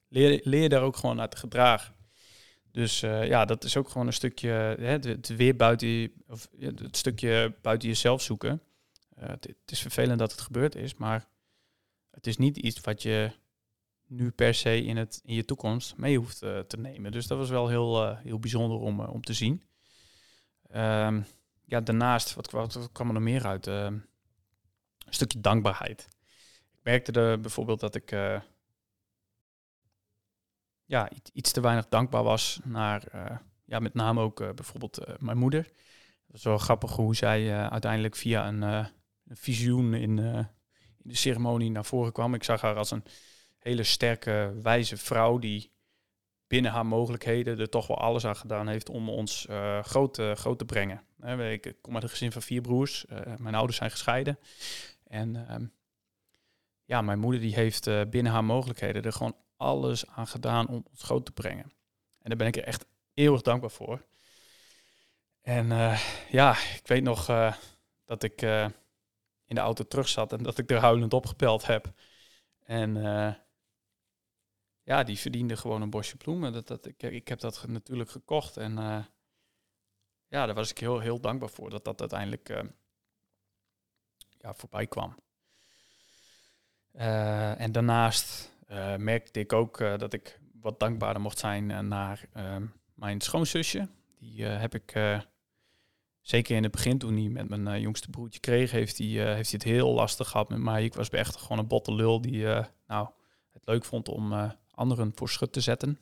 Leer, 0.09 0.41
leer 0.45 0.69
daar 0.69 0.83
ook 0.83 0.97
gewoon 0.97 1.17
naar 1.17 1.29
te 1.29 1.37
gedragen. 1.37 1.95
Dus 2.71 3.03
uh, 3.03 3.27
ja, 3.27 3.45
dat 3.45 3.65
is 3.65 3.77
ook 3.77 3.89
gewoon 3.89 4.07
een 4.07 4.13
stukje, 4.13 4.49
hè, 4.49 4.99
het, 4.99 5.29
weer 5.29 5.57
buiten 5.57 6.13
of 6.27 6.49
het 6.59 6.97
stukje 6.97 7.55
buiten 7.63 7.89
jezelf 7.89 8.23
zoeken. 8.23 8.63
Uh, 9.19 9.29
het, 9.29 9.57
is 9.67 9.81
vervelend 9.81 10.19
dat 10.19 10.31
het 10.31 10.41
gebeurd 10.41 10.75
is, 10.75 10.95
maar 10.95 11.27
het 12.11 12.27
is 12.27 12.37
niet 12.37 12.57
iets 12.57 12.81
wat 12.81 13.03
je 13.03 13.31
nu 14.07 14.31
per 14.31 14.55
se 14.55 14.83
in, 14.83 14.97
het, 14.97 15.21
in 15.25 15.35
je 15.35 15.45
toekomst 15.45 15.97
mee 15.97 16.19
hoeft 16.19 16.39
te 16.39 16.77
nemen. 16.79 17.13
Dus 17.13 17.27
dat 17.27 17.39
was 17.39 17.51
wel 17.51 17.69
heel, 17.69 18.17
heel 18.17 18.39
bijzonder 18.39 18.79
om, 18.79 19.01
om 19.01 19.23
te 19.23 19.33
zien. 19.33 19.63
Um, 20.75 21.27
ja, 21.65 21.81
daarnaast, 21.81 22.35
wat, 22.35 22.51
wat, 22.51 22.75
wat 22.75 22.93
kwam 22.93 23.07
er 23.07 23.15
nog 23.15 23.23
meer 23.23 23.47
uit? 23.47 23.67
Ehm, 23.67 23.95
een 25.07 25.15
stukje 25.15 25.41
dankbaarheid 25.41 26.09
merkte 26.83 27.13
er 27.21 27.41
bijvoorbeeld 27.41 27.81
dat 27.81 27.95
ik 27.95 28.13
uh, 28.13 28.41
ja, 30.85 31.11
iets 31.33 31.53
te 31.53 31.61
weinig 31.61 31.89
dankbaar 31.89 32.23
was 32.23 32.61
naar, 32.65 33.05
uh, 33.15 33.37
ja, 33.65 33.79
met 33.79 33.95
name 33.95 34.21
ook 34.21 34.41
uh, 34.41 34.51
bijvoorbeeld 34.51 35.07
mijn 35.19 35.39
moeder. 35.39 35.71
Dat 36.27 36.43
wel 36.43 36.59
grappig 36.59 36.93
hoe 36.93 37.17
zij 37.17 37.69
uiteindelijk 37.69 38.17
via 38.17 38.49
een, 38.49 38.87
visioen 39.25 39.95
in, 39.95 40.19
in, 40.19 40.49
de 40.99 41.17
ceremonie 41.17 41.71
naar 41.71 41.85
voren 41.85 42.13
kwam. 42.13 42.35
Ik 42.35 42.45
zag 42.45 42.61
haar 42.61 42.77
als 42.77 42.91
een 42.91 43.05
hele 43.59 43.83
sterke, 43.83 44.59
wijze 44.63 44.97
vrouw 44.97 45.39
die 45.39 45.73
binnen 46.47 46.73
haar 46.73 46.87
mogelijkheden 46.87 47.59
er 47.59 47.69
toch 47.69 47.87
wel 47.87 47.99
alles 47.99 48.27
aan 48.27 48.37
gedaan 48.37 48.69
heeft 48.69 48.89
om 48.89 49.09
ons 49.09 49.47
groot, 49.83 50.21
groot 50.35 50.59
te 50.59 50.65
brengen. 50.65 51.03
ik 51.39 51.75
kom 51.81 51.95
uit 51.95 52.03
een 52.03 52.09
gezin 52.09 52.33
van 52.33 52.43
vier 52.43 52.61
broers. 52.61 53.05
mijn 53.37 53.55
ouders 53.55 53.77
zijn 53.77 53.91
gescheiden. 53.91 54.39
En 55.05 55.49
ehm, 55.49 55.65
ja, 56.85 57.03
mijn 57.03 57.19
moeder 57.19 57.41
die 57.41 57.55
heeft 57.55 57.87
uh, 57.87 58.03
binnen 58.11 58.33
haar 58.33 58.45
mogelijkheden 58.45 59.03
er 59.03 59.13
gewoon 59.13 59.37
alles 59.57 60.07
aan 60.07 60.27
gedaan 60.27 60.69
om 60.69 60.85
ons 60.91 61.03
groot 61.03 61.25
te 61.25 61.33
brengen. 61.33 61.73
En 62.19 62.29
daar 62.29 62.37
ben 62.37 62.47
ik 62.47 62.57
er 62.57 62.65
echt 62.65 62.87
eeuwig 63.15 63.43
dankbaar 63.43 63.71
voor. 63.71 64.05
En 65.41 65.67
uh, 65.67 66.01
ja, 66.31 66.51
ik 66.53 66.83
weet 66.85 67.03
nog 67.03 67.29
uh, 67.29 67.55
dat 68.05 68.23
ik 68.23 68.43
in 69.45 69.55
de 69.55 69.61
auto 69.61 69.85
terug 69.85 70.09
zat 70.09 70.33
en 70.33 70.43
dat 70.43 70.59
ik 70.59 70.71
er 70.71 70.79
huilend 70.79 71.15
opgepeld 71.15 71.67
heb. 71.67 71.93
En 72.65 72.95
ja, 74.83 75.03
die 75.03 75.19
verdiende 75.19 75.57
gewoon 75.57 75.83
een 75.83 75.91
bosje 75.91 76.17
bloemen. 76.17 76.53
Dat, 76.53 76.67
dat, 76.67 76.87
ik, 76.87 77.03
ik 77.03 77.29
heb 77.29 77.41
dat 77.41 77.65
natuurlijk 77.69 78.11
gekocht 78.11 78.57
en 78.57 78.73
ja, 80.27 80.47
daar 80.47 80.55
was 80.55 80.71
ik 80.71 80.79
heel, 80.79 80.99
heel 80.99 81.21
dankbaar 81.21 81.51
voor 81.51 81.71
dat 81.71 81.85
dat 81.85 82.01
uiteindelijk 82.01 82.65
ja, 84.39 84.55
voorbij 84.55 84.87
kwam. 84.87 85.17
Uh, 86.97 87.61
en 87.61 87.73
daarnaast 87.73 88.51
merkte 88.97 89.41
ik 89.41 89.53
ook 89.53 89.79
dat 89.79 90.13
ik 90.13 90.41
wat 90.61 90.81
dankbaarder 90.81 91.23
mocht 91.23 91.39
zijn 91.39 91.89
naar 91.89 92.25
ehm, 92.33 92.67
mijn 92.95 93.21
schoonzusje. 93.21 93.89
Die 94.19 94.45
heb 94.45 94.75
ik 94.75 95.21
zeker 96.21 96.57
in 96.57 96.63
het 96.63 96.73
begin, 96.73 96.99
toen 96.99 97.17
hij 97.17 97.29
met 97.29 97.49
mijn 97.49 97.81
jongste 97.81 98.11
broertje 98.11 98.41
kreeg, 98.41 98.71
heeft 98.71 98.99
hij, 98.99 99.07
heeft 99.07 99.51
hij 99.51 99.61
het 99.63 99.63
heel 99.63 99.93
lastig 99.93 100.29
gehad 100.29 100.49
met 100.49 100.59
mij. 100.59 100.85
Ik 100.85 100.95
was 100.95 101.09
echt 101.09 101.37
gewoon 101.37 101.59
een 101.59 101.67
botte 101.67 101.95
lul 101.95 102.21
die 102.21 102.45
nou, 102.87 103.09
het 103.53 103.63
leuk 103.65 103.85
vond 103.85 104.09
om 104.09 104.53
anderen 104.71 105.13
voor 105.15 105.29
schut 105.29 105.53
te 105.53 105.61
zetten. 105.61 105.99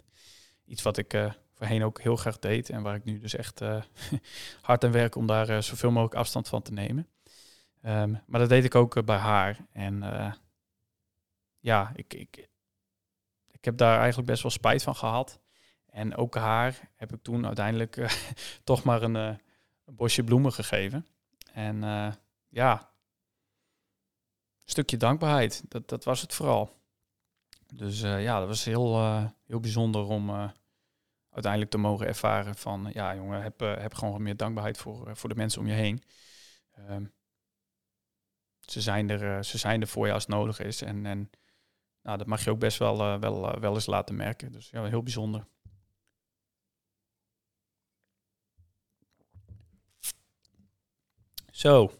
Iets 0.66 0.82
wat 0.82 0.96
ik 0.96 1.34
voorheen 1.52 1.84
ook 1.84 2.00
heel 2.00 2.16
graag 2.16 2.38
deed 2.38 2.70
en 2.70 2.82
waar 2.82 2.94
ik 2.94 3.04
nu 3.04 3.18
dus 3.18 3.34
echt 3.34 3.60
hard 4.62 4.84
aan 4.84 4.92
werk 4.92 5.14
om 5.14 5.26
daar 5.26 5.62
zoveel 5.62 5.90
mogelijk 5.90 6.14
afstand 6.14 6.48
van 6.48 6.62
te 6.62 6.72
nemen. 6.72 7.08
Um, 7.86 8.20
maar 8.26 8.40
dat 8.40 8.48
deed 8.48 8.64
ik 8.64 8.74
ook 8.74 9.04
bij 9.04 9.16
haar. 9.16 9.66
En 9.72 10.02
ja, 11.60 11.92
ik, 11.94 12.14
ik, 12.14 12.48
ik 13.50 13.64
heb 13.64 13.76
daar 13.76 13.98
eigenlijk 13.98 14.28
best 14.28 14.42
wel 14.42 14.50
spijt 14.50 14.82
van 14.82 14.96
gehad. 14.96 15.40
En 15.86 16.16
ook 16.16 16.34
haar 16.34 16.90
heb 16.96 17.12
ik 17.12 17.22
toen 17.22 17.46
uiteindelijk 17.46 18.18
toch 18.64 18.82
maar 18.82 19.02
een, 19.02 19.14
een, 19.14 19.38
bosje 19.84 20.24
bloemen 20.24 20.52
gegeven. 20.52 21.06
En 21.52 21.80
ja, 22.48 22.72
een 24.64 24.76
stukje 24.76 24.96
dankbaarheid, 24.96 25.62
dat, 25.68 25.88
dat 25.88 26.04
was 26.04 26.20
het 26.20 26.34
vooral. 26.34 26.78
Dus 27.74 28.00
ja, 28.00 28.38
dat 28.38 28.48
was 28.48 28.64
heel, 28.64 28.98
heel 29.46 29.60
bijzonder 29.60 30.02
om 30.02 30.52
uiteindelijk 31.30 31.70
te 31.70 31.78
mogen 31.78 32.06
ervaren 32.06 32.54
van, 32.54 32.90
ja 32.92 33.14
jongen, 33.14 33.42
heb, 33.42 33.60
heb 33.60 33.94
gewoon 33.94 34.22
meer 34.22 34.36
dankbaarheid 34.36 34.78
voor, 34.78 35.16
voor 35.16 35.28
de 35.28 35.34
mensen 35.34 35.60
om 35.60 35.66
je 35.66 35.72
heen. 35.72 36.02
Um, 36.88 37.12
ze, 38.60 38.80
zijn 38.80 39.10
er, 39.10 39.44
ze 39.44 39.58
zijn 39.58 39.80
er 39.80 39.86
voor 39.86 40.06
je 40.06 40.12
als 40.12 40.22
het 40.22 40.34
nodig 40.34 40.60
is. 40.60 40.82
En, 40.82 41.06
en 41.06 41.30
nou, 42.02 42.18
dat 42.18 42.26
mag 42.26 42.44
je 42.44 42.50
ook 42.50 42.58
best 42.58 42.78
wel, 42.78 43.20
wel, 43.20 43.60
wel 43.60 43.74
eens 43.74 43.86
laten 43.86 44.16
merken. 44.16 44.52
Dus 44.52 44.70
ja, 44.70 44.84
heel 44.84 45.02
bijzonder. 45.02 45.46
Zo. 51.50 51.92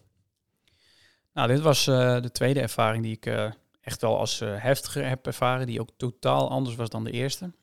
Nou, 1.33 1.47
dit 1.47 1.59
was 1.59 1.85
de 1.85 2.29
tweede 2.31 2.61
ervaring 2.61 3.03
die 3.03 3.15
ik 3.15 3.53
echt 3.81 4.01
wel 4.01 4.17
als 4.17 4.39
heftiger 4.39 5.07
heb 5.07 5.25
ervaren, 5.25 5.67
die 5.67 5.81
ook 5.81 5.89
totaal 5.97 6.49
anders 6.49 6.75
was 6.75 6.89
dan 6.89 7.03
de 7.03 7.11
eerste. 7.11 7.53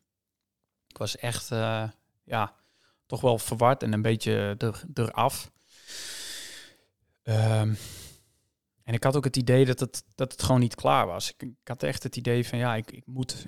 Ik 0.89 0.99
was 0.99 1.17
echt, 1.17 1.49
ja, 2.25 2.55
toch 3.07 3.21
wel 3.21 3.39
verward 3.39 3.83
en 3.83 3.93
een 3.93 4.03
beetje 4.03 4.55
er, 4.59 4.83
eraf. 4.95 5.51
Um, 7.23 7.77
en 8.89 8.95
ik 8.95 9.05
had 9.05 9.17
ook 9.17 9.25
het 9.25 9.37
idee 9.37 9.65
dat 9.65 9.81
het, 9.81 10.05
dat 10.15 10.33
het 10.33 10.43
gewoon 10.43 10.61
niet 10.61 10.75
klaar 10.75 11.07
was. 11.07 11.31
Ik, 11.31 11.43
ik 11.43 11.69
had 11.69 11.83
echt 11.83 12.03
het 12.03 12.17
idee 12.17 12.47
van, 12.47 12.59
ja, 12.59 12.75
ik, 12.75 12.91
ik 12.91 13.07
moet, 13.07 13.47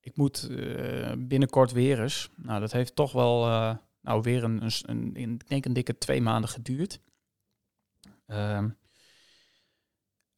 ik 0.00 0.16
moet 0.16 0.48
uh, 0.50 1.12
binnenkort 1.18 1.72
weer 1.72 2.02
eens. 2.02 2.30
Nou, 2.36 2.60
dat 2.60 2.72
heeft 2.72 2.94
toch 2.94 3.12
wel, 3.12 3.46
nou, 4.00 4.22
weer 4.22 4.44
een, 4.44 4.62
een, 4.62 5.10
een, 5.14 5.34
ik 5.34 5.48
denk 5.48 5.64
een 5.64 5.72
dikke 5.72 5.98
twee 5.98 6.20
maanden 6.20 6.50
geduurd. 6.50 7.00
Um, 8.26 8.78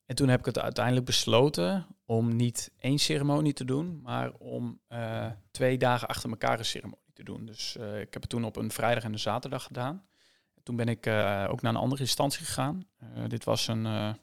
en 0.05 0.15
toen 0.15 0.29
heb 0.29 0.39
ik 0.39 0.47
het 0.47 0.59
uiteindelijk 0.59 1.07
besloten 1.07 1.87
om 2.05 2.37
niet 2.37 2.73
één 2.79 2.99
ceremonie 2.99 3.53
te 3.53 3.65
doen, 3.65 4.01
maar 4.03 4.33
om 4.33 4.81
uh, 4.89 5.31
twee 5.51 5.79
dagen 5.79 6.09
achter 6.09 6.31
elkaar 6.31 6.59
een 6.59 6.65
ceremonie 6.65 7.13
te 7.13 7.25
doen. 7.25 7.47
Dus 7.47 7.77
ik 7.77 8.13
heb 8.13 8.23
het 8.23 8.29
toen 8.29 8.45
op 8.45 8.57
een 8.57 8.71
vrijdag 8.71 9.05
en 9.05 9.13
een 9.13 9.19
zaterdag 9.19 9.63
gedaan. 9.63 10.09
Toen 10.69 10.77
ben 10.77 10.89
ik 10.89 11.07
uh, 11.07 11.47
ook 11.51 11.63
naar 11.63 11.75
een 11.75 11.81
andere 11.81 12.01
instantie 12.01 12.45
gegaan. 12.45 12.89
dit 13.29 13.45
was 13.45 13.69
een, 13.69 14.17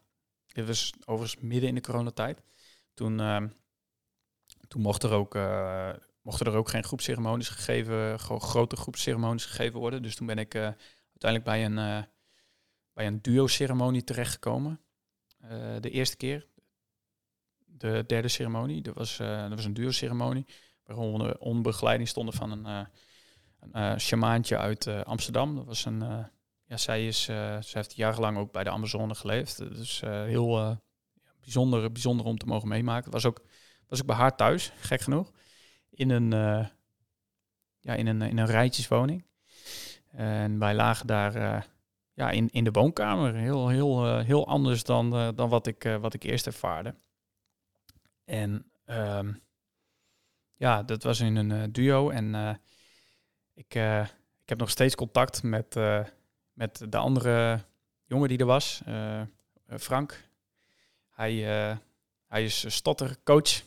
dit 0.46 0.68
was 0.68 0.94
overigens 1.06 1.42
midden 1.42 1.70
in 1.70 1.76
de 1.76 1.82
coronatijd. 1.82 2.42
Toen, 2.94 3.18
toen 4.68 4.82
mocht 4.82 5.04
er 5.04 5.12
ook, 5.12 5.34
mochten 6.22 6.46
er 6.46 6.56
ook 6.56 6.70
geen 6.70 6.84
groepceremonies 6.84 7.50
gegeven, 7.50 8.20
grote 8.20 8.76
groepceremonies 8.76 9.46
gegeven 9.46 9.80
worden. 9.80 10.02
Dus 10.02 10.16
toen 10.16 10.28
ben 10.28 10.38
ik 10.38 10.56
uiteindelijk 10.56 11.44
bij 11.44 11.66
een, 11.66 12.06
bij 12.94 13.08
een 13.08 13.22
duo-ceremonie 13.22 14.04
terechtgekomen. 14.04 14.80
Eh, 15.50 15.76
de 15.80 15.90
eerste 15.90 16.18
keer. 16.18 16.48
De 17.66 18.04
derde 18.08 18.28
ceremonie, 18.28 18.82
dat 18.82 18.96
was, 18.96 19.20
uh, 19.20 19.42
dat 19.42 19.56
was 19.56 19.66
een 19.66 19.74
duurceremonie. 19.74 20.46
Waar 20.84 20.98
we 20.98 21.40
onder, 21.40 21.62
begeleiding 21.62 22.10
stonden 22.10 22.34
van 22.34 22.52
een, 22.52 22.66
uh, 22.66 22.86
een 23.72 24.00
shamaantje 24.00 24.58
uit 24.58 24.88
Amsterdam. 24.88 25.56
Dat 25.56 25.66
was 25.66 25.86
een, 25.86 26.30
zij, 26.76 27.08
is, 27.08 27.24
zij 27.24 27.62
heeft 27.72 27.96
jarenlang 27.96 28.38
ook 28.38 28.52
bij 28.52 28.64
de 28.64 28.70
Amazone 28.70 29.16
geleefd. 29.16 29.58
Dus 29.58 30.00
heel 30.02 30.80
bijzonder, 31.42 31.92
bijzonder 31.92 32.26
om 32.26 32.38
te 32.38 32.46
mogen 32.46 32.68
meemaken. 32.68 33.12
was 33.12 33.26
ook, 33.26 33.42
was 33.88 34.02
ook 34.02 34.08
bij 34.08 34.16
haar 34.16 34.36
thuis, 34.36 34.72
gek 34.76 35.02
genoeg. 35.02 35.32
In 35.90 36.10
een, 36.10 36.32
ja, 37.80 37.94
in 37.94 38.08
een, 38.08 38.22
in 38.22 38.38
een 38.38 38.46
rijtjeswoning. 38.46 39.26
En 40.12 40.60
wij 40.60 40.74
lagen 40.74 41.08
daar 41.08 41.68
ja, 42.14 42.30
in, 42.30 42.50
in 42.50 42.64
de 42.64 42.72
woonkamer. 42.72 43.36
Heel, 43.36 43.68
heel, 43.68 44.18
heel 44.18 44.48
anders 44.48 44.84
dan, 44.84 45.36
dan 45.36 45.50
wat, 45.50 45.68
ik, 45.68 45.98
wat 46.00 46.14
ik 46.14 46.24
eerst 46.24 46.46
ervaarde. 46.46 46.96
En 48.26 48.72
um, 48.86 49.42
ja, 50.56 50.84
dat 50.84 51.04
was 51.04 51.20
in 51.20 51.36
een 51.36 51.72
duo. 51.72 52.10
En 52.10 52.60
ik, 53.54 53.76
ik 54.42 54.50
heb 54.50 54.60
nog 54.60 54.70
steeds 54.70 54.96
contact 54.96 55.44
met, 55.44 55.76
met 56.56 56.86
de 56.90 56.98
andere 56.98 57.66
jongen 58.06 58.30
die 58.30 58.38
er 58.38 58.46
was, 58.46 58.82
Frank. 59.80 60.30
Hij, 61.10 61.34
hij 62.28 62.44
is 62.44 62.76
stottercoach. 62.76 63.64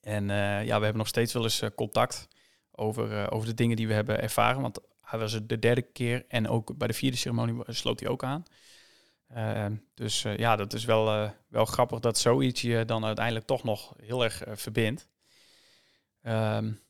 En 0.00 0.24
ja, 0.64 0.64
we 0.64 0.84
hebben 0.84 0.96
nog 0.96 1.08
steeds 1.08 1.32
wel 1.32 1.42
eens 1.42 1.62
contact 1.74 2.28
over, 2.70 3.30
over 3.30 3.48
de 3.48 3.54
dingen 3.54 3.76
die 3.76 3.88
we 3.88 3.94
hebben 3.94 4.20
ervaren. 4.20 4.62
Want 4.62 4.80
hij 5.00 5.18
was 5.18 5.32
het 5.32 5.48
de 5.48 5.58
derde 5.58 5.82
keer 5.82 6.24
en 6.28 6.48
ook 6.48 6.76
bij 6.76 6.88
de 6.88 6.94
vierde 6.94 7.16
ceremonie 7.16 7.62
sloot 7.66 8.00
hij 8.00 8.08
ook 8.08 8.24
aan. 8.24 8.42
Dus 9.94 10.22
ja, 10.22 10.56
dat 10.56 10.72
is 10.72 10.84
wel, 10.84 11.32
wel 11.48 11.64
grappig 11.64 11.98
dat 12.00 12.18
zoiets 12.18 12.60
je 12.60 12.84
dan 12.84 13.04
uiteindelijk 13.04 13.46
toch 13.46 13.64
nog 13.64 13.94
heel 14.02 14.24
erg 14.24 14.42
verbindt. 14.46 15.08
Um, 16.22 16.80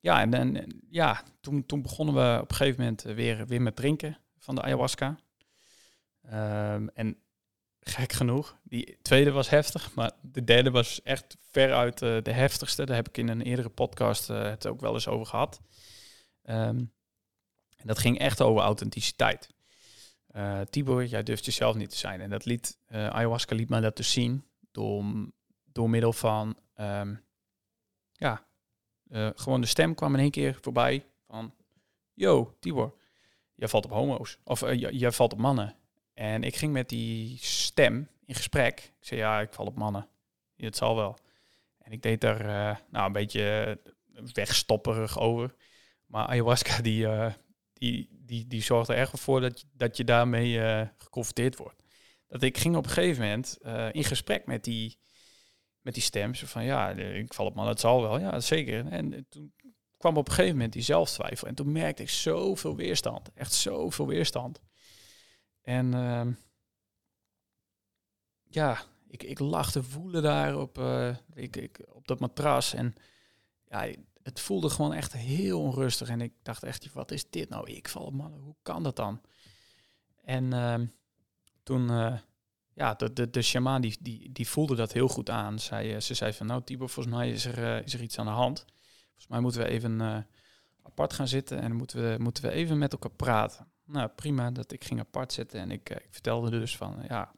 ja, 0.00 0.20
en, 0.20 0.34
en 0.34 0.80
ja, 0.90 1.22
toen, 1.40 1.66
toen 1.66 1.82
begonnen 1.82 2.14
we 2.14 2.40
op 2.42 2.50
een 2.50 2.56
gegeven 2.56 2.80
moment 2.80 3.02
weer, 3.02 3.46
weer 3.46 3.62
met 3.62 3.76
drinken 3.76 4.18
van 4.44 4.54
de 4.54 4.62
ayahuasca. 4.62 5.18
Um, 6.32 6.88
en 6.88 7.18
gek 7.80 8.12
genoeg, 8.12 8.56
die 8.62 8.98
tweede 9.02 9.30
was 9.30 9.48
heftig, 9.48 9.94
maar 9.94 10.12
de 10.22 10.44
derde 10.44 10.70
was 10.70 11.02
echt 11.02 11.36
veruit 11.50 11.98
de 11.98 12.32
heftigste. 12.32 12.84
Daar 12.84 12.96
heb 12.96 13.08
ik 13.08 13.18
in 13.18 13.28
een 13.28 13.42
eerdere 13.42 13.68
podcast 13.68 14.28
het 14.28 14.66
ook 14.66 14.80
wel 14.80 14.94
eens 14.94 15.08
over 15.08 15.26
gehad. 15.26 15.60
Um, 16.42 16.92
en 17.76 17.86
dat 17.86 17.98
ging 17.98 18.18
echt 18.18 18.40
over 18.40 18.62
authenticiteit. 18.62 19.48
Uh, 20.36 20.60
Tibor, 20.60 21.04
jij 21.04 21.22
durft 21.22 21.44
jezelf 21.44 21.76
niet 21.76 21.90
te 21.90 21.96
zijn. 21.96 22.20
En 22.20 22.30
dat 22.30 22.44
liet, 22.44 22.78
uh, 22.88 23.08
ayahuasca 23.08 23.54
liet 23.54 23.68
mij 23.68 23.80
dat 23.80 23.96
dus 23.96 24.12
zien 24.12 24.44
door, 24.70 25.04
door 25.64 25.90
middel 25.90 26.12
van, 26.12 26.58
um, 26.76 27.24
ja, 28.12 28.46
uh, 29.08 29.30
gewoon 29.34 29.60
de 29.60 29.66
stem 29.66 29.94
kwam 29.94 30.14
in 30.14 30.20
één 30.20 30.30
keer 30.30 30.58
voorbij 30.60 31.06
van, 31.26 31.54
yo, 32.12 32.56
Tibor, 32.60 32.94
jij 33.54 33.68
valt 33.68 33.84
op 33.84 33.90
homo's. 33.90 34.38
Of 34.44 34.60
jij 34.76 35.12
valt 35.12 35.32
op 35.32 35.38
mannen. 35.38 35.76
En 36.14 36.42
ik 36.42 36.56
ging 36.56 36.72
met 36.72 36.88
die 36.88 37.38
stem 37.40 38.08
in 38.26 38.34
gesprek. 38.34 38.80
Ik 38.80 39.06
zei, 39.06 39.20
ja, 39.20 39.40
ik 39.40 39.52
val 39.52 39.66
op 39.66 39.76
mannen. 39.76 40.08
Het 40.56 40.76
zal 40.76 40.96
wel. 40.96 41.18
En 41.78 41.92
ik 41.92 42.02
deed 42.02 42.20
daar 42.20 42.44
nou, 42.90 43.06
een 43.06 43.12
beetje 43.12 43.78
wegstopperig 44.32 45.18
over. 45.18 45.54
Maar 46.06 46.26
ayahuasca, 46.26 46.82
die, 46.82 47.06
die, 47.72 48.08
die, 48.10 48.46
die 48.46 48.62
zorgt 48.62 48.88
er 48.88 48.96
erg 48.96 49.10
voor 49.10 49.40
dat, 49.40 49.60
je, 49.60 49.66
dat 49.72 49.96
je 49.96 50.04
daarmee 50.04 50.52
uh, 50.52 50.82
geconfronteerd 50.96 51.56
wordt. 51.56 51.82
Dat 52.28 52.42
ik 52.42 52.58
ging 52.58 52.76
op 52.76 52.84
een 52.84 52.90
gegeven 52.90 53.22
moment 53.22 53.58
uh, 53.62 53.88
in 53.92 54.04
gesprek 54.04 54.46
met 54.46 54.64
die, 54.64 54.98
met 55.80 55.94
die 55.94 56.02
stem. 56.02 56.34
Zo 56.34 56.46
van 56.46 56.64
ja, 56.64 56.90
ik 56.90 57.34
val 57.34 57.46
op 57.46 57.54
man, 57.54 57.68
het 57.68 57.80
zal 57.80 58.02
wel. 58.02 58.18
Ja, 58.18 58.40
zeker. 58.40 58.86
En 58.86 59.26
toen 59.28 59.52
kwam 60.04 60.16
op 60.16 60.28
een 60.28 60.34
gegeven 60.34 60.56
moment 60.56 60.72
die 60.72 60.82
zelftwijfel. 60.82 61.48
En 61.48 61.54
toen 61.54 61.72
merkte 61.72 62.02
ik 62.02 62.10
zoveel 62.10 62.76
weerstand. 62.76 63.32
Echt 63.34 63.52
zoveel 63.52 64.06
weerstand. 64.06 64.60
En 65.62 65.94
uh, 65.94 66.26
ja, 68.48 68.82
ik, 69.08 69.22
ik 69.22 69.38
lag 69.38 69.72
te 69.72 69.82
voelen 69.82 70.22
daar 70.22 70.58
op, 70.58 70.78
uh, 70.78 71.16
ik, 71.34 71.56
ik, 71.56 71.86
op 71.92 72.06
dat 72.06 72.20
matras. 72.20 72.74
En 72.74 72.94
ja, 73.68 73.88
het 74.22 74.40
voelde 74.40 74.70
gewoon 74.70 74.92
echt 74.92 75.12
heel 75.12 75.60
onrustig. 75.60 76.08
En 76.08 76.20
ik 76.20 76.32
dacht 76.42 76.62
echt, 76.62 76.92
wat 76.92 77.10
is 77.10 77.30
dit 77.30 77.48
nou? 77.48 77.70
Ik 77.70 77.88
val 77.88 78.04
op 78.04 78.14
mannen, 78.14 78.40
hoe 78.40 78.56
kan 78.62 78.82
dat 78.82 78.96
dan? 78.96 79.20
En 80.24 80.44
uh, 80.44 80.80
toen, 81.62 81.90
uh, 81.90 82.18
ja, 82.72 82.94
de, 82.94 83.12
de, 83.12 83.30
de 83.30 83.42
shamaan 83.42 83.80
die, 83.80 83.96
die, 84.00 84.32
die 84.32 84.48
voelde 84.48 84.74
dat 84.74 84.92
heel 84.92 85.08
goed 85.08 85.30
aan. 85.30 85.58
Zij, 85.58 86.00
ze 86.00 86.14
zei 86.14 86.32
van, 86.32 86.46
nou 86.46 86.62
Tibor, 86.64 86.88
volgens 86.88 87.14
mij 87.14 87.30
is 87.30 87.44
er, 87.44 87.84
is 87.84 87.94
er 87.94 88.02
iets 88.02 88.18
aan 88.18 88.26
de 88.26 88.32
hand. 88.32 88.64
Volgens 89.14 89.26
mij 89.28 89.40
moeten 89.40 89.60
we 89.60 89.68
even 89.68 90.26
apart 90.82 91.12
gaan 91.12 91.28
zitten 91.28 91.60
en 91.60 91.72
moeten 91.72 92.10
we, 92.10 92.22
moeten 92.22 92.42
we 92.42 92.50
even 92.50 92.78
met 92.78 92.92
elkaar 92.92 93.10
praten. 93.10 93.66
Nou, 93.84 94.08
prima, 94.08 94.50
dat 94.50 94.72
ik 94.72 94.84
ging 94.84 95.00
apart 95.00 95.32
zitten 95.32 95.60
en 95.60 95.70
ik, 95.70 95.90
ik 95.90 96.08
vertelde 96.10 96.50
dus 96.50 96.76
van, 96.76 97.04
ja, 97.08 97.34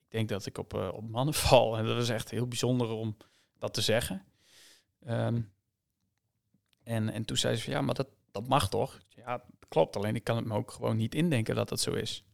ik 0.00 0.10
denk 0.10 0.28
dat 0.28 0.46
ik 0.46 0.58
op, 0.58 0.74
op 0.74 1.08
mannen 1.08 1.34
val. 1.44 1.78
En 1.78 1.84
dat 1.84 1.96
was 1.96 2.08
echt 2.08 2.30
heel 2.30 2.48
bijzonder 2.48 2.88
om 2.88 3.16
dat 3.58 3.74
te 3.74 3.80
zeggen. 3.80 4.24
Ehm, 5.04 5.40
en, 6.82 7.08
en 7.08 7.24
toen 7.24 7.36
zei 7.36 7.56
ze 7.56 7.62
van, 7.62 7.72
ja, 7.72 7.80
maar 7.80 7.94
dat, 7.94 8.08
dat 8.30 8.48
mag 8.48 8.68
toch? 8.68 8.98
Ja, 9.08 9.44
klopt, 9.68 9.96
alleen 9.96 10.14
ik 10.14 10.24
kan 10.24 10.36
het 10.36 10.44
me 10.44 10.54
ook 10.54 10.70
gewoon 10.70 10.96
niet 10.96 11.14
indenken 11.14 11.54
dat 11.54 11.68
dat 11.68 11.80
zo 11.80 11.92
is. 11.92 12.24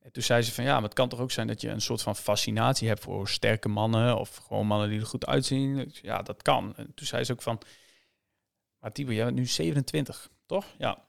En 0.00 0.12
toen 0.12 0.22
zei 0.22 0.42
ze 0.42 0.52
van, 0.52 0.64
ja, 0.64 0.74
maar 0.74 0.82
het 0.82 0.94
kan 0.94 1.08
toch 1.08 1.20
ook 1.20 1.30
zijn 1.30 1.46
dat 1.46 1.60
je 1.60 1.68
een 1.68 1.80
soort 1.80 2.02
van 2.02 2.16
fascinatie 2.16 2.88
hebt 2.88 3.02
voor 3.02 3.28
sterke 3.28 3.68
mannen 3.68 4.18
of 4.18 4.36
gewoon 4.36 4.66
mannen 4.66 4.88
die 4.88 5.00
er 5.00 5.06
goed 5.06 5.26
uitzien. 5.26 5.92
Ja, 6.02 6.22
dat 6.22 6.42
kan. 6.42 6.76
En 6.76 6.94
toen 6.94 7.06
zei 7.06 7.24
ze 7.24 7.32
ook 7.32 7.42
van, 7.42 7.60
maar 8.78 8.92
Tibor, 8.92 9.14
jij 9.14 9.24
bent 9.24 9.36
nu 9.36 9.46
27, 9.46 10.30
toch? 10.46 10.64
Ja. 10.78 11.04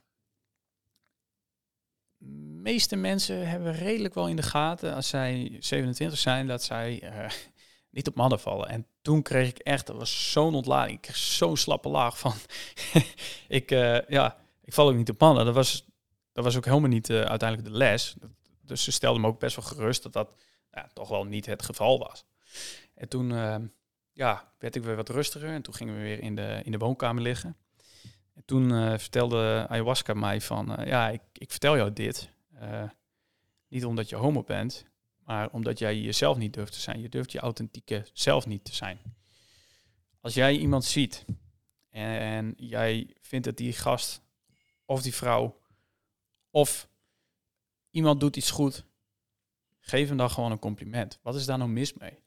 Meeste 2.62 2.96
mensen 2.96 3.50
hebben 3.50 3.74
redelijk 3.74 4.14
wel 4.14 4.28
in 4.28 4.36
de 4.36 4.42
gaten 4.42 4.94
als 4.94 5.08
zij 5.08 5.58
27 5.60 6.20
zijn 6.20 6.48
dat 6.48 6.64
zij 6.64 7.04
uh, 7.04 7.30
niet 7.90 8.08
op 8.08 8.16
mannen 8.16 8.40
vallen. 8.40 8.70
En 8.70 8.88
toen 9.02 9.22
kreeg 9.22 9.50
ik 9.50 9.58
echt, 9.58 9.88
dat 9.88 9.96
was 9.96 10.32
zo'n 10.32 10.56
ontlading. 10.56 10.96
Ik 10.96 11.02
kreeg 11.02 11.18
zo'n 11.18 11.58
slappe 11.58 11.90
laag 11.90 12.20
van, 12.20 12.34
ik, 13.48 13.72
uh, 13.72 14.08
ja, 14.08 14.38
ik 14.62 14.74
val 14.74 14.90
ook 14.90 14.96
niet 14.96 15.10
op 15.10 15.20
mannen. 15.20 15.46
Dat 15.46 15.56
was, 15.56 15.86
dat 16.32 16.44
was 16.44 16.58
ook 16.58 16.66
helemaal 16.66 16.90
niet 16.90 17.10
uh, 17.10 17.22
uiteindelijk 17.22 17.70
de 17.70 17.78
les. 17.78 18.16
Dus 18.62 18.84
ze 18.84 18.92
stelde 18.92 19.20
me 19.20 19.28
ook 19.28 19.40
best 19.40 19.56
wel 19.56 19.66
gerust 19.66 20.04
dat 20.04 20.14
dat 20.14 20.30
toch 20.94 21.10
wel 21.10 21.26
niet 21.26 21.46
het 21.46 21.64
geval 21.64 22.00
was. 22.00 22.26
En 22.94 23.08
toen 23.08 23.30
uh, 23.30 23.56
ja, 24.12 24.54
werd 24.60 24.76
ik 24.76 24.84
weer 24.84 24.96
wat 24.96 25.10
rustiger 25.10 25.50
en 25.50 25.62
toen 25.62 25.74
gingen 25.74 25.96
we 25.96 26.02
weer 26.02 26.20
in 26.20 26.36
de, 26.36 26.62
in 26.64 26.72
de 26.72 26.78
woonkamer 26.78 27.22
liggen. 27.22 27.58
En 28.34 28.46
toen 28.46 29.00
vertelde 29.00 29.66
ayahuasca 29.70 30.14
mij 30.14 30.42
van, 30.42 30.78
ja, 30.86 31.10
ik, 31.10 31.22
ik 31.34 31.52
vertel 31.52 31.76
jou 31.76 31.94
dit. 31.94 32.30
niet 33.68 33.86
omdat 33.86 34.10
je 34.10 34.16
homo 34.16 34.44
bent, 34.44 34.86
maar 35.26 35.50
omdat 35.50 35.80
jij 35.80 36.00
jezelf 36.00 36.38
niet 36.38 36.54
durft 36.54 36.74
te 36.74 36.80
zijn. 36.80 37.02
Je 37.02 37.10
durft 37.10 37.32
je 37.32 37.40
authentieke 37.40 38.06
zelf 38.14 38.46
niet 38.46 38.66
te 38.66 38.76
zijn. 38.76 39.00
Als 40.22 40.34
jij 40.34 40.58
iemand 40.58 40.86
ziet 40.86 41.26
en 41.90 42.54
jij 42.58 43.16
vindt 43.22 43.46
dat 43.46 43.58
die 43.58 43.74
gast 43.74 44.22
of 44.86 45.02
die 45.02 45.14
vrouw 45.14 45.60
of 46.50 46.90
iemand 47.92 48.20
doet 48.20 48.36
iets 48.36 48.52
goed, 48.52 48.86
geef 49.80 50.08
hem 50.08 50.18
dan 50.18 50.30
gewoon 50.30 50.52
een 50.52 50.60
compliment. 50.60 51.20
Wat 51.22 51.36
is 51.36 51.46
daar 51.46 51.58
nou 51.58 51.70
mis 51.70 51.94
mee? 51.94 52.20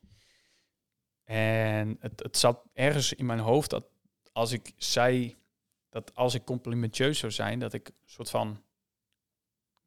En 1.24 1.96
het, 2.00 2.22
het 2.22 2.36
zat 2.36 2.62
ergens 2.72 3.12
in 3.12 3.26
mijn 3.26 3.38
hoofd 3.38 3.70
dat 3.70 3.86
als 4.32 4.52
ik 4.52 4.72
zei 4.76 5.36
dat 5.88 6.14
als 6.14 6.34
ik 6.34 6.44
complimentieus 6.44 7.18
zou 7.18 7.32
zijn, 7.32 7.58
dat 7.58 7.72
ik 7.72 7.88
een 7.88 7.94
soort 8.04 8.30
van 8.30 8.62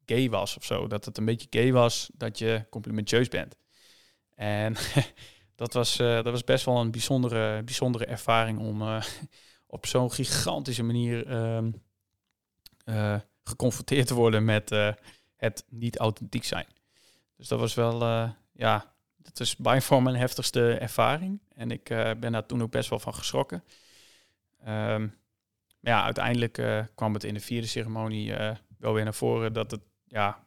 gay 0.06 0.30
was 0.30 0.56
of 0.56 0.64
zo. 0.64 0.86
Dat 0.86 1.04
het 1.04 1.18
een 1.18 1.24
beetje 1.24 1.46
gay 1.50 1.72
was 1.72 2.10
dat 2.14 2.38
je 2.38 2.66
complimentieus 2.70 3.28
bent. 3.28 3.56
En 4.34 4.76
dat, 5.54 5.72
was, 5.72 6.00
uh, 6.00 6.14
dat 6.14 6.24
was 6.24 6.44
best 6.44 6.64
wel 6.64 6.76
een 6.76 6.90
bijzondere, 6.90 7.62
bijzondere 7.62 8.06
ervaring 8.06 8.58
om 8.58 8.82
uh, 8.82 9.02
op 9.66 9.86
zo'n 9.86 10.12
gigantische 10.12 10.82
manier 10.82 11.26
uh, 12.84 13.20
geconfronteerd 13.44 14.06
te 14.06 14.14
worden 14.14 14.44
met 14.44 14.70
het 15.38 15.64
niet 15.68 15.98
authentiek 15.98 16.44
zijn. 16.44 16.66
Dus 17.36 17.48
dat 17.48 17.58
was 17.58 17.74
wel, 17.74 18.02
ja, 18.52 18.92
dat 19.16 19.40
is 19.40 19.56
bij 19.56 19.80
voor 19.80 20.02
mijn 20.02 20.16
heftigste 20.16 20.74
ervaring. 20.74 21.40
En 21.54 21.70
ik 21.70 21.84
ben 22.20 22.32
daar 22.32 22.46
toen 22.46 22.62
ook 22.62 22.70
best 22.70 22.88
wel 22.88 22.98
van 22.98 23.14
geschrokken. 23.14 23.64
Um, 24.60 25.16
maar 25.80 25.92
ja, 25.92 26.04
uiteindelijk 26.04 26.86
kwam 26.94 27.14
het 27.14 27.24
in 27.24 27.34
de 27.34 27.40
vierde 27.40 27.66
ceremonie 27.66 28.34
wel 28.78 28.92
weer 28.92 29.04
naar 29.04 29.14
voren 29.14 29.52
dat 29.52 29.70
het 29.70 29.80
ja, 30.06 30.44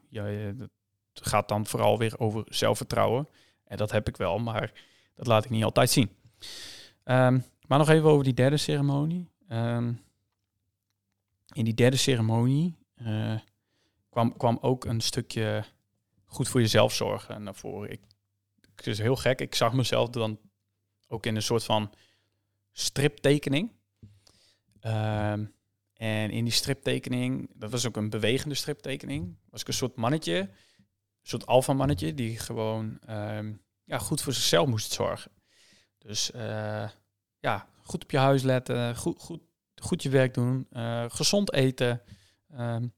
het 1.14 1.28
gaat 1.28 1.50
dan 1.50 1.66
vooral 1.66 1.98
weer 1.98 2.20
over 2.20 2.44
zelfvertrouwen. 2.46 3.28
En 3.64 3.78
dat 3.78 3.92
heb 3.92 4.08
ik 4.08 4.18
wel, 4.18 4.39
maar 4.39 4.72
dat 5.16 5.28
laat 5.28 5.46
ik 5.46 5.50
niet 5.50 5.64
altijd 5.64 5.89
zien. 5.89 6.10
Ehm, 7.04 7.39
maar 7.68 7.78
nog 7.78 7.89
even 7.89 8.10
over 8.10 8.24
die 8.24 8.34
derde 8.34 8.58
ceremonie. 8.58 9.30
Ehm, 9.48 9.94
in 11.54 11.66
die 11.66 11.74
derde 11.74 11.98
ceremonie 11.98 12.76
kwam, 14.12 14.38
kwam 14.38 14.57
ook 14.62 14.86
een 14.86 15.01
stukje 15.01 15.66
goed 16.26 16.47
voor 16.47 16.62
jezelf 16.62 16.93
zorgen 16.93 17.43
naar 17.43 17.55
voren. 17.55 17.91
Ik, 17.91 18.01
het 18.76 18.88
is 18.88 18.99
heel 18.99 19.16
gek. 19.16 19.41
Ik 19.41 19.55
zag 19.55 19.74
mezelf 19.74 20.09
dan 20.09 20.39
ook 21.07 21.26
in 21.26 21.36
een 21.36 21.41
soort 21.41 21.64
van 21.64 21.93
striptekening. 22.72 23.72
Um, 24.82 25.53
en 25.93 26.30
in 26.30 26.43
die 26.43 26.53
striptekening, 26.53 27.49
dat 27.53 27.72
was 27.72 27.88
ook 27.88 27.97
een 27.97 28.09
bewegende 28.09 28.55
striptekening, 28.55 29.38
was 29.49 29.62
ik 29.62 29.68
een 29.68 29.74
soort 29.74 29.95
mannetje, 29.95 30.38
een 30.38 30.49
soort 31.22 31.45
alfa-mannetje, 31.45 32.14
die 32.14 32.39
gewoon 32.39 32.99
ehm, 33.05 33.53
ja, 33.84 33.97
goed 33.97 34.22
voor 34.22 34.34
zichzelf 34.34 34.68
moest 34.68 34.91
zorgen. 34.91 35.32
Dus 35.97 36.32
uh, 36.36 36.89
ja, 37.39 37.68
goed 37.84 38.03
op 38.03 38.12
je 38.12 38.18
huis 38.18 38.41
letten, 38.41 38.95
goed, 38.95 39.20
goed, 39.20 39.41
goed 39.76 40.03
je 40.03 40.09
werk 40.09 40.34
doen, 40.34 40.68
uh, 40.72 41.05
gezond 41.07 41.53
eten, 41.53 42.01
um, 42.59 42.93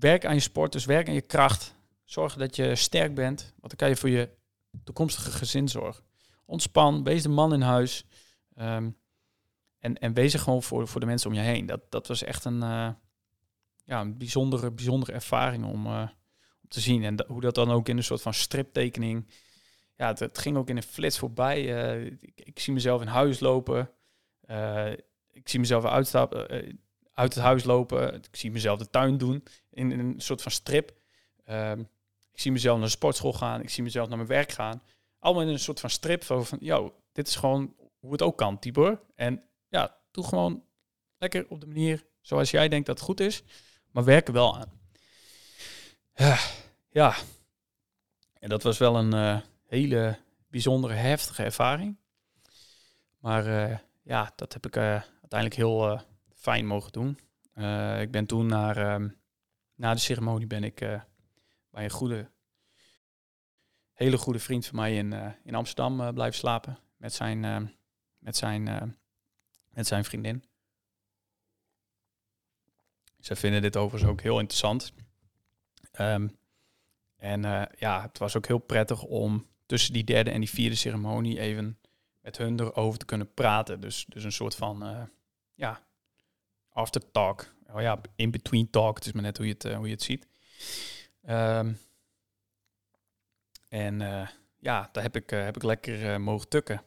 werk 0.00 0.24
aan 0.24 0.34
je 0.34 0.40
sport, 0.40 0.72
dus 0.72 0.84
werk 0.84 1.08
aan 1.08 1.14
je 1.14 1.20
kracht. 1.20 1.74
Zorg 2.04 2.34
dat 2.34 2.56
je 2.56 2.76
sterk 2.76 3.14
bent, 3.14 3.40
want 3.40 3.68
dan 3.68 3.76
kan 3.76 3.88
je 3.88 3.96
voor 3.96 4.08
je 4.08 4.28
toekomstige 4.84 5.30
gezin 5.30 5.68
zorgen. 5.68 6.04
Ontspan, 6.44 7.04
wees 7.04 7.22
de 7.22 7.28
man 7.28 7.52
in 7.52 7.60
huis. 7.60 8.04
Um, 8.56 8.98
en, 9.78 9.98
en 9.98 10.12
wees 10.12 10.32
er 10.32 10.40
gewoon 10.40 10.62
voor, 10.62 10.88
voor 10.88 11.00
de 11.00 11.06
mensen 11.06 11.30
om 11.30 11.36
je 11.36 11.42
heen. 11.42 11.66
Dat, 11.66 11.80
dat 11.88 12.06
was 12.06 12.22
echt 12.22 12.44
een, 12.44 12.62
uh, 12.62 12.88
ja, 13.84 14.04
bijzondere, 14.04 14.70
bijzondere 14.70 15.12
ervaring 15.12 15.64
om, 15.64 15.86
uh, 15.86 16.08
om 16.62 16.68
te 16.68 16.80
zien. 16.80 17.04
En 17.04 17.24
hoe 17.26 17.40
dat 17.40 17.54
dan 17.54 17.70
ook 17.70 17.88
in 17.88 17.96
een 17.96 18.04
soort 18.04 18.22
van 18.22 18.34
striptekening. 18.34 19.28
Ja, 19.96 20.14
het, 20.18 20.38
ging 20.38 20.56
ook 20.56 20.68
in 20.68 20.76
een 20.76 20.82
flits 20.82 21.18
voorbij. 21.18 21.64
Uh, 21.64 22.06
ik, 22.20 22.32
ik, 22.34 22.58
zie 22.58 22.72
mezelf 22.72 23.00
in 23.00 23.06
huis 23.06 23.40
lopen. 23.40 23.90
ik 25.32 25.48
zie 25.48 25.60
mezelf 25.60 25.84
uitstappen, 25.84 26.78
uit 27.12 27.34
het 27.34 27.42
huis 27.42 27.64
lopen. 27.64 28.14
Ik 28.14 28.36
zie 28.36 28.50
mezelf 28.50 28.78
de 28.78 28.90
tuin 28.90 29.18
doen 29.18 29.44
in, 29.70 29.90
een 29.90 30.20
soort 30.20 30.42
van 30.42 30.52
strip. 30.52 30.92
Ehm, 31.44 31.80
ik 32.32 32.40
zie 32.40 32.52
mezelf 32.52 32.76
naar 32.76 32.86
de 32.86 32.92
sportschool 32.92 33.32
gaan. 33.32 33.60
Ik 33.60 33.70
zie 33.70 33.82
mezelf 33.82 34.08
naar 34.08 34.16
mijn 34.16 34.28
werk 34.28 34.52
gaan. 34.52 34.82
Allemaal 35.18 35.42
in 35.42 35.48
een 35.48 35.58
soort 35.58 35.80
van 35.80 35.90
strip 35.90 36.24
van, 36.24 36.46
yo, 36.60 36.94
dit 37.12 37.28
is 37.28 37.36
gewoon 37.36 37.74
hoe 37.98 38.12
het 38.12 38.22
ook 38.22 38.36
kan, 38.36 38.58
Tibor. 38.58 39.00
En 39.14 39.42
ja, 39.68 39.96
doe 40.10 40.24
gewoon 40.24 40.64
lekker 41.18 41.46
op 41.48 41.60
de 41.60 41.66
manier 41.66 42.04
zoals 42.20 42.50
jij 42.50 42.68
denkt 42.68 42.86
dat 42.86 42.96
het 42.96 43.04
goed 43.04 43.20
is, 43.20 43.42
maar 43.90 44.04
werk 44.04 44.26
er 44.26 44.32
wel 44.32 44.58
aan. 44.58 44.78
Ja, 46.92 47.14
en 48.38 48.48
dat 48.48 48.62
was 48.62 48.78
wel 48.78 48.96
een 48.96 49.14
uh, 49.14 49.40
hele 49.66 50.18
bijzondere, 50.48 50.94
heftige 50.94 51.42
ervaring. 51.42 51.96
Maar 53.18 53.46
uh, 53.46 53.78
ja, 54.02 54.32
dat 54.36 54.52
heb 54.52 54.66
ik 54.66 54.76
uh, 54.76 54.82
uiteindelijk 55.20 55.54
heel 55.54 56.00
fijn 56.40 56.66
mogen 56.66 56.92
doen. 56.92 57.18
ik 58.00 58.10
ben 58.10 58.26
toen 58.26 58.46
naar, 58.46 58.94
um, 58.94 59.16
na 59.74 59.94
de 59.94 60.00
ceremonie 60.00 60.46
ben 60.46 60.64
ik 60.64 60.78
bij 61.70 61.84
een 61.84 61.90
goede, 61.90 62.30
hele 63.92 64.18
goede 64.18 64.38
vriend 64.38 64.66
van 64.66 64.76
mij 64.76 64.96
in, 64.96 65.12
in 65.44 65.54
Amsterdam 65.54 66.14
blijven 66.14 66.38
slapen. 66.38 66.78
Met 66.96 67.12
zijn, 67.12 67.40
met 68.18 68.36
zijn 68.36 68.96
met 69.70 69.86
zijn 69.86 70.04
vriendin. 70.04 70.44
Ze 73.20 73.36
vinden 73.36 73.62
dit 73.62 73.76
overigens 73.76 74.10
ook 74.10 74.20
heel 74.20 74.38
interessant. 74.38 74.92
Ehm, 75.92 76.28
en 77.16 77.42
ja, 77.78 78.02
het 78.02 78.18
was 78.18 78.36
ook 78.36 78.46
heel 78.46 78.58
prettig 78.58 79.02
om 79.02 79.46
tussen 79.66 79.92
die 79.92 80.04
derde 80.04 80.30
en 80.30 80.40
die 80.40 80.50
vierde 80.50 80.76
ceremonie 80.76 81.40
even 81.40 81.78
met 82.20 82.36
hun 82.36 82.60
erover 82.60 82.98
te 82.98 83.04
kunnen 83.04 83.34
praten. 83.34 83.80
Dus, 83.80 84.04
dus 84.08 84.24
een 84.24 84.32
soort 84.32 84.54
van, 84.54 85.08
ja, 85.54 85.82
after 86.72 87.10
talk. 87.10 87.54
Oh 87.72 87.80
ja, 87.80 88.00
in 88.16 88.30
between 88.30 88.70
talk. 88.70 88.96
Het 88.96 89.06
is 89.06 89.12
maar 89.12 89.22
net 89.22 89.36
hoe 89.36 89.46
je 89.46 89.52
het, 89.52 89.64
uh, 89.64 89.76
hoe 89.76 89.86
je 89.86 89.92
het 89.92 90.02
ziet. 90.02 90.26
Um, 91.28 91.78
en 93.68 93.98
ja, 94.58 94.88
daar 94.92 95.02
heb 95.02 95.16
ik, 95.16 95.30
heb 95.30 95.56
ik 95.56 95.62
lekker 95.62 96.20
mogen 96.20 96.48
tukken. 96.48 96.82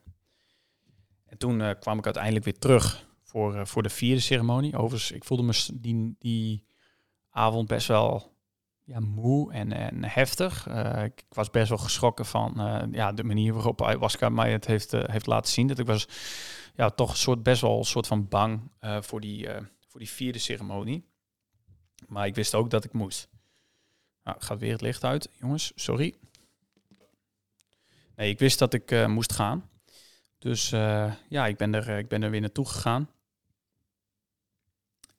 En 1.26 1.38
toen 1.38 1.76
kwam 1.80 1.98
ik 1.98 2.06
uiteindelijk 2.06 2.46
weer 2.46 2.60
terug 2.60 3.08
voor, 3.24 3.68
voor 3.68 3.84
de 3.84 3.90
vierde 3.90 4.22
ceremonie. 4.22 4.78
Overigens, 4.78 5.12
ik 5.12 5.24
voelde 5.24 5.44
me 5.44 5.68
die, 5.74 6.16
die 6.20 6.66
avond 7.30 7.68
best 7.68 7.88
wel 7.88 8.32
ja, 8.84 9.00
moe 9.00 9.54
en, 9.54 9.72
en 9.72 10.04
heftig. 10.04 10.68
Ik, 10.68 11.04
ik, 11.04 11.26
was 11.30 11.50
best 11.50 11.70
wel 11.70 11.78
geschrokken 11.78 12.26
van 12.26 12.54
ja, 12.92 13.12
de 13.12 13.24
manier 13.24 13.54
waarop 13.54 13.82
ayahuasca 13.82 14.30
mij 14.30 14.52
het 14.52 14.66
heeft, 14.66 14.92
heeft 14.92 15.28
laten 15.28 15.52
zien. 15.52 15.68
Dat 15.68 15.80
ik 15.80 15.86
was 15.86 16.08
ja, 16.76 16.90
toch 16.90 17.18
soort, 17.18 17.44
best 17.44 17.62
wel 17.62 17.78
een 17.78 17.84
soort 17.84 18.08
van 18.08 18.28
bang 18.28 18.72
voor, 18.80 19.22
die, 19.22 19.48
voor 19.94 20.02
die 20.02 20.12
vierde 20.12 20.40
ceremonie. 20.40 21.06
Maar 22.08 22.26
ik 22.26 22.36
wist 22.36 22.56
ook 22.56 22.70
dat 22.70 22.84
ik 22.84 22.94
moest. 22.94 23.30
Nou, 24.24 24.42
gaat 24.42 24.60
weer 24.60 24.72
het 24.72 24.82
licht 24.82 25.04
uit, 25.04 25.30
jongens. 25.40 25.72
Sorry. 25.76 26.16
Nee, 28.16 28.30
ik 28.30 28.40
wist 28.40 28.60
dat 28.60 28.74
ik 28.74 28.92
eh, 28.92 29.08
moest 29.08 29.34
gaan. 29.34 29.70
Dus 30.38 30.72
eh, 30.72 31.14
ja, 31.30 31.48
ik 31.48 31.58
ben, 31.58 31.74
er, 31.74 31.90
ik 31.90 32.08
ben 32.08 32.24
er 32.24 32.30
weer 32.30 32.42
naartoe 32.42 32.68
gegaan. 32.68 33.10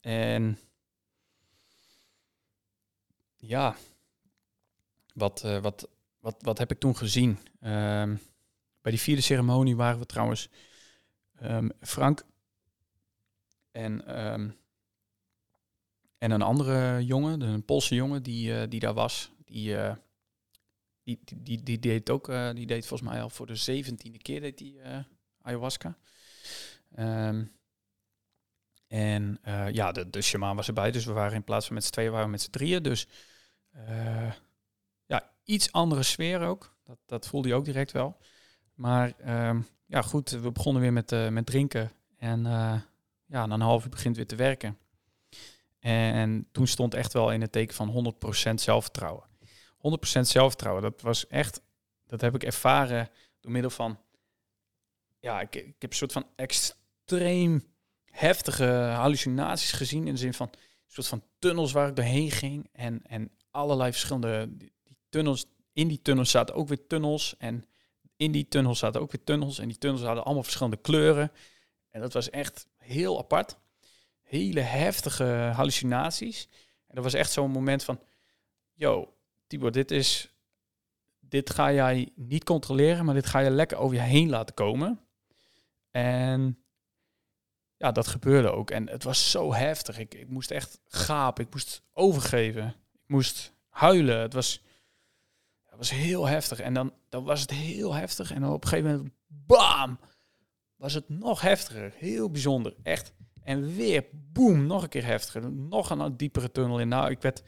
En 0.01 0.59
ja, 3.37 3.77
wat, 5.13 5.41
wat, 5.41 5.89
wat, 6.19 6.37
wat 6.39 6.59
heb 6.59 6.71
ik 6.71 6.79
toen 6.79 6.97
gezien? 6.97 7.39
Um, 7.61 8.21
bij 8.81 8.93
die 8.93 9.01
vierde 9.01 9.23
ceremonie 9.23 9.77
waren 9.77 9.99
we 9.99 10.07
trouwens 10.07 10.49
um, 11.43 11.73
Frank 11.81 12.25
en, 13.71 14.23
um, 14.33 14.63
en 16.25 16.31
een 16.31 16.43
andere 16.43 17.05
jongen, 17.05 17.41
een 17.41 17.65
Poolse 17.65 17.95
jongen 17.95 18.23
die, 18.23 18.51
uh, 18.51 18.63
die 18.69 18.81
daar 18.81 18.95
was. 18.95 19.31
Die, 19.45 19.75
uh, 19.75 19.95
die, 21.03 21.21
die, 21.25 21.43
die, 21.43 21.63
die, 21.63 21.79
deed 21.79 22.11
ook, 22.11 22.27
die 22.55 22.67
deed 22.67 22.87
volgens 22.87 23.11
mij 23.11 23.23
al 23.23 23.31
voor 23.31 23.47
de 23.47 23.57
zeventiende 23.57 24.19
keer 24.19 24.41
deed 24.41 24.59
die 24.59 24.79
ayahuasca. 25.43 25.97
en 28.87 29.39
ja, 29.73 29.93
de, 29.93 30.11
de 30.11 30.23
shaman 30.23 30.57
was 30.57 30.67
erbij, 30.67 30.91
dus 30.91 31.05
we 31.05 31.13
waren 31.13 31.35
in 31.35 31.45
plaats 31.45 31.67
van 31.67 31.75
met 31.75 31.85
z'n 31.85 31.91
tweeën, 31.91 32.11
waren 32.11 32.27
we 32.27 32.31
met 32.31 32.43
z'n 32.43 32.51
drieën. 32.51 32.83
Dus 32.83 33.07
ja, 35.07 35.31
iets 35.45 35.73
andere 35.73 36.03
sfeer 36.03 36.41
ook. 36.41 36.77
Dat, 36.85 36.99
dat 37.07 37.27
voelde 37.27 37.49
je 37.49 37.55
ook 37.55 37.65
direct 37.65 37.93
wel. 37.93 38.17
Maar 38.75 39.13
um, 39.49 39.67
ja, 39.87 40.03
goed, 40.03 40.31
we 40.31 40.53
begonnen 40.53 40.83
weer 40.83 40.93
met, 40.93 41.31
met 41.31 41.47
drinken. 41.47 41.91
En 42.17 42.43
ja, 43.27 43.47
na 43.47 43.55
een 43.55 43.61
half 43.61 43.85
uur 43.85 43.91
begint 43.91 44.17
weer 44.17 44.27
te 44.27 44.37
werken. 44.37 44.79
En 45.85 46.49
toen 46.53 46.67
stond 46.67 46.95
echt 46.95 47.13
wel 47.13 47.33
in 47.33 47.41
het 47.41 47.53
teken 47.53 47.75
van 47.75 48.15
100% 48.51 48.55
zelfvertrouwen. 48.55 49.25
100% 49.77 50.21
zelfvertrouwen, 50.21 50.83
dat 50.83 51.01
was 51.01 51.27
echt, 51.27 51.61
dat 52.07 52.21
heb 52.21 52.35
ik 52.35 52.43
ervaren 52.43 53.09
door 53.41 53.53
middel 53.53 53.71
van, 53.71 53.99
ja, 55.21 55.41
ik, 55.41 55.55
ik 55.55 55.75
heb 55.79 55.91
een 55.91 55.97
soort 55.97 56.13
van 56.13 56.27
extreem 56.37 57.65
heftige 58.05 58.65
hallucinaties 58.75 59.73
gezien. 59.73 60.07
In 60.07 60.13
de 60.13 60.21
zin 60.21 60.35
van 60.35 60.47
een 60.47 60.61
soort 60.87 61.07
van 61.07 61.25
tunnels 61.39 61.73
waar 61.73 61.89
ik 61.89 61.97
doorheen 61.97 62.31
ging. 62.31 62.69
En, 62.73 63.03
en 63.07 63.31
allerlei 63.51 63.91
verschillende 63.91 64.57
die, 64.57 64.73
die 64.83 64.97
tunnels. 65.09 65.47
In 65.73 65.89
die 65.89 66.03
tunnels 66.03 66.31
zaten 66.31 66.55
ook 66.55 66.69
weer 66.69 66.87
tunnels. 66.87 67.37
En 67.39 67.65
in 68.17 68.33
die 68.33 68.49
tunnels 68.49 68.79
zaten 68.79 69.01
ook 69.01 69.13
weer 69.13 69.25
tunnels. 69.25 69.59
En 69.59 69.69
die 69.69 69.79
tunnels 69.79 70.03
hadden 70.03 70.25
allemaal 70.25 70.43
verschillende 70.43 70.81
kleuren. 70.81 71.33
En 71.91 72.01
dat 72.01 72.13
was 72.13 72.31
echt 72.31 72.67
heel 72.77 73.19
apart. 73.19 73.63
Hele 74.35 74.61
heftige 74.61 75.25
hallucinaties. 75.55 76.49
En 76.87 76.95
dat 76.95 77.05
was 77.05 77.15
echt 77.15 77.33
zo'n 77.33 77.51
moment 77.51 77.85
van... 77.85 78.01
Yo, 78.73 79.15
Tibor, 79.47 79.73
dit 79.73 79.91
is... 79.91 80.29
Dit 81.21 81.51
ga 81.51 81.73
jij 81.73 82.13
niet 82.15 82.45
controleren, 82.45 83.05
maar 83.05 83.15
dit 83.15 83.27
ga 83.27 83.39
je 83.39 83.51
lekker 83.51 83.77
over 83.77 83.97
je 83.97 84.03
heen 84.03 84.29
laten 84.29 84.55
komen. 84.55 85.01
En 85.91 86.59
ja, 87.77 87.93
dat 87.93 88.07
gebeurde 88.07 88.51
ook. 88.51 88.71
En 88.71 88.89
het 88.89 89.03
was 89.03 89.31
zo 89.31 89.55
heftig. 89.55 89.99
Ik, 89.99 90.15
ik 90.15 90.29
moest 90.29 90.51
echt 90.51 90.81
gapen. 90.85 91.45
Ik 91.45 91.53
moest 91.53 91.83
overgeven. 91.93 92.67
Ik 92.93 93.09
moest 93.09 93.53
huilen. 93.69 94.21
Het 94.21 94.33
was 94.33 94.63
was 95.77 95.91
heel 95.91 96.27
heftig. 96.27 96.61
En 96.61 96.75
dan, 96.75 96.93
dan 97.09 97.25
was 97.25 97.41
het 97.41 97.51
heel 97.51 97.95
heftig. 97.95 98.33
En 98.33 98.41
dan 98.41 98.53
op 98.53 98.63
een 98.63 98.69
gegeven 98.69 98.91
moment, 98.91 99.13
bam, 99.27 99.99
was 100.77 100.95
het 100.95 101.09
nog 101.09 101.41
heftiger. 101.41 101.93
Heel 101.97 102.31
bijzonder, 102.31 102.75
echt. 102.83 103.13
En 103.45 103.75
weer, 103.75 104.05
boem, 104.13 104.67
nog 104.67 104.83
een 104.83 104.89
keer 104.89 105.05
heftiger. 105.05 105.53
Nog 105.53 105.91
een 105.91 106.17
diepere 106.17 106.51
tunnel 106.51 106.81
in. 106.81 106.89
Nou, 106.89 107.11
ik 107.11 107.23
werd, 107.23 107.43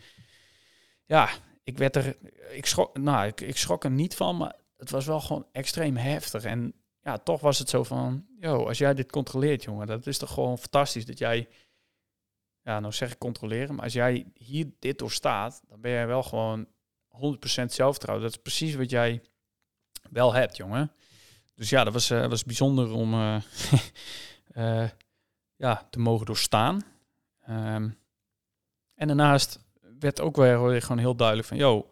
ja, 1.05 1.29
ik 1.63 1.79
werd 1.79 1.97
er, 1.97 2.17
ik 2.51 2.67
schrok, 2.67 2.99
nou, 2.99 3.27
ik, 3.27 3.41
ik 3.41 3.57
schrok 3.57 3.85
er 3.85 3.91
niet 3.91 4.15
van, 4.15 4.37
maar 4.37 4.57
het 4.77 4.91
was 4.91 5.07
wel 5.07 5.21
gewoon 5.21 5.47
extreem 5.53 5.97
heftig. 5.97 6.45
En 6.45 6.75
ja, 7.03 7.19
toch 7.19 7.41
was 7.41 7.59
het 7.59 7.69
zo 7.69 7.85
van, 7.85 8.27
yo, 8.41 8.67
als 8.67 8.79
jij 8.79 8.95
dit 8.95 9.11
controleert, 9.11 9.63
jongen, 9.63 9.87
dat 9.87 10.07
is 10.07 10.19
toch 10.19 10.33
gewoon 10.33 10.59
fantastisch 10.59 11.07
dat 11.07 11.19
jij, 11.19 11.49
ja, 12.63 12.81
nou 12.81 12.93
zeg 12.93 13.13
ik 13.13 13.19
controleren, 13.19 13.75
maar 13.75 13.85
als 13.85 13.93
jij 13.93 14.27
hier 14.35 14.71
dit 14.79 14.99
doorstaat, 14.99 15.63
dan 15.69 15.81
ben 15.81 15.91
jij 15.91 16.07
wel 16.07 16.23
gewoon 16.23 16.67
100% 17.09 17.65
zelfvertrouwen. 17.67 18.27
Dat 18.27 18.37
is 18.37 18.43
precies 18.43 18.75
wat 18.75 18.91
jij 18.91 19.23
wel 20.11 20.33
hebt, 20.33 20.57
jongen. 20.57 20.93
Dus 21.55 21.71
ja, 21.71 21.85
dat 21.85 21.93
was, 21.93 22.11
uh, 22.11 22.27
was 22.27 22.45
bijzonder 22.45 22.91
om 22.91 23.15
uh, 23.15 23.43
uh, 24.57 24.89
ja, 25.57 25.87
te 25.91 25.99
mogen 25.99 26.27
doorstaan. 26.27 26.83
Um, 27.49 27.99
en 28.95 29.07
daarnaast 29.07 29.65
werd 29.99 30.21
ook 30.21 30.37
weer 30.37 30.83
gewoon 30.83 30.99
heel 30.99 31.17
duidelijk 31.17 31.49
van, 31.49 31.57
yo, 31.57 31.89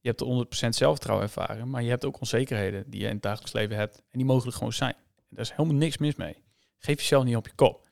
je 0.00 0.08
hebt 0.08 0.18
de 0.18 0.46
100% 0.66 0.68
zelfvertrouwen 0.68 1.26
ervaren, 1.26 1.70
maar 1.70 1.82
je 1.82 1.88
hebt 1.88 2.04
ook 2.04 2.20
onzekerheden 2.20 2.90
die 2.90 3.00
je 3.00 3.06
in 3.06 3.12
het 3.12 3.22
dagelijks 3.22 3.52
leven 3.52 3.76
hebt. 3.76 3.96
En 3.96 4.18
die 4.18 4.24
mogen 4.24 4.46
er 4.46 4.52
gewoon 4.52 4.72
zijn. 4.72 4.94
En 5.16 5.26
daar 5.36 5.44
is 5.44 5.50
helemaal 5.50 5.76
niks 5.76 5.98
mis 5.98 6.14
mee. 6.14 6.42
Geef 6.78 6.98
jezelf 6.98 7.24
niet 7.24 7.36
op 7.36 7.46
je 7.46 7.54
kop. 7.54 7.88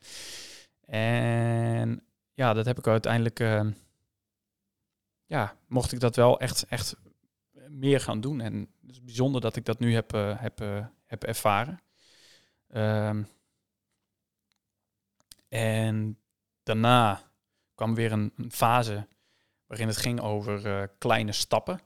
En 0.85 2.03
ja, 2.33 2.53
dat 2.53 2.65
heb 2.65 2.77
ik 2.77 2.87
uiteindelijk 2.87 3.39
ehm, 3.39 3.71
ja, 5.25 5.55
mocht 5.67 5.91
ik 5.91 5.99
dat 5.99 6.15
wel 6.15 6.39
echt, 6.39 6.65
echt 6.65 6.95
meer 7.67 7.99
gaan 7.99 8.21
doen. 8.21 8.41
En 8.41 8.69
het 8.81 8.91
is 8.91 9.03
bijzonder 9.03 9.41
dat 9.41 9.55
ik 9.55 9.65
dat 9.65 9.79
nu 9.79 9.93
heb, 9.93 10.13
uh, 10.13 10.41
heb, 10.41 10.61
uh, 10.61 10.85
heb 11.05 11.23
ervaren. 11.23 11.79
Um, 12.73 13.27
en 15.49 16.17
daarna 16.63 17.21
kwam 17.75 17.95
weer 17.95 18.11
een, 18.11 18.33
fase 18.49 19.07
waarin 19.65 19.87
het 19.87 19.97
ging 19.97 20.21
over 20.21 20.65
uh, 20.65 20.83
kleine 20.97 21.31
stappen. 21.31 21.79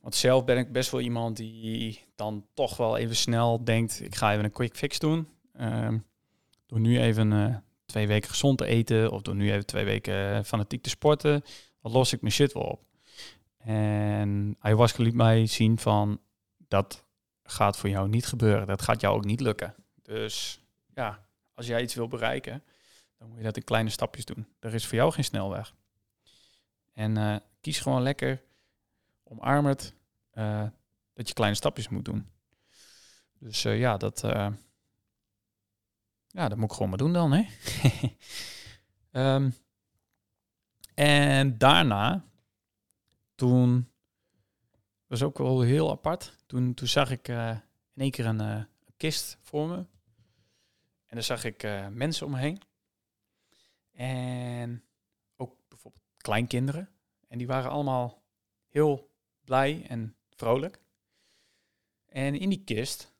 want 0.00 0.14
zelf 0.14 0.44
ben 0.44 0.58
ik 0.58 0.72
best 0.72 0.90
wel 0.90 1.00
iemand 1.00 1.36
die 1.36 2.04
dan 2.14 2.46
toch 2.54 2.76
wel 2.76 2.96
even 2.96 3.16
snel 3.16 3.64
denkt, 3.64 4.00
ik 4.00 4.14
ga 4.14 4.32
even 4.32 4.44
een 4.44 4.50
quick 4.50 4.76
fix 4.76 4.98
doen. 4.98 5.28
Um, 5.60 6.06
door 6.66 6.80
nu 6.80 7.00
even 7.00 7.62
twee 7.86 8.06
weken 8.06 8.30
gezond 8.30 8.58
te 8.58 8.66
eten 8.66 9.10
of 9.10 9.22
door 9.22 9.34
nu 9.34 9.52
even 9.52 9.66
twee 9.66 9.84
weken 9.84 10.34
eh, 10.34 10.42
fanatiek 10.42 10.82
te 10.82 10.88
sporten, 10.88 11.44
dan 11.82 11.92
los 11.92 12.12
ik 12.12 12.20
mijn 12.20 12.32
shit 12.32 12.52
wel 12.52 12.62
op. 12.62 12.84
En 13.58 14.56
ayahuasca 14.58 15.02
liet 15.02 15.14
mij 15.14 15.46
zien 15.46 15.78
van 15.78 16.20
dat 16.68 17.04
gaat 17.42 17.76
voor 17.76 17.88
jou 17.88 18.08
niet 18.08 18.26
gebeuren. 18.26 18.66
Dat 18.66 18.82
gaat 18.82 19.00
jou 19.00 19.16
ook 19.16 19.24
niet 19.24 19.40
lukken. 19.40 19.74
Dus 20.02 20.64
ja, 20.96 21.26
als 21.54 21.66
jij 21.66 21.82
iets 21.82 21.94
wil 21.94 22.08
bereiken, 22.08 22.64
dan 23.18 23.28
moet 23.28 23.38
je 23.38 23.44
dat 23.44 23.56
in 23.56 23.64
kleine 23.64 23.90
stapjes 23.90 24.24
doen. 24.24 24.46
Er 24.58 24.74
is 24.74 24.86
voor 24.86 24.96
jou 24.96 25.12
geen 25.12 25.24
snelweg. 25.24 25.74
En 26.92 27.18
uh, 27.18 27.36
kies 27.60 27.80
gewoon 27.80 28.02
lekker, 28.02 28.42
omarm 29.22 29.66
uh, 29.66 29.74
dat 31.14 31.28
je 31.28 31.34
kleine 31.34 31.56
stapjes 31.56 31.88
moet 31.88 32.04
doen. 32.04 32.30
Dus 33.38 33.64
uh, 33.64 33.78
ja, 33.78 33.96
dat, 33.96 34.20
ja, 36.26 36.48
dat 36.48 36.56
moet 36.56 36.70
ik 36.70 36.72
gewoon 36.72 36.88
maar 36.88 36.98
doen 36.98 37.12
dan, 37.12 37.32
hè. 37.32 37.46
um, 39.34 39.54
en 40.94 41.58
daarna, 41.58 42.24
toen 43.34 43.90
was 45.06 45.22
ook 45.22 45.38
wel 45.38 45.60
heel 45.60 45.90
apart. 45.90 46.36
Toen, 46.46 46.74
toen 46.74 46.88
zag 46.88 47.10
ik 47.10 47.28
in 47.28 47.62
één 47.94 48.10
keer 48.10 48.26
een, 48.26 48.66
kist 48.96 49.38
voor 49.42 49.68
me. 49.68 49.84
Daar 51.16 51.24
zag 51.24 51.44
ik 51.44 51.62
uh, 51.62 51.88
mensen 51.88 52.26
omheen. 52.26 52.62
En 53.92 54.84
ook 55.36 55.56
bijvoorbeeld 55.68 56.04
kleinkinderen. 56.16 56.90
En 57.28 57.38
die 57.38 57.46
waren 57.46 57.70
allemaal 57.70 58.22
heel 58.66 59.10
blij 59.40 59.86
en 59.88 60.16
vrolijk. 60.30 60.80
En 62.06 62.34
in 62.34 62.48
die 62.48 62.64
kist, 62.64 63.14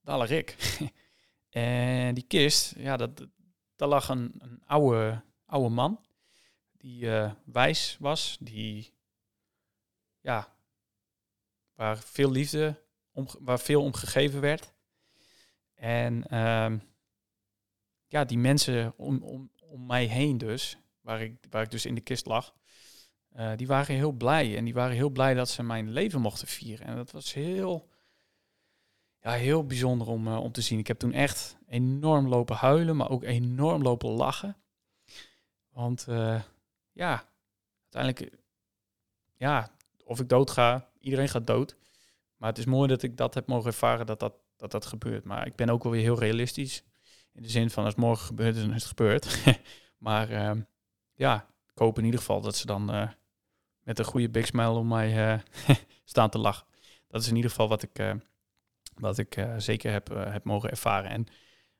lag 0.00 0.30
ik. 0.30 0.56
En 1.48 2.14
die 2.14 2.26
kist, 2.26 2.74
ja, 2.76 2.96
dat, 2.96 3.26
daar 3.76 3.88
lag 3.88 4.08
een, 4.08 4.34
een 4.38 4.62
oude, 4.64 5.22
oude 5.46 5.68
man 5.68 6.06
die 6.78 7.04
uh, 7.04 7.32
wijs 7.44 7.96
was, 8.00 8.36
die 8.40 8.94
ja, 10.20 10.56
waar 11.74 11.98
veel 11.98 12.30
liefde, 12.30 12.82
om, 13.10 13.28
waar 13.38 13.60
veel 13.60 13.82
om 13.82 13.94
gegeven 13.94 14.40
werd. 14.40 14.72
En 15.78 16.38
um, 16.38 16.82
ja, 18.06 18.24
die 18.24 18.38
mensen 18.38 18.92
om, 18.96 19.22
om, 19.22 19.50
om 19.60 19.86
mij 19.86 20.04
heen 20.04 20.38
dus, 20.38 20.78
waar 21.00 21.22
ik, 21.22 21.36
waar 21.50 21.62
ik 21.62 21.70
dus 21.70 21.86
in 21.86 21.94
de 21.94 22.00
kist 22.00 22.26
lag, 22.26 22.54
uh, 23.36 23.52
die 23.56 23.66
waren 23.66 23.94
heel 23.94 24.12
blij. 24.12 24.56
En 24.56 24.64
die 24.64 24.74
waren 24.74 24.96
heel 24.96 25.10
blij 25.10 25.34
dat 25.34 25.48
ze 25.48 25.62
mijn 25.62 25.90
leven 25.90 26.20
mochten 26.20 26.48
vieren. 26.48 26.86
En 26.86 26.96
dat 26.96 27.10
was 27.10 27.34
heel, 27.34 27.88
ja, 29.20 29.30
heel 29.30 29.66
bijzonder 29.66 30.08
om, 30.08 30.26
uh, 30.26 30.40
om 30.40 30.52
te 30.52 30.60
zien. 30.60 30.78
Ik 30.78 30.86
heb 30.86 30.98
toen 30.98 31.12
echt 31.12 31.58
enorm 31.66 32.28
lopen 32.28 32.56
huilen, 32.56 32.96
maar 32.96 33.10
ook 33.10 33.24
enorm 33.24 33.82
lopen 33.82 34.10
lachen. 34.10 34.56
Want 35.68 36.06
uh, 36.08 36.42
ja, 36.92 37.28
uiteindelijk, 37.90 38.38
ja, 39.36 39.70
of 40.04 40.20
ik 40.20 40.28
dood 40.28 40.50
ga, 40.50 40.90
iedereen 41.00 41.28
gaat 41.28 41.46
dood. 41.46 41.76
Maar 42.36 42.48
het 42.48 42.58
is 42.58 42.64
mooi 42.64 42.88
dat 42.88 43.02
ik 43.02 43.16
dat 43.16 43.34
heb 43.34 43.46
mogen 43.46 43.66
ervaren 43.66 44.06
dat 44.06 44.20
dat, 44.20 44.34
dat, 44.58 44.70
dat 44.70 44.86
gebeurt. 44.86 45.24
Maar 45.24 45.46
ik 45.46 45.56
ben 45.56 45.70
ook 45.70 45.82
wel 45.82 45.92
weer 45.92 46.02
heel 46.02 46.18
realistisch. 46.18 46.82
In 47.32 47.42
de 47.42 47.48
zin 47.48 47.70
van 47.70 47.84
als 47.84 47.94
morgen 47.94 48.26
gebeurt, 48.26 48.54
dan 48.54 48.74
is 48.74 48.82
het 48.82 48.84
gebeurd. 48.84 49.44
maar 50.08 50.30
uh, 50.30 50.50
ja, 51.14 51.46
ik 51.78 51.84
hoop 51.84 51.98
in 51.98 52.04
ieder 52.04 52.20
geval 52.20 52.40
dat 52.40 52.56
ze 52.56 52.66
dan 52.66 52.92
eh, 52.92 53.08
met 53.82 53.98
een 53.98 54.04
goede 54.04 54.30
big 54.30 54.46
smile 54.46 54.70
om 54.70 54.88
mij 54.88 55.32
eh, 55.32 55.40
staan 56.04 56.30
te 56.30 56.38
lachen. 56.38 56.66
Dat 57.08 57.22
is 57.22 57.28
in 57.28 57.36
ieder 57.36 57.50
geval 57.50 57.68
wat 57.68 57.82
ik, 57.82 57.98
eh, 57.98 58.14
wat 58.94 59.18
ik 59.18 59.46
zeker 59.58 59.92
heb, 59.92 60.08
heb 60.08 60.44
mogen 60.44 60.70
ervaren. 60.70 61.10
En 61.10 61.26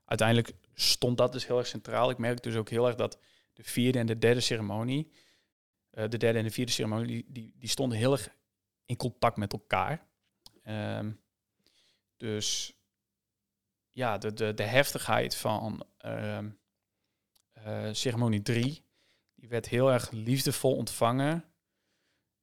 uiteindelijk 0.05 0.53
stond 0.75 1.19
dat 1.19 1.33
dus 1.33 1.47
heel 1.47 1.59
erg 1.59 1.67
centraal. 1.67 2.11
Ik 2.11 2.19
merk 2.19 2.43
dus 2.43 2.55
ook 2.57 2.69
heel 2.69 2.87
erg 2.87 2.97
dat 2.97 3.19
de 3.53 3.65
vierde 3.65 3.99
en 3.99 4.07
de 4.07 4.19
derde 4.19 4.41
ceremonie, 4.41 5.13
de 5.91 6.17
derde 6.17 6.39
en 6.39 6.45
de 6.45 6.51
vierde 6.51 6.73
ceremonie, 6.73 7.07
die, 7.07 7.25
die, 7.29 7.55
die 7.59 7.69
stonden 7.69 7.99
heel 7.99 8.13
erg 8.13 8.29
in 8.85 8.97
contact 8.97 9.37
met 9.37 9.53
elkaar. 9.53 10.07
Ehm, 10.63 11.11
dus 12.19 12.77
ja, 13.91 14.19
de, 14.19 14.33
de, 14.33 14.55
de 14.55 14.63
heftigheid 14.63 15.37
van 15.37 15.87
ehm, 15.99 16.49
eh, 17.53 17.89
ceremonie 17.93 18.43
3, 18.43 18.83
die 19.35 19.49
werd 19.49 19.69
heel 19.69 19.93
erg 19.93 20.11
liefdevol 20.11 20.77
ontvangen 20.77 21.45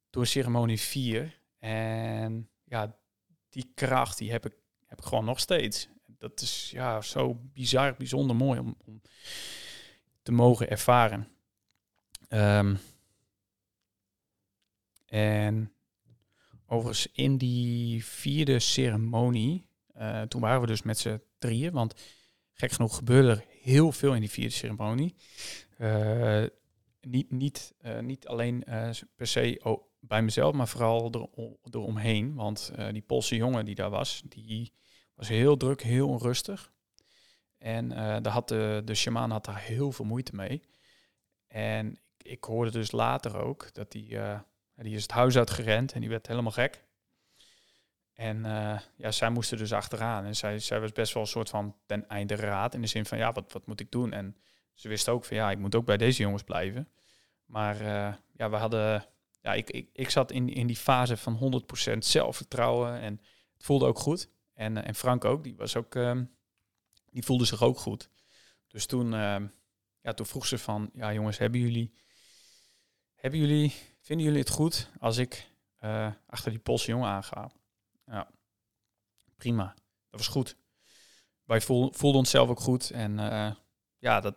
door 0.09 0.28
ceremonie 0.28 0.80
4. 0.80 1.39
En 1.59 2.49
ja, 2.63 2.97
die 3.49 3.71
kracht 3.76 4.17
die 4.17 4.32
heb 4.32 4.45
ik, 4.45 4.53
heb 4.86 5.01
gewoon 5.01 5.26
nog 5.26 5.39
steeds. 5.39 5.89
Dat 6.05 6.41
is 6.41 6.71
ja, 6.71 7.01
zo 7.01 7.34
bizar, 7.34 7.95
bijzonder 7.95 8.36
mooi 8.36 8.59
om, 8.59 8.76
om 8.86 9.01
te 10.21 10.32
mogen 10.32 10.69
ervaren. 10.69 11.28
Ehm, 12.28 12.76
en 15.05 15.73
overigens 16.65 17.07
in 17.11 17.38
die 17.38 18.05
vierde 18.05 18.59
ceremonie, 18.59 19.64
eh, 19.95 20.21
toen 20.21 20.41
waren 20.41 20.61
we 20.61 20.67
dus 20.67 20.81
met 20.81 20.97
z'n 20.97 21.21
drieën, 21.37 21.71
want 21.71 22.01
gek 22.51 22.71
genoeg 22.71 22.95
gebeurde 22.95 23.29
er 23.29 23.45
heel 23.61 23.91
veel 23.91 24.13
in 24.13 24.19
die 24.19 24.29
vierde 24.29 24.53
ceremonie. 24.53 25.15
Eh, 25.77 26.43
niet, 27.01 27.31
niet, 27.31 27.73
eh, 27.77 27.99
niet 27.99 28.27
alleen 28.27 28.63
per 29.15 29.27
se 29.27 29.59
oh, 29.63 29.83
bij 29.99 30.21
mezelf, 30.21 30.53
maar 30.53 30.67
vooral 30.67 31.11
er, 31.11 31.27
eromheen. 31.71 32.33
Want 32.33 32.71
die 32.91 33.01
Poolse 33.01 33.35
jongen 33.35 33.65
die 33.65 33.75
daar 33.75 33.89
was, 33.89 34.23
die 34.25 34.73
was 35.15 35.27
heel 35.27 35.57
druk, 35.57 35.81
heel 35.81 36.07
onrustig. 36.07 36.73
En 37.57 37.89
daar 37.89 38.27
had 38.27 38.47
de, 38.47 38.81
de 38.85 38.95
shaman 38.95 39.31
had 39.31 39.45
daar 39.45 39.59
heel 39.59 39.91
veel 39.91 40.05
moeite 40.05 40.35
mee. 40.35 40.61
En 41.47 41.99
ik, 42.17 42.43
hoorde 42.43 42.71
dus 42.71 42.91
later 42.91 43.37
ook 43.37 43.73
dat 43.73 43.91
die, 43.91 44.17
die 44.75 44.95
is 44.95 45.01
het 45.01 45.11
huis 45.11 45.37
uitgerend 45.37 45.91
en 45.93 45.99
die 45.99 46.09
werd 46.09 46.27
helemaal 46.27 46.51
gek. 46.51 46.84
En 48.16 48.45
eh, 48.45 48.80
ja, 48.95 49.11
zij 49.11 49.30
moesten 49.30 49.57
dus 49.57 49.74
achteraan. 49.74 50.26
En 50.26 50.36
zij, 50.36 50.59
zij 50.59 50.80
was 50.80 50.91
best 50.91 51.13
wel 51.13 51.24
een 51.24 51.30
soort 51.30 51.49
van 51.49 51.76
ten 51.86 52.07
einde 52.07 52.36
raad. 52.36 52.74
In 52.74 52.82
de 52.82 52.88
zin 52.88 53.05
van, 53.05 53.18
ja, 53.18 53.32
wat, 53.32 53.51
wat 53.51 53.68
moet 53.68 53.80
ik 53.80 53.91
doen? 53.91 54.13
En 54.13 54.38
ze 54.74 54.88
wist 54.88 55.09
ook 55.09 55.26
van, 55.26 55.38
ja, 55.38 55.51
ik 55.51 55.57
moet 55.57 55.76
ook 55.76 55.86
bij 55.86 55.97
deze 55.97 56.22
jongens 56.22 56.43
blijven. 56.43 56.89
Maar 57.45 57.82
eh, 57.82 58.13
ja, 58.34 58.49
we 58.49 58.55
hadden... 58.55 59.05
Ja, 59.41 59.53
ik, 59.53 59.70
ik, 59.70 59.89
ik 59.93 60.09
zat 60.09 60.32
in, 60.32 60.49
in 60.49 60.68
die 60.68 60.76
fase 60.76 61.18
van 61.18 61.63
100% 61.93 61.97
zelfvertrouwen. 61.97 62.99
En 62.99 63.22
het 63.53 63.63
voelde 63.63 63.86
ook 63.86 63.99
goed. 63.99 64.30
En, 64.53 64.78
eh, 64.78 64.88
en 64.88 64.95
Frank 64.95 65.26
ook, 65.26 65.43
die 65.43 65.55
was 65.55 65.76
ook... 65.76 65.95
ehm, 65.95 66.26
die 67.11 67.24
voelde 67.24 67.45
zich 67.45 67.63
ook 67.63 67.78
goed. 67.78 68.09
Dus 68.68 68.86
toen, 68.86 69.13
ehm, 69.13 69.47
ja, 70.01 70.13
toen 70.13 70.26
vroeg 70.26 70.45
ze 70.45 70.57
van... 70.57 70.89
Ja, 70.93 71.13
jongens, 71.13 71.38
hebben 71.38 71.59
jullie... 71.59 71.93
Hebben 73.16 73.39
jullie... 73.39 73.74
Vinden 74.01 74.26
jullie 74.26 74.41
het 74.41 74.49
goed 74.49 74.89
als 74.99 75.18
ik 75.18 75.53
achter 76.28 76.51
die 76.51 76.59
Poolse 76.59 76.91
jongen 76.91 77.09
aanga? 77.09 77.51
Ja, 78.05 78.31
prima. 79.37 79.73
Dat 80.09 80.19
was 80.19 80.27
goed. 80.27 80.57
Wij 81.43 81.61
voel, 81.61 81.93
voelden 81.93 82.19
onszelf 82.19 82.49
ook 82.49 82.59
goed. 82.59 82.91
En 82.91 83.19
eh, 83.19 83.51
ja, 83.97 84.19
dat 84.19 84.35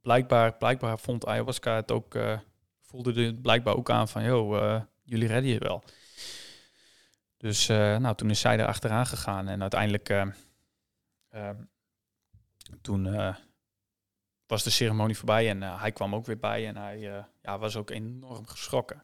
blijkbaar, 0.00 0.56
blijkbaar 0.56 0.98
vond 0.98 1.26
ayahuasca 1.26 1.74
het 1.74 1.90
ook, 1.90 2.14
eh, 2.14 2.38
voelde 2.80 3.24
het 3.24 3.42
blijkbaar 3.42 3.76
ook 3.76 3.90
aan 3.90 4.08
van, 4.08 4.24
joh, 4.24 4.56
eh, 4.56 4.82
jullie 5.02 5.28
redden 5.28 5.50
je 5.50 5.58
wel. 5.58 5.82
Dus 7.36 7.66
nou, 7.66 8.14
toen 8.14 8.30
is 8.30 8.40
zij 8.40 8.58
er 8.58 8.66
achteraan 8.66 9.06
gegaan 9.06 9.48
en 9.48 9.60
uiteindelijk 9.60 10.08
eh, 10.08 10.26
eh, 11.28 11.56
toen 12.80 13.34
was 14.46 14.62
de 14.62 14.70
ceremonie 14.70 15.16
voorbij 15.16 15.48
en 15.48 15.62
hij 15.62 15.92
kwam 15.92 16.14
ook 16.14 16.26
weer 16.26 16.38
bij 16.38 16.66
en 16.66 16.76
hij 16.76 16.98
ja, 17.42 17.58
was 17.58 17.76
ook 17.76 17.90
enorm 17.90 18.46
geschrokken. 18.46 19.02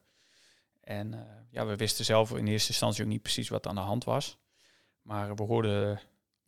En 0.83 1.15
eh, 1.15 1.21
ja, 1.51 1.67
we 1.67 1.77
wisten 1.77 2.05
zelf 2.05 2.31
in 2.37 2.47
eerste 2.47 2.69
instantie 2.69 3.03
ook 3.05 3.11
niet 3.11 3.23
precies 3.23 3.49
wat 3.49 3.67
aan 3.67 3.75
de 3.75 3.81
hand 3.81 4.05
was. 4.05 4.39
Maar 5.03 5.35
we 5.35 5.43
hoorden, 5.43 6.01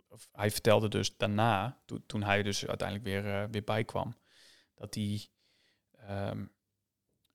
of 0.09 0.29
hij 0.33 0.51
vertelde 0.51 0.89
dus 0.89 1.17
daarna, 1.17 1.83
to- 1.85 2.01
toen 2.07 2.23
hij 2.23 2.43
dus 2.43 2.67
uiteindelijk 2.67 3.09
weer, 3.09 3.43
eh, 3.43 3.49
weer 3.51 3.65
bijkwam, 3.65 4.17
dat 4.75 4.95
hij 4.95 5.29
ehm, 6.09 6.47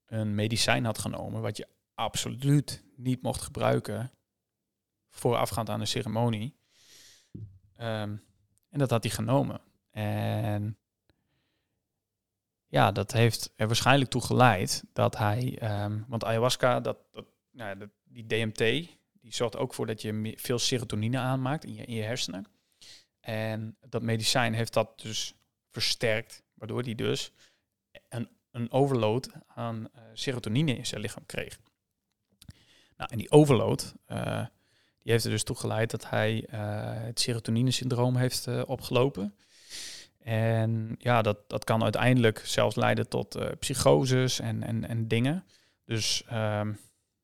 een 0.06 0.36
medicijn 0.36 0.86
had 0.86 0.97
genomen 0.97 1.41
wat 1.41 1.58
je 1.58 1.68
absoluut 1.93 2.84
niet 2.95 3.22
mocht 3.22 3.41
gebruiken 3.41 4.12
voorafgaand 5.10 5.70
aan 5.70 5.80
de 5.80 5.86
ceremonie. 5.86 6.58
Ehm, 7.76 8.18
en 8.70 8.80
dat 8.80 8.89
had 8.89 9.04
hij 9.04 9.12
genomen. 9.12 9.62
En 9.91 10.78
ja, 12.70 12.91
dat 12.91 13.11
heeft 13.11 13.53
er 13.55 13.67
waarschijnlijk 13.67 14.11
toe 14.11 14.22
geleid 14.22 14.84
dat 14.93 15.17
hij, 15.17 15.57
ehm, 15.59 15.99
want 16.07 16.24
ayahuasca, 16.24 16.80
dat, 16.80 16.97
dat, 17.11 17.26
die 18.03 18.26
DMT, 18.26 18.57
die 19.11 19.34
zorgt 19.34 19.57
ook 19.57 19.74
voor 19.74 19.86
dat 19.86 20.01
je 20.01 20.34
veel 20.38 20.59
serotonine 20.59 21.17
aanmaakt 21.17 21.65
in 21.65 21.74
je, 21.74 21.86
in 21.86 21.95
je 21.95 22.03
hersenen. 22.03 22.45
En 23.20 23.78
dat 23.88 24.01
medicijn 24.01 24.53
heeft 24.53 24.74
dat 24.74 24.99
dus 25.01 25.34
versterkt, 25.72 26.43
waardoor 26.53 26.82
hij 26.82 26.95
dus 26.95 27.32
een, 28.09 28.30
een 28.51 28.72
overload 28.72 29.30
aan 29.47 29.89
eh, 29.93 30.01
serotonine 30.13 30.78
in 30.78 30.86
zijn 30.86 31.01
lichaam 31.01 31.26
kreeg. 31.26 31.59
Nou, 32.97 33.11
en 33.11 33.17
die 33.17 33.32
overload, 33.32 33.93
eh, 34.05 34.45
die 35.01 35.11
heeft 35.11 35.26
er 35.26 35.32
dus 35.32 35.43
toe 35.43 35.55
geleid 35.55 35.91
dat 35.91 36.09
hij 36.09 36.45
eh, 36.45 36.59
het 37.03 37.20
serotonine-syndroom 37.20 38.15
heeft 38.15 38.47
opgelopen. 38.65 39.36
En 40.20 40.95
ja, 40.97 41.22
dat, 41.22 41.49
dat 41.49 41.63
kan 41.63 41.84
uiteindelijk 41.84 42.39
zelfs 42.39 42.76
leiden 42.76 43.07
tot 43.09 43.36
eh, 43.36 43.49
psychoses 43.59 44.39
en, 44.39 44.63
en, 44.63 44.88
en 44.88 45.07
dingen. 45.07 45.45
Dus 45.86 46.24
ehm, 46.26 46.74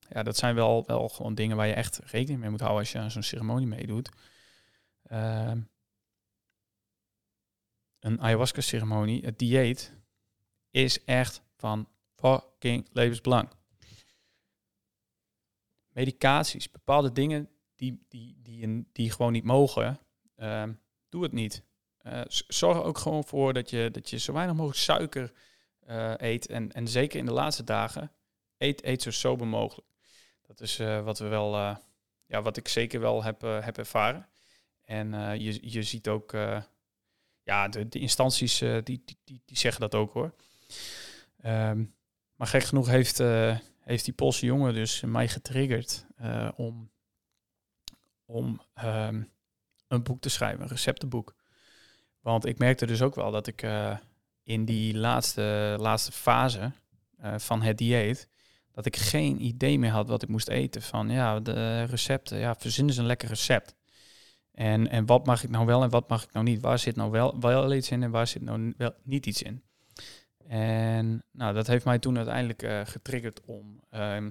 ja, 0.10 0.24
dat 0.24 0.38
zijn 0.38 0.56
wel, 0.56 0.84
wel 0.86 1.10
gewoon 1.10 1.36
dingen 1.36 1.58
waar 1.58 1.68
je 1.68 1.74
echt 1.74 2.00
rekening 2.04 2.40
mee 2.42 2.50
moet 2.50 2.60
houden 2.60 2.80
als 2.80 2.92
je 2.92 3.00
aan 3.00 3.12
zo'n 3.12 3.24
ceremonie 3.24 3.68
meedoet. 3.68 4.10
Ehm, 5.04 5.62
een 8.00 8.22
ayahuasca-ceremonie, 8.22 9.26
het 9.26 9.40
dieet, 9.40 9.94
is 10.72 11.04
echt 11.04 11.42
van 11.58 11.90
fucking 12.16 12.88
levensbelang. 12.94 13.50
Medicaties, 15.90 16.72
bepaalde 16.72 17.12
dingen 17.12 17.50
die, 17.76 18.06
die, 18.08 18.40
die, 18.42 18.58
je- 18.58 18.86
die 18.92 19.12
gewoon 19.12 19.32
niet 19.32 19.44
mogen, 19.44 20.00
ehm, 20.36 20.74
doe 21.10 21.24
het 21.24 21.32
niet. 21.32 21.65
Eh, 22.06 22.22
zorg 22.48 22.78
er 22.78 22.84
ook 22.84 22.98
gewoon 22.98 23.24
voor 23.24 23.54
dat 23.54 23.70
je, 23.70 23.90
dat 23.92 24.10
je 24.10 24.18
zo 24.18 24.34
weinig 24.34 24.56
mogelijk 24.56 24.80
suiker 24.80 25.32
eh, 25.80 26.14
eet. 26.18 26.46
En, 26.46 26.72
en 26.72 26.88
zeker 26.88 27.20
in 27.20 27.26
de 27.26 27.32
laatste 27.32 27.64
dagen, 27.64 28.12
eet, 28.58 28.84
eet 28.84 29.02
zo 29.02 29.12
sober 29.12 29.48
mogelijk. 29.48 29.88
Dat 30.48 30.62
is 30.62 30.80
eh, 30.80 31.04
wat 31.04 31.20
we 31.20 31.28
wel, 31.28 31.56
ja, 32.26 32.42
wat 32.42 32.58
ik 32.58 32.68
zeker 32.68 33.00
wel 33.00 33.24
heb, 33.24 33.42
heb 33.42 33.78
ervaren. 33.78 34.28
En 34.84 35.40
je, 35.42 35.72
je 35.72 35.84
ziet 35.84 36.08
ook, 36.08 36.32
ja, 37.44 37.68
de, 37.68 37.88
de 37.88 38.00
instanties 38.00 38.58
die, 38.58 38.82
die, 38.84 39.18
die, 39.24 39.42
die 39.46 39.58
zeggen 39.58 39.82
dat 39.82 39.96
ook 39.96 40.14
hoor. 40.14 40.36
Ehm, 41.42 41.84
maar 42.36 42.48
gek 42.48 42.64
genoeg 42.64 42.88
heeft, 42.88 43.18
heeft 43.80 44.06
die 44.06 44.14
Poolse 44.14 44.46
jongen 44.46 44.74
dus 44.74 45.02
mij 45.02 45.28
getriggerd 45.28 46.06
om, 46.56 46.92
om 48.26 48.62
ehm, 48.74 49.24
een 49.88 50.04
boek 50.04 50.22
te 50.22 50.30
schrijven, 50.30 50.62
een 50.62 50.68
receptenboek. 50.68 51.35
Want 52.26 52.46
ik 52.46 52.58
merkte 52.58 52.86
dus 52.86 53.02
ook 53.02 53.16
wel 53.16 53.32
dat 53.32 53.48
ik 53.48 53.62
eh, 53.62 53.98
in 54.44 54.66
die 54.66 54.98
laatste, 54.98 55.76
laatste 55.80 56.12
fase 56.12 56.72
eh, 57.18 57.34
van 57.38 57.62
het 57.62 57.78
dieet, 57.78 58.28
dat 58.72 58.86
ik 58.86 58.96
geen 58.96 59.46
idee 59.46 59.80
meer 59.80 59.92
had 59.92 60.08
wat 60.08 60.24
ik 60.24 60.30
moest 60.30 60.48
eten. 60.48 60.82
Van 60.82 61.10
ja, 61.10 61.40
de 61.40 61.84
recepten, 61.84 62.38
ja, 62.38 62.56
verzin 62.56 62.88
eens 62.88 62.98
een 62.98 63.06
lekker 63.06 63.28
recept. 63.28 63.76
En, 64.52 64.88
en 64.88 65.06
wat 65.06 65.26
mag 65.26 65.44
ik 65.44 65.50
nou 65.50 65.66
wel 65.66 65.84
en 65.84 65.90
wat 65.90 66.10
mag 66.10 66.24
ik 66.24 66.32
nou 66.32 66.46
niet? 66.46 66.62
Waar 66.62 66.80
zit 66.80 66.96
nou 66.96 67.12
wel, 67.12 67.40
wel 67.40 67.74
iets 67.74 67.92
in 67.92 68.04
en 68.04 68.12
waar 68.12 68.28
zit 68.28 68.42
nou 68.42 68.74
wel 68.78 68.94
niet 69.04 69.26
iets 69.26 69.42
in? 69.42 69.64
En 70.48 71.24
nou, 71.32 71.54
dat 71.54 71.68
heeft 71.68 71.86
mij 71.86 72.00
toen 72.00 72.18
uiteindelijk 72.18 72.64
eh, 72.64 72.82
getriggerd 72.84 73.42
om 73.46 73.84
ehm, 73.90 74.30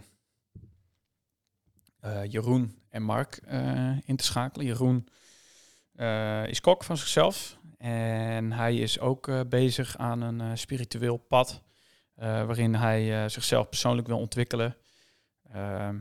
eh, 2.01 2.25
Jeroen 2.25 2.83
en 2.89 3.03
Mark 3.03 3.37
in 4.05 4.17
te 4.17 4.25
schakelen. 4.25 4.67
Jeroen 4.67 5.09
is 6.49 6.61
kok 6.61 6.85
van 6.85 6.97
zichzelf 6.97 7.63
en 7.85 8.53
hij 8.53 8.77
is 8.77 9.01
ook 9.01 9.29
eh, 9.29 9.41
bezig 9.49 9.97
aan 9.97 10.21
een 10.21 10.41
eh, 10.41 10.51
spiritueel 10.55 11.17
pad 11.17 11.63
eh, 12.15 12.47
waarin 12.47 12.75
hij 12.75 13.29
zichzelf 13.29 13.69
persoonlijk 13.69 14.07
wil 14.07 14.19
ontwikkelen 14.19 14.77
ehm, 15.53 15.99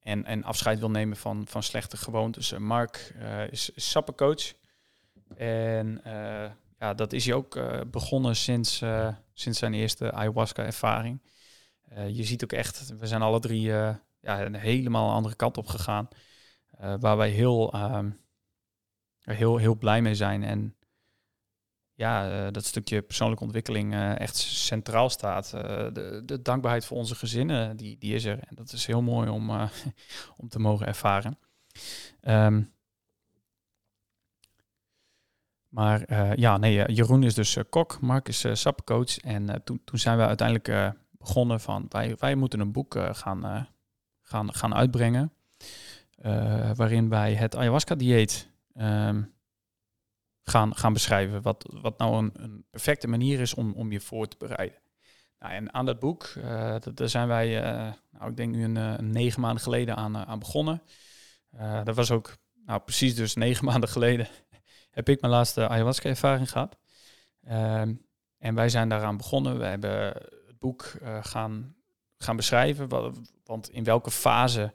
en, 0.00 0.24
en 0.24 0.44
afscheid 0.44 0.78
wil 0.78 0.90
nemen 0.90 1.16
van, 1.16 1.46
van 1.48 1.62
slechte 1.62 1.96
gewoontes. 1.96 2.58
Mark 2.58 3.14
is, 3.50 3.70
is 3.70 3.90
sappencoach 3.90 4.52
en 5.36 6.00
ja, 6.78 6.94
dat 6.94 7.12
is 7.12 7.24
hij 7.24 7.34
ook 7.34 7.60
begonnen 7.90 8.36
sinds, 8.36 8.82
sinds 9.34 9.58
zijn 9.58 9.74
eerste 9.74 10.12
ayahuasca-ervaring. 10.12 11.22
je 12.08 12.24
ziet 12.24 12.44
ook 12.44 12.52
echt, 12.52 12.96
we 12.98 13.06
zijn 13.06 13.22
alle 13.22 13.40
drie 13.40 13.60
ja, 14.20 14.44
een 14.44 14.54
helemaal 14.54 15.12
andere 15.12 15.34
kant 15.34 15.56
op 15.56 15.66
gegaan. 15.66 16.08
waar 17.00 17.16
wij 17.16 17.30
heel, 17.30 17.72
ehm, 17.72 18.10
heel, 19.20 19.56
heel 19.56 19.76
blij 19.76 20.02
mee 20.02 20.14
zijn. 20.14 20.42
En 20.42 20.76
ja, 21.96 22.50
dat 22.50 22.64
stukje 22.64 23.02
persoonlijke 23.02 23.44
ontwikkeling 23.44 23.94
echt 24.16 24.36
centraal 24.36 25.10
staat. 25.10 25.50
de, 25.50 26.22
de, 26.24 26.42
dankbaarheid 26.42 26.84
voor 26.84 26.96
onze 26.96 27.14
gezinnen, 27.14 27.76
die, 27.76 27.98
die 27.98 28.14
is 28.14 28.24
er. 28.24 28.38
En 28.38 28.54
dat 28.54 28.72
is 28.72 28.86
heel 28.86 29.02
mooi 29.02 29.28
om, 29.28 29.50
om 30.42 30.48
te 30.48 30.58
mogen 30.58 30.86
ervaren. 30.86 31.38
Um, 32.22 32.74
maar 35.68 36.38
ja, 36.38 36.56
nee, 36.56 36.82
eh, 36.82 36.96
Jeroen 36.96 37.22
is 37.22 37.34
dus 37.34 37.56
kok, 37.70 38.00
Mark 38.00 38.28
is 38.28 38.44
sapcoach. 38.52 39.16
En 39.16 39.62
toen, 39.64 39.80
toen 39.84 39.98
zijn 39.98 40.18
we 40.18 40.26
uiteindelijk 40.26 40.94
begonnen 41.10 41.60
van 41.60 41.86
wij, 41.88 42.16
wij 42.18 42.34
moeten 42.34 42.60
een 42.60 42.72
boek 42.72 42.98
gaan, 43.12 43.68
gaan, 44.22 44.54
gaan 44.54 44.74
uitbrengen. 44.74 45.32
waarin 46.74 47.08
wij 47.08 47.34
het 47.34 47.56
ayahuasca-dieet 47.56 48.50
um, 48.74 49.35
gaan, 50.50 50.76
gaan 50.76 50.92
beschrijven. 50.92 51.42
Wat, 51.42 51.70
wat 51.82 51.98
nou 51.98 52.16
een, 52.16 52.30
een 52.34 52.64
perfecte 52.70 53.08
manier 53.08 53.40
is 53.40 53.54
om, 53.54 53.72
om 53.72 53.92
je 53.92 54.00
voor 54.00 54.28
te 54.28 54.36
bereiden. 54.38 54.78
Nou, 55.38 55.52
en 55.52 55.74
aan 55.74 55.86
dat 55.86 55.98
boek, 55.98 56.32
dat, 56.80 56.96
daar 56.96 57.08
zijn 57.08 57.28
wij, 57.28 57.60
nou, 58.10 58.30
ik 58.30 58.36
denk 58.36 58.54
nu 58.54 58.64
een, 58.64 58.76
een, 58.76 59.10
negen 59.10 59.40
maanden 59.40 59.62
geleden 59.62 59.96
aan, 59.96 60.16
aan 60.16 60.38
begonnen. 60.38 60.82
dat 61.84 61.94
was 61.94 62.10
ook 62.10 62.36
nou, 62.66 62.80
precies 62.80 63.14
dus 63.14 63.34
negen 63.44 63.64
maanden 63.64 63.88
geleden 63.88 64.28
heb 64.90 65.08
ik 65.08 65.20
mijn 65.20 65.32
laatste 65.32 65.68
ayahuasca-ervaring 65.68 66.50
gehad. 66.50 66.76
Ehm, 67.42 67.94
en 68.38 68.54
wij 68.54 68.68
zijn 68.68 68.88
daaraan 68.88 69.16
begonnen. 69.16 69.58
We 69.58 69.64
hebben 69.64 70.06
het 70.46 70.58
boek 70.58 70.94
gaan, 71.20 71.74
gaan 72.18 72.36
beschrijven. 72.36 72.88
want 73.44 73.70
in 73.70 73.84
welke 73.84 74.10
fase 74.10 74.74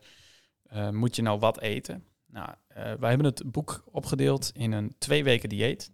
moet 0.92 1.16
je 1.16 1.22
nou 1.22 1.40
wat 1.40 1.60
eten? 1.60 2.06
Nou, 2.26 2.50
wij 2.74 3.10
hebben 3.10 3.26
het 3.26 3.52
boek 3.52 3.84
opgedeeld 3.86 4.52
in 4.54 4.72
een 4.72 4.96
twee 4.98 5.24
weken 5.24 5.50
dieet. 5.50 5.92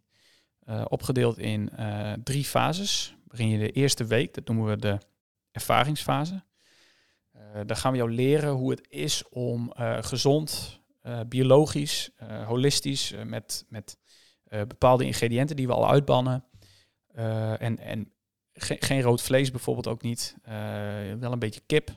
opgedeeld 0.84 1.38
in 1.38 1.72
drie 2.24 2.46
fases. 2.46 3.16
Waarin 3.28 3.50
je 3.50 3.58
de 3.58 3.72
eerste 3.72 4.06
week, 4.06 4.34
dat 4.34 4.48
noemen 4.48 4.66
we 4.66 4.78
de 4.78 4.98
ervaringsfase. 5.52 6.44
daar 7.66 7.78
gaan 7.78 7.92
we 7.92 7.98
jou 7.98 8.12
leren 8.12 8.52
hoe 8.52 8.72
het 8.72 8.88
is 8.90 9.30
om 9.30 9.74
gezond, 10.02 10.82
biologisch, 11.28 12.10
holistisch, 12.46 13.14
met, 13.26 13.66
met 13.70 13.98
bepaalde 14.44 15.06
ingrediënten 15.06 15.56
die 15.56 15.68
we 15.68 15.74
al 15.74 15.90
uitbannen. 15.90 16.46
En 17.58 17.80
en 17.80 18.12
ge 18.54 18.76
geen 18.80 19.02
rood 19.02 19.22
vlees 19.22 19.52
bijvoorbeeld 19.52 19.88
ook 19.88 20.02
niet. 20.02 20.36
Wel 21.20 21.32
een 21.32 21.40
beetje 21.40 21.62
kip. 21.66 21.90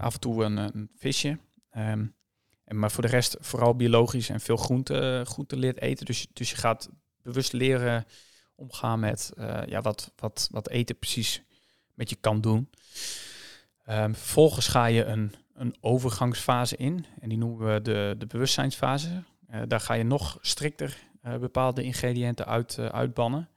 af 0.00 0.14
en 0.14 0.20
toe 0.20 0.44
een, 0.44 0.56
een 0.56 0.90
visje. 0.96 1.38
Um, 1.76 2.16
en 2.68 2.78
maar 2.78 2.90
voor 2.90 3.02
de 3.02 3.08
rest 3.08 3.36
vooral 3.40 3.74
biologisch 3.74 4.28
en 4.28 4.40
veel 4.40 4.56
groente, 4.56 5.22
groente 5.26 5.56
leert 5.56 5.80
eten. 5.80 6.06
Dus, 6.06 6.26
dus 6.32 6.50
je 6.50 6.56
gaat 6.56 6.88
bewust 7.22 7.52
leren 7.52 8.04
omgaan 8.54 9.00
met 9.00 9.32
ja, 9.66 9.80
wat, 9.80 10.12
wat, 10.16 10.48
wat 10.50 10.68
eten 10.68 10.98
precies 10.98 11.42
met 11.94 12.10
je 12.10 12.16
kan 12.16 12.40
doen. 12.40 12.70
Um, 13.90 14.14
vervolgens 14.14 14.68
ga 14.68 14.86
je 14.86 15.04
een, 15.04 15.34
een 15.54 15.76
overgangsfase 15.80 16.76
in. 16.76 17.06
En 17.20 17.28
die 17.28 17.38
noemen 17.38 17.74
we 17.74 17.82
de, 17.82 18.14
de 18.18 18.26
bewustzijnsfase. 18.26 19.22
Uh, 19.50 19.62
daar 19.66 19.80
ga 19.80 19.94
je 19.94 20.04
nog 20.04 20.38
strikter 20.40 20.96
uh, 21.24 21.36
bepaalde 21.36 21.82
ingrediënten 21.82 22.46
uit, 22.46 22.78
uitbannen. 22.78 23.48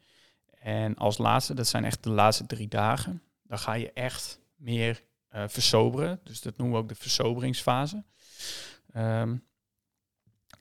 En 0.59 0.95
als 0.95 1.18
laatste, 1.18 1.53
dat 1.53 1.68
zijn 1.68 1.86
echt 1.86 2.03
de 2.03 2.09
laatste 2.09 2.45
drie 2.45 2.68
dagen, 2.68 3.22
dan 3.43 3.59
ga 3.59 3.74
je 3.74 3.91
echt 3.93 4.39
meer 4.55 5.03
versoberen. 5.47 6.20
Dus 6.24 6.41
dat 6.41 6.57
noemen 6.57 6.76
we 6.76 6.84
ook 6.84 6.89
de 6.89 6.95
versoberingsfase. 6.95 8.03
Um, 8.98 9.50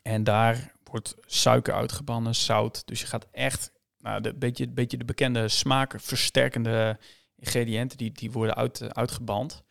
en 0.02 0.24
daar 0.24 0.72
wordt 0.84 1.16
suiker 1.26 1.74
uitgebannen, 1.74 2.34
zout. 2.34 2.86
Dus 2.86 3.00
je 3.00 3.06
gaat 3.06 3.28
echt, 3.30 3.72
nou, 3.98 4.20
de 4.20 4.34
beetje, 4.34 4.68
beetje 4.68 4.96
de 4.96 5.04
bekende 5.04 5.48
smaakversterkende 5.48 6.98
ingrediënten, 7.36 7.98
die, 7.98 8.12
die 8.12 8.30
worden 8.30 8.54
uit, 8.54 8.94
uitgeband. 8.94 9.64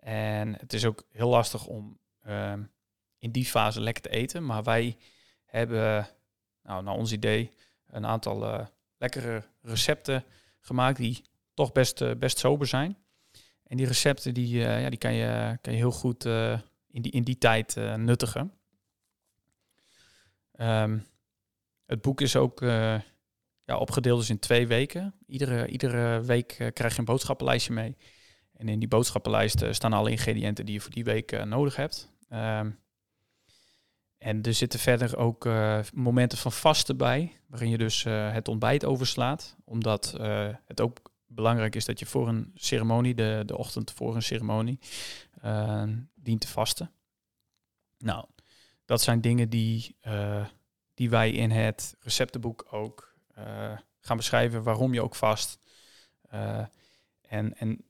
En 0.00 0.54
het 0.58 0.72
is 0.72 0.84
ook 0.84 1.04
heel 1.10 1.28
lastig 1.28 1.66
om 1.66 1.98
ehm, 2.22 2.62
in 3.18 3.30
die 3.30 3.44
fase 3.44 3.80
lekker 3.80 4.02
te 4.02 4.08
eten. 4.08 4.44
Maar 4.46 4.62
wij 4.62 4.96
hebben, 5.44 6.08
nou, 6.62 6.82
naar 6.82 6.94
ons 6.94 7.12
idee, 7.12 7.52
een 7.86 8.06
aantal 8.06 8.42
uh, 8.42 8.66
lekkere 8.96 9.44
recepten 9.62 10.24
gemaakt 10.60 10.96
die 10.96 11.24
toch 11.54 11.72
best, 11.72 12.00
uh, 12.00 12.14
best 12.14 12.38
sober 12.38 12.66
zijn. 12.66 12.96
En 13.62 13.76
die 13.76 13.86
recepten 13.86 14.34
die, 14.34 14.58
ja, 14.58 14.88
die 14.88 14.98
kan, 14.98 15.12
je, 15.14 15.58
kan 15.60 15.72
je 15.72 15.78
heel 15.78 15.90
goed 15.90 16.24
in, 16.90 17.02
die, 17.02 17.12
in 17.12 17.22
die 17.22 17.38
tijd 17.38 17.76
nuttigen. 17.96 18.52
Um, 20.60 21.06
het 21.86 22.02
boek 22.02 22.20
is 22.20 22.36
ook 22.36 22.60
ja, 23.64 23.78
opgedeeld 23.78 24.18
dus 24.18 24.30
in 24.30 24.38
twee 24.38 24.66
weken. 24.66 25.14
Iedere, 25.26 25.66
iedere 25.66 26.22
week 26.22 26.70
krijg 26.74 26.92
je 26.92 26.98
een 26.98 27.04
boodschappenlijstje 27.04 27.72
mee. 27.72 27.96
En 28.52 28.68
in 28.68 28.78
die 28.78 28.88
boodschappenlijst 28.88 29.64
staan 29.70 29.92
alle 29.92 30.10
ingrediënten 30.10 30.64
die 30.64 30.74
je 30.74 30.80
voor 30.80 30.90
die 30.90 31.04
week 31.04 31.44
nodig 31.44 31.76
hebt. 31.76 32.12
Um, 32.32 32.78
en 34.18 34.42
er 34.42 34.54
zitten 34.54 34.80
verder 34.80 35.16
ook 35.16 35.44
uh, 35.44 35.78
momenten 35.94 36.38
van 36.38 36.52
vasten 36.52 36.96
bij, 36.96 37.40
waarin 37.46 37.70
je 37.70 37.78
dus 37.78 38.04
uh, 38.04 38.32
het 38.32 38.48
ontbijt 38.48 38.84
overslaat. 38.84 39.56
Omdat 39.64 40.16
uh, 40.20 40.48
het 40.66 40.80
ook 40.80 41.12
belangrijk 41.26 41.76
is 41.76 41.84
dat 41.84 41.98
je 41.98 42.06
voor 42.06 42.28
een 42.28 42.50
ceremonie, 42.54 43.14
de, 43.14 43.42
de 43.46 43.56
ochtend 43.56 43.92
voor 43.92 44.14
een 44.14 44.22
ceremonie, 44.22 44.78
dient 46.22 46.40
te 46.40 46.48
vasten. 46.48 46.92
Nou, 47.98 48.26
dat 48.84 49.02
zijn 49.02 49.20
dingen 49.20 49.50
die, 49.50 49.96
die 50.94 51.10
wij 51.10 51.30
in 51.30 51.50
het 51.50 51.96
receptenboek 52.00 52.66
ook 52.70 53.14
gaan 54.00 54.16
beschrijven, 54.16 54.62
waarom 54.62 54.94
je 54.94 55.02
ook 55.02 55.14
vast. 55.14 55.58
en, 57.20 57.56
en 57.56 57.84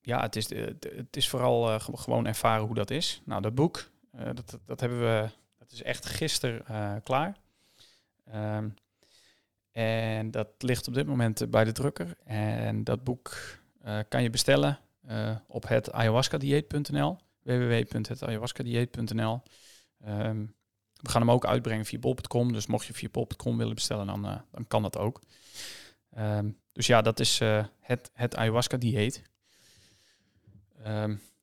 ja, 0.00 0.20
het 0.20 0.36
is, 0.36 0.48
het 0.48 1.16
is 1.16 1.28
vooral 1.28 1.80
gewoon 1.80 2.26
ervaren 2.26 2.66
hoe 2.66 2.74
dat 2.74 2.90
is. 2.90 3.20
Nou, 3.24 3.42
dat 3.42 3.54
boek, 3.54 3.90
dat, 4.34 4.58
dat 4.64 4.80
hebben 4.80 5.00
we, 5.00 5.30
dat 5.58 5.72
is 5.72 5.82
echt 5.82 6.06
gisteren 6.06 7.02
klaar. 7.02 7.36
Um, 8.34 8.74
en 9.72 10.30
dat 10.30 10.48
ligt 10.58 10.88
op 10.88 10.94
dit 10.94 11.06
moment 11.06 11.50
bij 11.50 11.64
de 11.64 11.72
drukker. 11.72 12.16
En 12.24 12.84
dat 12.84 13.04
boek 13.04 13.36
kan 14.08 14.22
je 14.22 14.30
bestellen 14.30 14.78
op 15.46 15.68
het 15.68 15.92
ayahuasca-dieet.nl. 15.92 17.18
www.hetayahuasca-dieet.nl. 17.42 19.32
Um, 19.32 19.40
ehm, 20.08 20.46
we 21.02 21.10
gaan 21.10 21.20
hem 21.20 21.30
ook 21.30 21.46
uitbrengen 21.46 21.84
via 21.84 21.98
bol.com. 21.98 22.52
Dus 22.52 22.66
mocht 22.66 22.86
je 22.86 22.92
via 22.94 23.08
bol.com 23.12 23.56
willen 23.56 23.74
bestellen, 23.74 24.06
dan, 24.06 24.22
dan 24.50 24.66
kan 24.68 24.82
dat 24.82 24.98
ook. 24.98 25.20
Um, 26.18 26.58
dus 26.72 26.86
ja, 26.86 27.02
dat 27.02 27.20
is 27.20 27.38
het, 27.80 28.10
het 28.12 28.36
ayahuasca-dieet. 28.36 29.22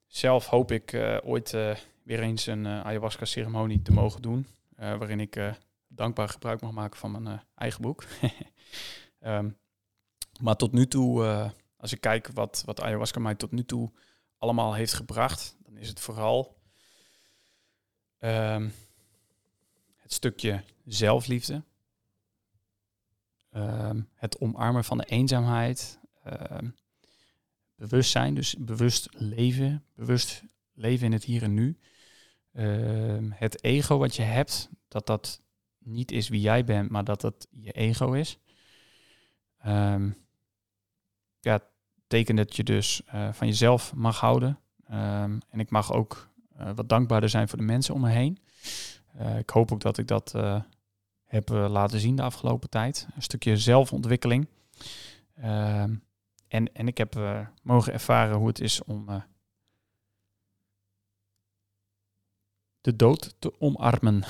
zelf 0.08 0.46
hoop 0.46 0.72
ik 0.72 0.94
ooit 1.24 1.52
weer 2.04 2.20
eens 2.20 2.46
een 2.46 2.68
ayahuasca-ceremonie 2.68 3.82
te 3.82 3.92
mogen 3.92 4.22
doen. 4.22 4.48
Waarin 4.76 5.20
ik 5.20 5.56
dankbaar 5.88 6.30
gebruik 6.30 6.62
mag 6.62 6.72
maken 6.72 7.00
van 7.00 7.12
mijn 7.12 7.42
eigen 7.56 7.82
boek. 7.82 8.04
maar 10.44 10.56
tot 10.56 10.72
nu 10.72 10.88
toe, 10.88 11.52
als 11.78 11.92
ik 11.92 12.02
kijk 12.02 12.28
wat, 12.34 12.64
wat 12.66 12.82
ayahuasca 12.82 13.20
mij 13.20 13.36
tot 13.36 13.52
nu 13.52 13.66
toe 13.66 13.92
allemaal 14.38 14.74
heeft 14.74 14.94
gebracht, 14.94 15.58
dan 15.60 15.78
is 15.78 15.88
het 15.88 16.00
vooral 16.00 16.58
um, 18.20 18.74
het 19.96 20.14
stukje 20.14 20.64
zelfliefde. 20.86 21.64
Um, 23.52 24.10
het 24.14 24.40
omarmen 24.40 24.84
van 24.84 24.98
de 24.98 25.06
eenzaamheid. 25.06 26.00
bewustzijn, 27.76 28.34
dus 28.34 28.56
bewust 28.58 29.08
leven, 29.12 29.86
bewust 29.96 30.44
leven 30.74 31.06
in 31.06 31.12
het 31.12 31.24
hier 31.24 31.44
en 31.44 31.54
nu. 31.54 31.78
Ehm, 32.54 33.30
het 33.32 33.64
ego 33.64 33.98
wat 33.98 34.16
je 34.16 34.22
hebt, 34.22 34.70
dat 34.88 35.08
dat 35.08 35.42
niet 35.78 36.12
is 36.12 36.30
wie 36.30 36.42
jij 36.42 36.64
bent, 36.64 36.90
maar 36.90 37.04
dat 37.04 37.22
dat 37.22 37.48
je 37.52 37.72
ego 37.72 38.12
is. 38.12 38.38
Um, 39.66 40.27
ja, 41.40 41.62
betekent 42.08 42.38
dat 42.38 42.56
je 42.56 42.64
dus 42.64 43.02
uh, 43.14 43.34
van 43.34 43.48
jezelf 43.48 43.94
mag 43.94 44.20
houden. 44.20 44.60
Um, 44.92 45.40
en 45.50 45.60
ik 45.60 45.70
mag 45.70 45.94
ook 45.94 46.30
uh, 46.60 46.70
wat 46.76 46.90
dankbaarder 46.90 47.30
zijn 47.30 47.48
voor 47.48 47.58
de 47.58 47.64
mensen 47.64 47.94
om 47.94 48.02
me 48.02 48.10
heen. 48.10 48.40
Uh, 49.20 49.38
ik 49.38 49.50
hoop 49.50 49.72
ook 49.72 49.82
dat 49.82 49.98
ik 49.98 50.08
dat 50.08 50.36
heb 51.26 51.50
laten 51.50 52.00
zien 52.00 52.16
de 52.16 52.22
afgelopen 52.22 52.70
tijd. 52.70 53.08
Een 53.16 53.22
stukje 53.22 53.58
zelfontwikkeling. 53.58 54.48
en, 55.36 56.74
en 56.74 56.88
ik 56.88 56.98
heb 56.98 57.20
mogen 57.62 57.94
ervaren 57.94 58.38
hoe 58.38 58.48
het 58.48 58.60
is 58.60 58.84
om 58.84 59.24
de 62.82 62.96
dood 62.96 63.36
te 63.40 63.60
omarmen. 63.60 64.24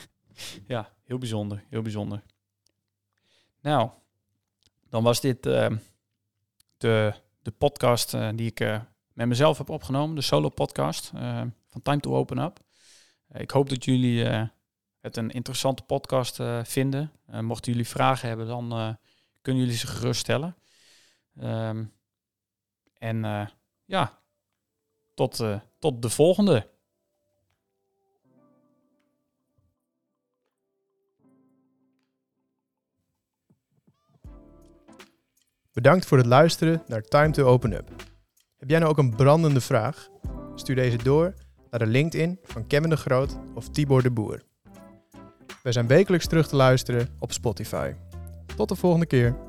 ja, 0.74 0.92
heel 1.04 1.18
bijzonder, 1.18 1.64
heel 1.68 1.82
bijzonder. 1.82 2.22
Nou, 3.60 3.90
dan 4.88 5.02
was 5.02 5.20
dit 5.20 5.46
uh, 5.46 5.70
de, 6.76 7.14
de 7.42 7.50
podcast 7.50 8.14
uh, 8.14 8.28
die 8.34 8.46
ik 8.46 8.60
uh, 8.60 8.80
met 9.12 9.26
mezelf 9.26 9.58
heb 9.58 9.70
opgenomen, 9.70 10.14
de 10.14 10.22
solo 10.22 10.48
podcast 10.48 11.10
van 11.68 11.82
Time 11.82 12.00
to 12.00 12.16
Open 12.16 12.38
Up. 12.38 12.58
ik 13.32 13.50
hoop 13.50 13.68
dat 13.68 13.84
jullie 13.84 14.24
het 15.00 15.16
een 15.16 15.30
interessante 15.30 15.82
podcast 15.82 16.42
vinden. 16.62 17.12
mochten 17.40 17.72
jullie 17.72 17.88
vragen 17.88 18.28
hebben, 18.28 18.46
dan 18.46 18.96
kunnen 19.42 19.62
jullie 19.62 19.78
ze 19.78 19.86
gerust 19.86 20.20
stellen. 20.20 20.56
Um, 21.42 21.92
en 22.98 23.50
ja, 23.84 24.22
tot, 25.14 25.44
tot 25.78 26.02
de 26.02 26.10
volgende. 26.10 26.70
Bedankt 35.76 36.06
voor 36.06 36.18
het 36.18 36.26
luisteren 36.26 36.82
naar 36.86 37.02
Time 37.02 37.30
to 37.30 37.44
Open 37.44 37.72
Up. 37.72 37.88
Heb 38.56 38.70
jij 38.70 38.78
nou 38.78 38.90
ook 38.90 38.98
een 38.98 39.14
brandende 39.16 39.60
vraag? 39.60 40.08
Stuur 40.54 40.74
deze 40.74 40.96
door 40.96 41.34
naar 41.70 41.80
de 41.80 41.86
LinkedIn 41.86 42.38
van 42.42 42.66
Kevin 42.66 42.90
de 42.90 42.96
Groot 42.96 43.36
of 43.54 43.68
Tibor 43.68 44.02
de 44.02 44.10
Boer. 44.10 44.42
Wij 45.62 45.72
zijn 45.72 45.86
wekelijks 45.86 46.26
terug 46.26 46.48
te 46.48 46.56
luisteren 46.56 47.08
op 47.18 47.32
Spotify. 47.32 47.92
Tot 48.56 48.68
de 48.68 48.74
volgende 48.74 49.06
keer. 49.06 49.45